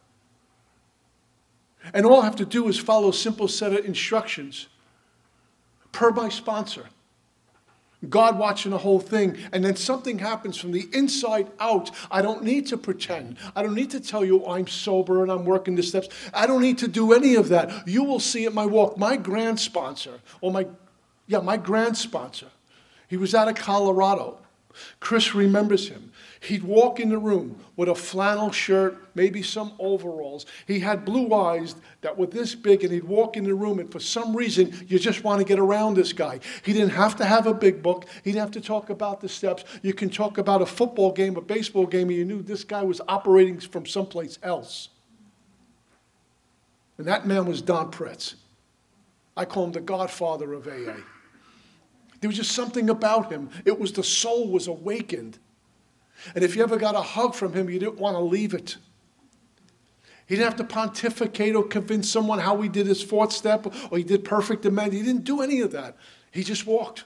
And 1.94 2.04
all 2.04 2.22
I 2.22 2.24
have 2.24 2.36
to 2.36 2.44
do 2.44 2.68
is 2.68 2.78
follow 2.78 3.12
simple 3.12 3.46
set 3.46 3.72
of 3.72 3.84
instructions 3.84 4.66
per 5.92 6.10
my 6.10 6.28
sponsor. 6.28 6.86
God 8.08 8.38
watching 8.38 8.72
the 8.72 8.78
whole 8.78 9.00
thing, 9.00 9.36
and 9.52 9.64
then 9.64 9.74
something 9.74 10.18
happens 10.18 10.56
from 10.56 10.72
the 10.72 10.86
inside 10.92 11.50
out. 11.58 11.90
I 12.10 12.22
don't 12.22 12.44
need 12.44 12.66
to 12.68 12.76
pretend. 12.76 13.38
I 13.54 13.62
don't 13.62 13.74
need 13.74 13.90
to 13.92 14.00
tell 14.00 14.24
you 14.24 14.46
I'm 14.46 14.66
sober 14.66 15.22
and 15.22 15.32
I'm 15.32 15.44
working 15.44 15.76
the 15.76 15.82
steps. 15.82 16.08
I 16.34 16.46
don't 16.46 16.60
need 16.60 16.78
to 16.78 16.88
do 16.88 17.12
any 17.12 17.34
of 17.36 17.48
that. 17.48 17.88
You 17.88 18.04
will 18.04 18.20
see 18.20 18.44
at 18.44 18.52
my 18.52 18.66
walk. 18.66 18.98
My 18.98 19.16
grand 19.16 19.58
sponsor, 19.58 20.20
or 20.40 20.52
my, 20.52 20.66
yeah, 21.26 21.40
my 21.40 21.56
grand 21.56 21.96
sponsor, 21.96 22.48
he 23.08 23.16
was 23.16 23.34
out 23.34 23.48
of 23.48 23.54
Colorado. 23.54 24.38
Chris 25.00 25.34
remembers 25.34 25.88
him. 25.88 26.12
He'd 26.40 26.62
walk 26.62 27.00
in 27.00 27.08
the 27.08 27.18
room 27.18 27.58
with 27.76 27.88
a 27.88 27.94
flannel 27.94 28.50
shirt, 28.52 29.08
maybe 29.14 29.42
some 29.42 29.72
overalls. 29.78 30.46
He 30.66 30.80
had 30.80 31.04
blue 31.04 31.32
eyes 31.34 31.74
that 32.02 32.16
were 32.16 32.26
this 32.26 32.54
big, 32.54 32.84
and 32.84 32.92
he'd 32.92 33.04
walk 33.04 33.36
in 33.36 33.44
the 33.44 33.54
room, 33.54 33.78
and 33.78 33.90
for 33.90 34.00
some 34.00 34.36
reason, 34.36 34.72
you 34.86 34.98
just 34.98 35.24
want 35.24 35.40
to 35.40 35.44
get 35.44 35.58
around 35.58 35.94
this 35.94 36.12
guy. 36.12 36.40
He 36.62 36.72
didn't 36.72 36.90
have 36.90 37.16
to 37.16 37.24
have 37.24 37.46
a 37.46 37.54
big 37.54 37.82
book, 37.82 38.06
he 38.22 38.32
didn't 38.32 38.42
have 38.42 38.50
to 38.52 38.60
talk 38.60 38.90
about 38.90 39.20
the 39.20 39.28
steps. 39.28 39.64
You 39.82 39.94
can 39.94 40.10
talk 40.10 40.38
about 40.38 40.62
a 40.62 40.66
football 40.66 41.12
game, 41.12 41.36
a 41.36 41.40
baseball 41.40 41.86
game, 41.86 42.08
and 42.08 42.18
you 42.18 42.24
knew 42.24 42.42
this 42.42 42.64
guy 42.64 42.82
was 42.82 43.00
operating 43.08 43.58
from 43.58 43.86
someplace 43.86 44.38
else. 44.42 44.90
And 46.98 47.06
that 47.06 47.26
man 47.26 47.46
was 47.46 47.60
Don 47.62 47.90
Pritz. 47.90 48.34
I 49.36 49.44
call 49.44 49.64
him 49.64 49.72
the 49.72 49.80
godfather 49.80 50.54
of 50.54 50.66
AA. 50.66 50.96
There 52.20 52.28
was 52.28 52.36
just 52.36 52.52
something 52.52 52.88
about 52.88 53.30
him. 53.30 53.50
It 53.64 53.78
was 53.78 53.92
the 53.92 54.02
soul 54.02 54.48
was 54.48 54.66
awakened. 54.66 55.38
And 56.34 56.44
if 56.44 56.56
you 56.56 56.62
ever 56.62 56.76
got 56.76 56.94
a 56.94 57.02
hug 57.02 57.34
from 57.34 57.52
him, 57.52 57.70
you 57.70 57.78
didn't 57.78 57.98
want 57.98 58.16
to 58.16 58.20
leave 58.20 58.54
it. 58.54 58.76
He 60.26 60.34
didn't 60.34 60.48
have 60.48 60.56
to 60.56 60.64
pontificate 60.64 61.54
or 61.54 61.64
convince 61.64 62.10
someone 62.10 62.40
how 62.40 62.60
he 62.60 62.68
did 62.68 62.86
his 62.86 63.02
fourth 63.02 63.32
step 63.32 63.66
or 63.90 63.98
he 63.98 64.04
did 64.04 64.24
perfect 64.24 64.64
amend. 64.66 64.92
He 64.92 65.02
didn't 65.02 65.24
do 65.24 65.40
any 65.40 65.60
of 65.60 65.72
that. 65.72 65.96
He 66.32 66.42
just 66.42 66.66
walked. 66.66 67.04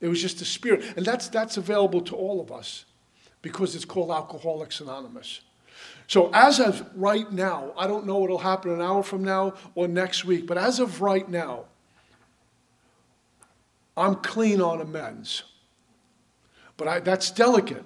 It 0.00 0.08
was 0.08 0.20
just 0.20 0.38
the 0.38 0.44
spirit. 0.44 0.84
And 0.96 1.06
that's, 1.06 1.28
that's 1.28 1.56
available 1.56 2.02
to 2.02 2.16
all 2.16 2.40
of 2.40 2.52
us 2.52 2.84
because 3.40 3.74
it's 3.74 3.84
called 3.84 4.10
Alcoholics 4.10 4.80
Anonymous. 4.80 5.40
So, 6.06 6.30
as 6.34 6.60
of 6.60 6.88
right 6.94 7.30
now, 7.32 7.72
I 7.76 7.86
don't 7.86 8.06
know 8.06 8.18
what'll 8.18 8.38
happen 8.38 8.72
an 8.72 8.82
hour 8.82 9.02
from 9.02 9.24
now 9.24 9.54
or 9.74 9.88
next 9.88 10.24
week, 10.24 10.46
but 10.46 10.58
as 10.58 10.78
of 10.78 11.00
right 11.00 11.26
now, 11.28 11.64
I'm 13.96 14.16
clean 14.16 14.60
on 14.60 14.80
amends. 14.80 15.44
But 16.82 16.88
I, 16.88 16.98
that's 16.98 17.30
delicate 17.30 17.84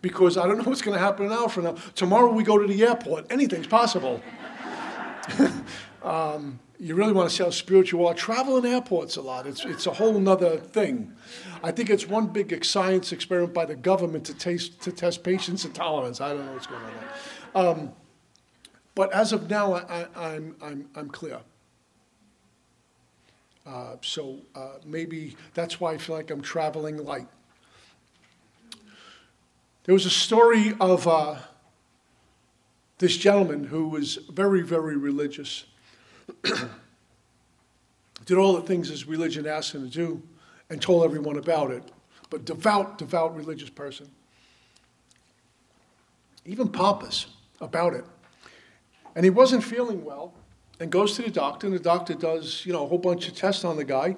because 0.00 0.36
I 0.36 0.46
don't 0.46 0.58
know 0.58 0.62
what's 0.62 0.82
going 0.82 0.96
to 0.96 1.02
happen 1.02 1.26
an 1.26 1.32
hour 1.32 1.48
from 1.48 1.64
now. 1.64 1.74
Tomorrow 1.96 2.30
we 2.30 2.44
go 2.44 2.56
to 2.56 2.64
the 2.64 2.84
airport. 2.84 3.26
Anything's 3.28 3.66
possible. 3.66 4.22
um, 6.04 6.60
you 6.78 6.94
really 6.94 7.12
want 7.12 7.28
to 7.28 7.34
see 7.34 7.42
how 7.42 7.50
spiritual 7.50 8.02
you 8.02 8.06
are. 8.06 8.14
Travel 8.14 8.56
in 8.58 8.66
airports 8.66 9.16
a 9.16 9.20
lot. 9.20 9.48
It's, 9.48 9.64
it's 9.64 9.88
a 9.88 9.94
whole 9.94 10.28
other 10.28 10.58
thing. 10.58 11.12
I 11.64 11.72
think 11.72 11.90
it's 11.90 12.06
one 12.06 12.28
big 12.28 12.64
science 12.64 13.10
experiment 13.10 13.52
by 13.52 13.64
the 13.64 13.74
government 13.74 14.26
to, 14.26 14.34
taste, 14.34 14.80
to 14.82 14.92
test 14.92 15.24
patience 15.24 15.64
and 15.64 15.74
tolerance. 15.74 16.20
I 16.20 16.34
don't 16.34 16.46
know 16.46 16.52
what's 16.52 16.68
going 16.68 16.84
on 16.84 16.92
there. 16.92 17.66
Um, 17.66 17.92
but 18.94 19.12
as 19.12 19.32
of 19.32 19.50
now, 19.50 19.74
I, 19.74 20.02
am 20.02 20.08
I'm, 20.14 20.56
I'm, 20.62 20.88
I'm 20.94 21.08
clear. 21.08 21.40
Uh, 23.66 23.96
so 24.02 24.38
uh, 24.54 24.74
maybe 24.86 25.36
that's 25.54 25.80
why 25.80 25.94
I 25.94 25.98
feel 25.98 26.14
like 26.14 26.30
I'm 26.30 26.42
traveling 26.42 27.04
light. 27.04 27.26
There 29.84 29.92
was 29.92 30.06
a 30.06 30.10
story 30.10 30.72
of 30.80 31.06
uh, 31.06 31.36
this 32.98 33.16
gentleman 33.18 33.64
who 33.64 33.88
was 33.88 34.16
very, 34.30 34.62
very 34.62 34.96
religious. 34.96 35.66
Did 38.24 38.38
all 38.38 38.54
the 38.54 38.62
things 38.62 38.88
his 38.88 39.06
religion 39.06 39.46
asked 39.46 39.74
him 39.74 39.82
to 39.82 39.90
do 39.90 40.22
and 40.70 40.80
told 40.80 41.04
everyone 41.04 41.36
about 41.36 41.70
it. 41.70 41.82
But 42.30 42.46
devout, 42.46 42.96
devout 42.96 43.36
religious 43.36 43.68
person. 43.68 44.10
Even 46.46 46.68
pompous 46.68 47.26
about 47.60 47.92
it. 47.92 48.06
And 49.14 49.24
he 49.24 49.30
wasn't 49.30 49.62
feeling 49.62 50.02
well 50.02 50.32
and 50.80 50.90
goes 50.90 51.14
to 51.16 51.22
the 51.22 51.30
doctor, 51.30 51.66
and 51.66 51.76
the 51.76 51.80
doctor 51.80 52.14
does, 52.14 52.64
you 52.64 52.72
know, 52.72 52.84
a 52.84 52.88
whole 52.88 52.98
bunch 52.98 53.28
of 53.28 53.36
tests 53.36 53.64
on 53.64 53.76
the 53.76 53.84
guy. 53.84 54.16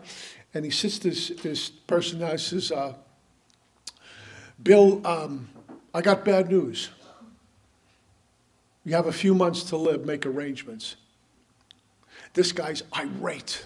And 0.54 0.64
he 0.64 0.70
sits 0.70 1.00
this, 1.00 1.28
this 1.42 1.68
person 1.68 2.20
down 2.20 2.30
and 2.30 2.40
says, 2.40 2.70
uh, 2.70 2.94
Bill, 4.62 5.04
um, 5.06 5.48
I 5.96 6.02
got 6.02 6.26
bad 6.26 6.50
news. 6.50 6.90
You 8.84 8.94
have 8.94 9.06
a 9.06 9.12
few 9.12 9.34
months 9.34 9.62
to 9.70 9.78
live, 9.78 10.04
make 10.04 10.26
arrangements. 10.26 10.96
This 12.34 12.52
guy's 12.52 12.82
irate. 12.94 13.64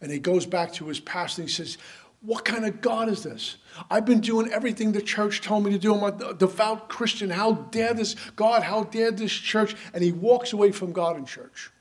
And 0.00 0.12
he 0.12 0.20
goes 0.20 0.46
back 0.46 0.72
to 0.74 0.86
his 0.86 1.00
pastor 1.00 1.42
and 1.42 1.48
he 1.48 1.52
says, 1.52 1.76
What 2.22 2.44
kind 2.44 2.64
of 2.64 2.80
God 2.80 3.08
is 3.08 3.24
this? 3.24 3.56
I've 3.90 4.06
been 4.06 4.20
doing 4.20 4.52
everything 4.52 4.92
the 4.92 5.02
church 5.02 5.40
told 5.40 5.64
me 5.64 5.72
to 5.72 5.78
do. 5.78 5.92
I'm 5.92 6.04
a 6.04 6.34
devout 6.34 6.88
Christian. 6.88 7.28
How 7.28 7.54
dare 7.54 7.92
this 7.92 8.14
God? 8.36 8.62
How 8.62 8.84
dare 8.84 9.10
this 9.10 9.32
church? 9.32 9.74
And 9.92 10.04
he 10.04 10.12
walks 10.12 10.52
away 10.52 10.70
from 10.70 10.92
God 10.92 11.16
and 11.16 11.26
church. 11.26 11.72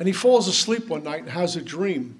And 0.00 0.08
he 0.08 0.12
falls 0.12 0.48
asleep 0.48 0.88
one 0.88 1.04
night 1.04 1.20
and 1.20 1.30
has 1.30 1.54
a 1.54 1.62
dream. 1.62 2.18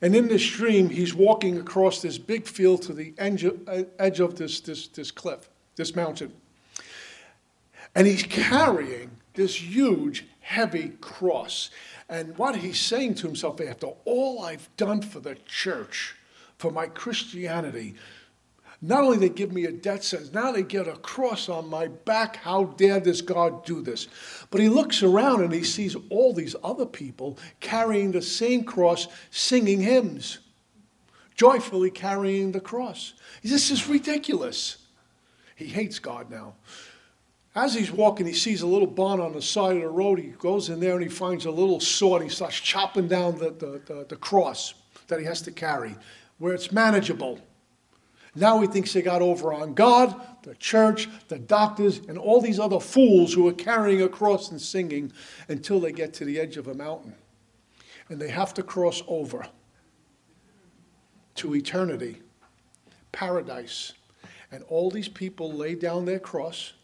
And 0.00 0.14
in 0.14 0.28
this 0.28 0.46
dream, 0.48 0.90
he's 0.90 1.14
walking 1.14 1.58
across 1.58 2.02
this 2.02 2.18
big 2.18 2.46
field 2.46 2.82
to 2.82 2.92
the 2.92 3.14
edge 3.18 3.44
of 4.20 4.36
this, 4.36 4.60
this, 4.60 4.88
this 4.88 5.10
cliff, 5.10 5.48
this 5.76 5.96
mountain. 5.96 6.32
And 7.94 8.06
he's 8.06 8.24
carrying 8.24 9.10
this 9.34 9.60
huge, 9.60 10.26
heavy 10.40 10.90
cross. 11.00 11.70
And 12.08 12.36
what 12.36 12.56
he's 12.56 12.80
saying 12.80 13.16
to 13.16 13.26
himself, 13.26 13.60
after 13.60 13.88
all 14.04 14.44
I've 14.44 14.68
done 14.76 15.02
for 15.02 15.20
the 15.20 15.36
church, 15.46 16.14
for 16.58 16.70
my 16.70 16.86
Christianity, 16.86 17.94
not 18.82 19.04
only 19.04 19.16
they 19.16 19.28
give 19.30 19.52
me 19.52 19.64
a 19.64 19.72
death 19.72 20.02
sentence, 20.02 20.32
now 20.32 20.52
they 20.52 20.62
get 20.62 20.86
a 20.86 20.96
cross 20.96 21.48
on 21.48 21.68
my 21.68 21.88
back. 21.88 22.36
How 22.36 22.64
dare 22.64 23.00
this 23.00 23.22
God 23.22 23.64
do 23.64 23.80
this? 23.80 24.08
But 24.50 24.60
he 24.60 24.68
looks 24.68 25.02
around 25.02 25.42
and 25.42 25.52
he 25.52 25.64
sees 25.64 25.96
all 26.10 26.32
these 26.32 26.54
other 26.62 26.86
people 26.86 27.38
carrying 27.60 28.12
the 28.12 28.22
same 28.22 28.64
cross, 28.64 29.08
singing 29.30 29.80
hymns, 29.80 30.38
joyfully 31.34 31.90
carrying 31.90 32.52
the 32.52 32.60
cross. 32.60 33.14
This 33.42 33.70
is 33.70 33.88
ridiculous. 33.88 34.78
He 35.54 35.66
hates 35.66 35.98
God 35.98 36.30
now. 36.30 36.54
As 37.54 37.72
he's 37.72 37.90
walking, 37.90 38.26
he 38.26 38.34
sees 38.34 38.60
a 38.60 38.66
little 38.66 38.86
barn 38.86 39.18
on 39.18 39.32
the 39.32 39.40
side 39.40 39.76
of 39.76 39.82
the 39.82 39.88
road. 39.88 40.18
He 40.18 40.26
goes 40.26 40.68
in 40.68 40.78
there 40.78 40.92
and 40.92 41.02
he 41.02 41.08
finds 41.08 41.46
a 41.46 41.50
little 41.50 41.80
sword. 41.80 42.22
He 42.22 42.28
starts 42.28 42.60
chopping 42.60 43.08
down 43.08 43.38
the, 43.38 43.50
the, 43.50 43.80
the, 43.86 44.06
the 44.10 44.16
cross 44.16 44.74
that 45.06 45.18
he 45.18 45.24
has 45.24 45.40
to 45.42 45.50
carry, 45.50 45.96
where 46.36 46.52
it's 46.52 46.70
manageable. 46.70 47.40
Now 48.36 48.60
he 48.60 48.66
thinks 48.66 48.92
they 48.92 49.00
got 49.00 49.22
over 49.22 49.52
on 49.54 49.72
God, 49.72 50.14
the 50.42 50.54
church, 50.56 51.08
the 51.28 51.38
doctors, 51.38 52.00
and 52.06 52.18
all 52.18 52.40
these 52.40 52.60
other 52.60 52.78
fools 52.78 53.32
who 53.32 53.48
are 53.48 53.54
carrying 53.54 54.02
a 54.02 54.08
cross 54.08 54.50
and 54.50 54.60
singing 54.60 55.10
until 55.48 55.80
they 55.80 55.90
get 55.90 56.12
to 56.14 56.26
the 56.26 56.38
edge 56.38 56.58
of 56.58 56.68
a 56.68 56.74
mountain. 56.74 57.14
And 58.10 58.20
they 58.20 58.28
have 58.28 58.52
to 58.54 58.62
cross 58.62 59.02
over 59.08 59.46
to 61.36 61.54
eternity, 61.56 62.18
paradise. 63.10 63.94
And 64.52 64.62
all 64.68 64.90
these 64.90 65.08
people 65.08 65.50
lay 65.50 65.74
down 65.74 66.04
their 66.04 66.20
cross, 66.20 66.74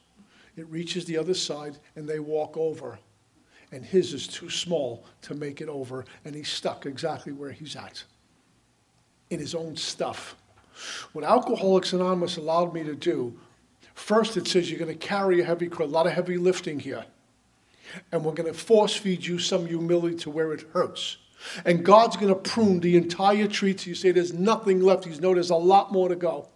it 0.57 0.67
reaches 0.69 1.05
the 1.05 1.19
other 1.19 1.35
side, 1.35 1.79
and 1.97 2.09
they 2.09 2.19
walk 2.19 2.57
over. 2.57 2.99
And 3.73 3.85
his 3.85 4.15
is 4.15 4.27
too 4.27 4.51
small 4.51 5.05
to 5.23 5.35
make 5.35 5.61
it 5.61 5.69
over, 5.69 6.07
and 6.25 6.35
he's 6.35 6.49
stuck 6.49 6.87
exactly 6.87 7.33
where 7.33 7.53
he's 7.53 7.77
at 7.77 8.03
in 9.31 9.39
his 9.39 9.55
own 9.55 9.77
stuff. 9.77 10.37
What 11.13 11.25
Alcoholics 11.25 11.93
Anonymous 11.93 12.37
allowed 12.37 12.75
me 12.75 12.85
to 12.85 12.95
do, 12.95 13.39
first 13.95 14.37
it 14.37 14.47
says 14.49 14.71
you're 14.71 14.79
going 14.79 14.97
to 14.97 15.07
carry 15.07 15.41
a 15.41 15.45
heavy 15.45 15.67
a 15.67 15.85
lot 15.85 16.07
of 16.07 16.13
heavy 16.13 16.37
lifting 16.37 16.79
here. 16.79 17.05
And 18.11 18.25
we're 18.25 18.33
going 18.33 18.51
to 18.53 18.59
force 18.59 18.97
feed 18.97 19.25
you 19.25 19.39
some 19.39 19.67
humility 19.67 20.17
to 20.19 20.31
where 20.31 20.53
it 20.53 20.63
hurts. 20.73 21.19
And 21.65 21.85
God's 21.85 22.17
going 22.17 22.29
to 22.29 22.35
prune 22.35 22.81
the 22.81 22.97
entire 22.97 23.47
tree 23.47 23.75
till 23.75 23.91
you 23.91 23.95
say 23.95 24.13
there's 24.13 24.33
nothing 24.33 24.81
left. 24.81 25.05
He's 25.05 25.21
know 25.21 25.35
there's 25.35 25.51
a 25.51 25.57
lot 25.57 25.93
more 25.93 26.09
to 26.09 26.17
go. 26.17 26.49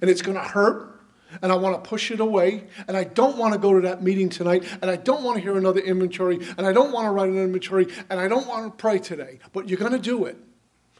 And 0.00 0.10
it's 0.10 0.22
going 0.22 0.36
to 0.36 0.42
hurt. 0.42 0.94
And 1.42 1.52
I 1.52 1.56
want 1.56 1.82
to 1.82 1.88
push 1.88 2.10
it 2.10 2.20
away. 2.20 2.64
And 2.86 2.96
I 2.96 3.04
don't 3.04 3.36
want 3.36 3.52
to 3.54 3.60
go 3.60 3.74
to 3.74 3.80
that 3.82 4.02
meeting 4.02 4.28
tonight. 4.28 4.64
And 4.82 4.90
I 4.90 4.96
don't 4.96 5.22
want 5.22 5.36
to 5.36 5.42
hear 5.42 5.56
another 5.56 5.80
inventory. 5.80 6.40
And 6.56 6.66
I 6.66 6.72
don't 6.72 6.92
want 6.92 7.06
to 7.06 7.10
write 7.10 7.30
an 7.30 7.38
inventory. 7.38 7.86
And 8.10 8.18
I 8.18 8.28
don't 8.28 8.46
want 8.46 8.66
to 8.66 8.76
pray 8.76 8.98
today. 8.98 9.38
But 9.52 9.68
you're 9.68 9.78
going 9.78 9.92
to 9.92 9.98
do 9.98 10.24
it 10.24 10.36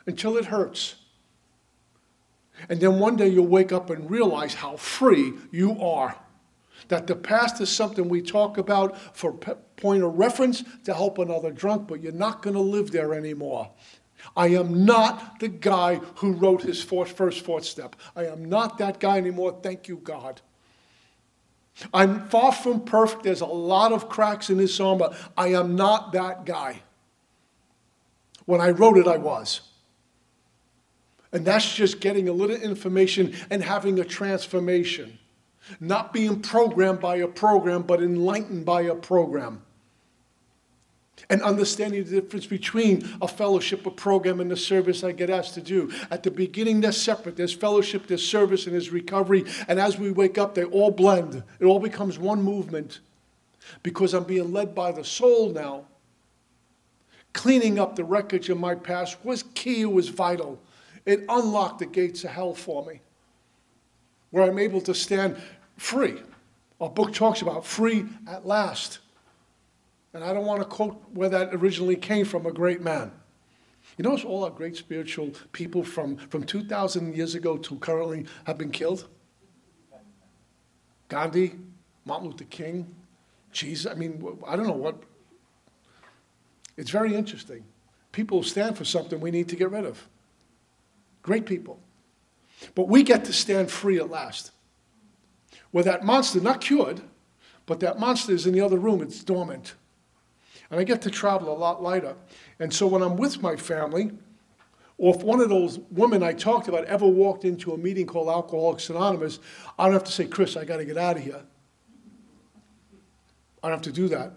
until 0.06 0.36
it 0.36 0.46
hurts. 0.46 0.96
And 2.68 2.80
then 2.80 2.98
one 2.98 3.16
day 3.16 3.28
you'll 3.28 3.46
wake 3.46 3.72
up 3.72 3.90
and 3.90 4.11
realize 4.11 4.54
how 4.54 4.76
free 4.76 5.34
you 5.50 5.80
are. 5.80 6.16
That 6.88 7.06
the 7.06 7.16
past 7.16 7.61
is 7.61 7.70
something 7.70 8.09
we 8.09 8.22
talk 8.22 8.56
about 8.56 8.98
for 9.16 9.32
point 9.32 10.02
of 10.02 10.18
reference 10.18 10.64
to 10.84 10.94
help 10.94 11.18
another 11.18 11.50
drunk, 11.50 11.88
but 11.88 12.02
you're 12.02 12.12
not 12.12 12.42
going 12.42 12.54
to 12.54 12.61
live 12.61 12.90
there 12.90 13.14
anymore. 13.14 13.70
I 14.36 14.48
am 14.48 14.84
not 14.84 15.40
the 15.40 15.48
guy 15.48 15.96
who 16.16 16.32
wrote 16.32 16.62
his 16.62 16.82
first 16.82 17.44
fourth 17.44 17.64
step. 17.64 17.96
I 18.16 18.26
am 18.26 18.44
not 18.44 18.78
that 18.78 19.00
guy 19.00 19.18
anymore. 19.18 19.59
Thank 19.62 19.88
you, 19.88 19.96
God. 19.98 20.40
I'm 21.94 22.28
far 22.28 22.52
from 22.52 22.84
perfect. 22.84 23.22
There's 23.22 23.40
a 23.40 23.46
lot 23.46 23.92
of 23.92 24.09
cracks 24.09 24.50
in 24.50 24.59
this 24.59 24.80
armor. 24.80 25.14
I 25.36 25.48
am 25.48 25.76
not 25.76 26.12
that 26.12 26.44
guy. 26.44 26.82
When 28.46 28.61
I 28.61 28.70
wrote 28.70 28.98
it, 28.98 29.06
I 29.06 29.18
was. 29.18 29.61
And 31.32 31.44
that's 31.44 31.74
just 31.74 32.00
getting 32.00 32.28
a 32.28 32.32
little 32.32 32.56
information 32.56 33.34
and 33.50 33.62
having 33.62 33.98
a 33.98 34.04
transformation. 34.04 35.18
Not 35.80 36.12
being 36.12 36.40
programmed 36.40 37.00
by 37.00 37.16
a 37.16 37.28
program, 37.28 37.82
but 37.82 38.02
enlightened 38.02 38.64
by 38.64 38.82
a 38.82 38.94
program. 38.94 39.62
And 41.28 41.42
understanding 41.42 42.04
the 42.04 42.20
difference 42.22 42.46
between 42.46 43.06
a 43.20 43.28
fellowship, 43.28 43.84
a 43.84 43.90
program, 43.90 44.40
and 44.40 44.50
the 44.50 44.56
service 44.56 45.04
I 45.04 45.12
get 45.12 45.28
asked 45.28 45.54
to 45.54 45.60
do. 45.60 45.92
At 46.10 46.22
the 46.22 46.30
beginning, 46.30 46.80
they're 46.80 46.92
separate. 46.92 47.36
There's 47.36 47.52
fellowship, 47.52 48.06
there's 48.06 48.26
service, 48.26 48.64
and 48.64 48.72
there's 48.72 48.90
recovery. 48.90 49.44
And 49.66 49.78
as 49.78 49.98
we 49.98 50.10
wake 50.10 50.38
up, 50.38 50.54
they 50.54 50.64
all 50.64 50.90
blend. 50.90 51.42
It 51.60 51.66
all 51.66 51.80
becomes 51.80 52.18
one 52.18 52.42
movement 52.42 53.00
because 53.82 54.14
I'm 54.14 54.24
being 54.24 54.52
led 54.52 54.74
by 54.74 54.92
the 54.92 55.04
soul 55.04 55.50
now. 55.50 55.84
Cleaning 57.34 57.78
up 57.78 57.94
the 57.94 58.04
wreckage 58.04 58.48
of 58.48 58.58
my 58.58 58.74
past 58.74 59.22
was 59.22 59.42
key, 59.54 59.82
it 59.82 59.92
was 59.92 60.08
vital. 60.08 60.58
It 61.09 61.24
unlocked 61.26 61.78
the 61.78 61.86
gates 61.86 62.22
of 62.24 62.30
hell 62.32 62.52
for 62.52 62.84
me, 62.84 63.00
where 64.30 64.44
I'm 64.44 64.59
able 64.59 64.82
to 64.82 64.94
stand 64.94 65.38
free. 65.78 66.20
Our 66.82 66.90
book 66.90 67.14
talks 67.14 67.40
about 67.40 67.64
free 67.64 68.04
at 68.26 68.46
last. 68.46 68.98
And 70.12 70.22
I 70.22 70.34
don't 70.34 70.44
want 70.44 70.61
to 70.61 70.66
quote 70.66 71.02
where 71.14 71.30
that 71.30 71.54
originally 71.54 71.96
came 71.96 72.26
from, 72.26 72.44
a 72.44 72.52
great 72.52 72.82
man. 72.82 73.11
You 73.96 74.02
notice 74.02 74.22
all 74.22 74.44
our 74.44 74.50
great 74.50 74.76
spiritual 74.76 75.30
people 75.52 75.82
from, 75.82 76.18
from 76.18 76.44
2,000 76.44 77.16
years 77.16 77.34
ago 77.34 77.56
to 77.56 77.76
currently 77.76 78.26
have 78.44 78.59
been 78.59 78.70
killed? 78.70 79.09
Gandhi, 81.09 81.54
Martin 82.04 82.28
Luther 82.28 82.44
King, 82.44 82.94
Jesus. 83.50 83.90
I 83.90 83.94
mean, 83.94 84.22
I 84.46 84.56
don't 84.56 84.66
know 84.66 84.74
what. 84.74 85.02
It's 86.76 86.90
very 86.90 87.14
interesting. 87.14 87.64
People 88.12 88.42
stand 88.42 88.76
for 88.76 88.84
something 88.84 89.20
we 89.20 89.30
need 89.30 89.48
to 89.48 89.56
get 89.56 89.70
rid 89.70 89.86
of. 89.86 90.06
Great 91.28 91.44
people. 91.44 91.78
But 92.74 92.88
we 92.88 93.02
get 93.02 93.26
to 93.26 93.34
stand 93.34 93.70
free 93.70 93.98
at 93.98 94.08
last. 94.08 94.50
Where 95.72 95.84
that 95.84 96.02
monster, 96.02 96.40
not 96.40 96.62
cured, 96.62 97.02
but 97.66 97.80
that 97.80 97.98
monster 98.00 98.32
is 98.32 98.46
in 98.46 98.54
the 98.54 98.62
other 98.62 98.78
room, 98.78 99.02
it's 99.02 99.22
dormant. 99.22 99.74
And 100.70 100.80
I 100.80 100.84
get 100.84 101.02
to 101.02 101.10
travel 101.10 101.54
a 101.54 101.58
lot 101.58 101.82
lighter. 101.82 102.16
And 102.58 102.72
so 102.72 102.86
when 102.86 103.02
I'm 103.02 103.18
with 103.18 103.42
my 103.42 103.56
family, 103.56 104.10
or 104.96 105.14
if 105.14 105.22
one 105.22 105.42
of 105.42 105.50
those 105.50 105.80
women 105.90 106.22
I 106.22 106.32
talked 106.32 106.66
about 106.66 106.86
ever 106.86 107.06
walked 107.06 107.44
into 107.44 107.74
a 107.74 107.76
meeting 107.76 108.06
called 108.06 108.28
Alcoholics 108.28 108.88
Anonymous, 108.88 109.38
I 109.78 109.84
don't 109.84 109.92
have 109.92 110.04
to 110.04 110.12
say, 110.12 110.24
Chris, 110.24 110.56
I 110.56 110.64
got 110.64 110.78
to 110.78 110.86
get 110.86 110.96
out 110.96 111.18
of 111.18 111.24
here. 111.24 111.42
I 113.62 113.68
don't 113.68 113.76
have 113.76 113.82
to 113.82 113.92
do 113.92 114.08
that. 114.08 114.32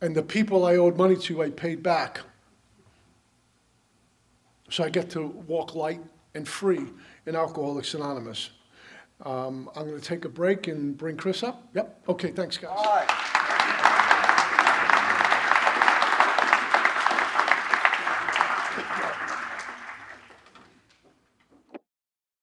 And 0.00 0.16
the 0.16 0.24
people 0.24 0.64
I 0.64 0.74
owed 0.74 0.96
money 0.96 1.14
to, 1.14 1.40
I 1.40 1.50
paid 1.50 1.84
back. 1.84 2.22
So 4.72 4.82
I 4.82 4.88
get 4.88 5.10
to 5.10 5.26
walk 5.46 5.74
light 5.74 6.00
and 6.34 6.48
free 6.48 6.86
in 7.26 7.36
Alcoholics 7.36 7.92
Anonymous. 7.92 8.52
Um, 9.22 9.68
I'm 9.76 9.86
going 9.86 10.00
to 10.00 10.04
take 10.04 10.24
a 10.24 10.30
break 10.30 10.66
and 10.66 10.96
bring 10.96 11.18
Chris 11.18 11.42
up. 11.42 11.68
Yep. 11.74 12.04
Okay, 12.08 12.30
thanks, 12.30 12.56
guys. 12.56 13.38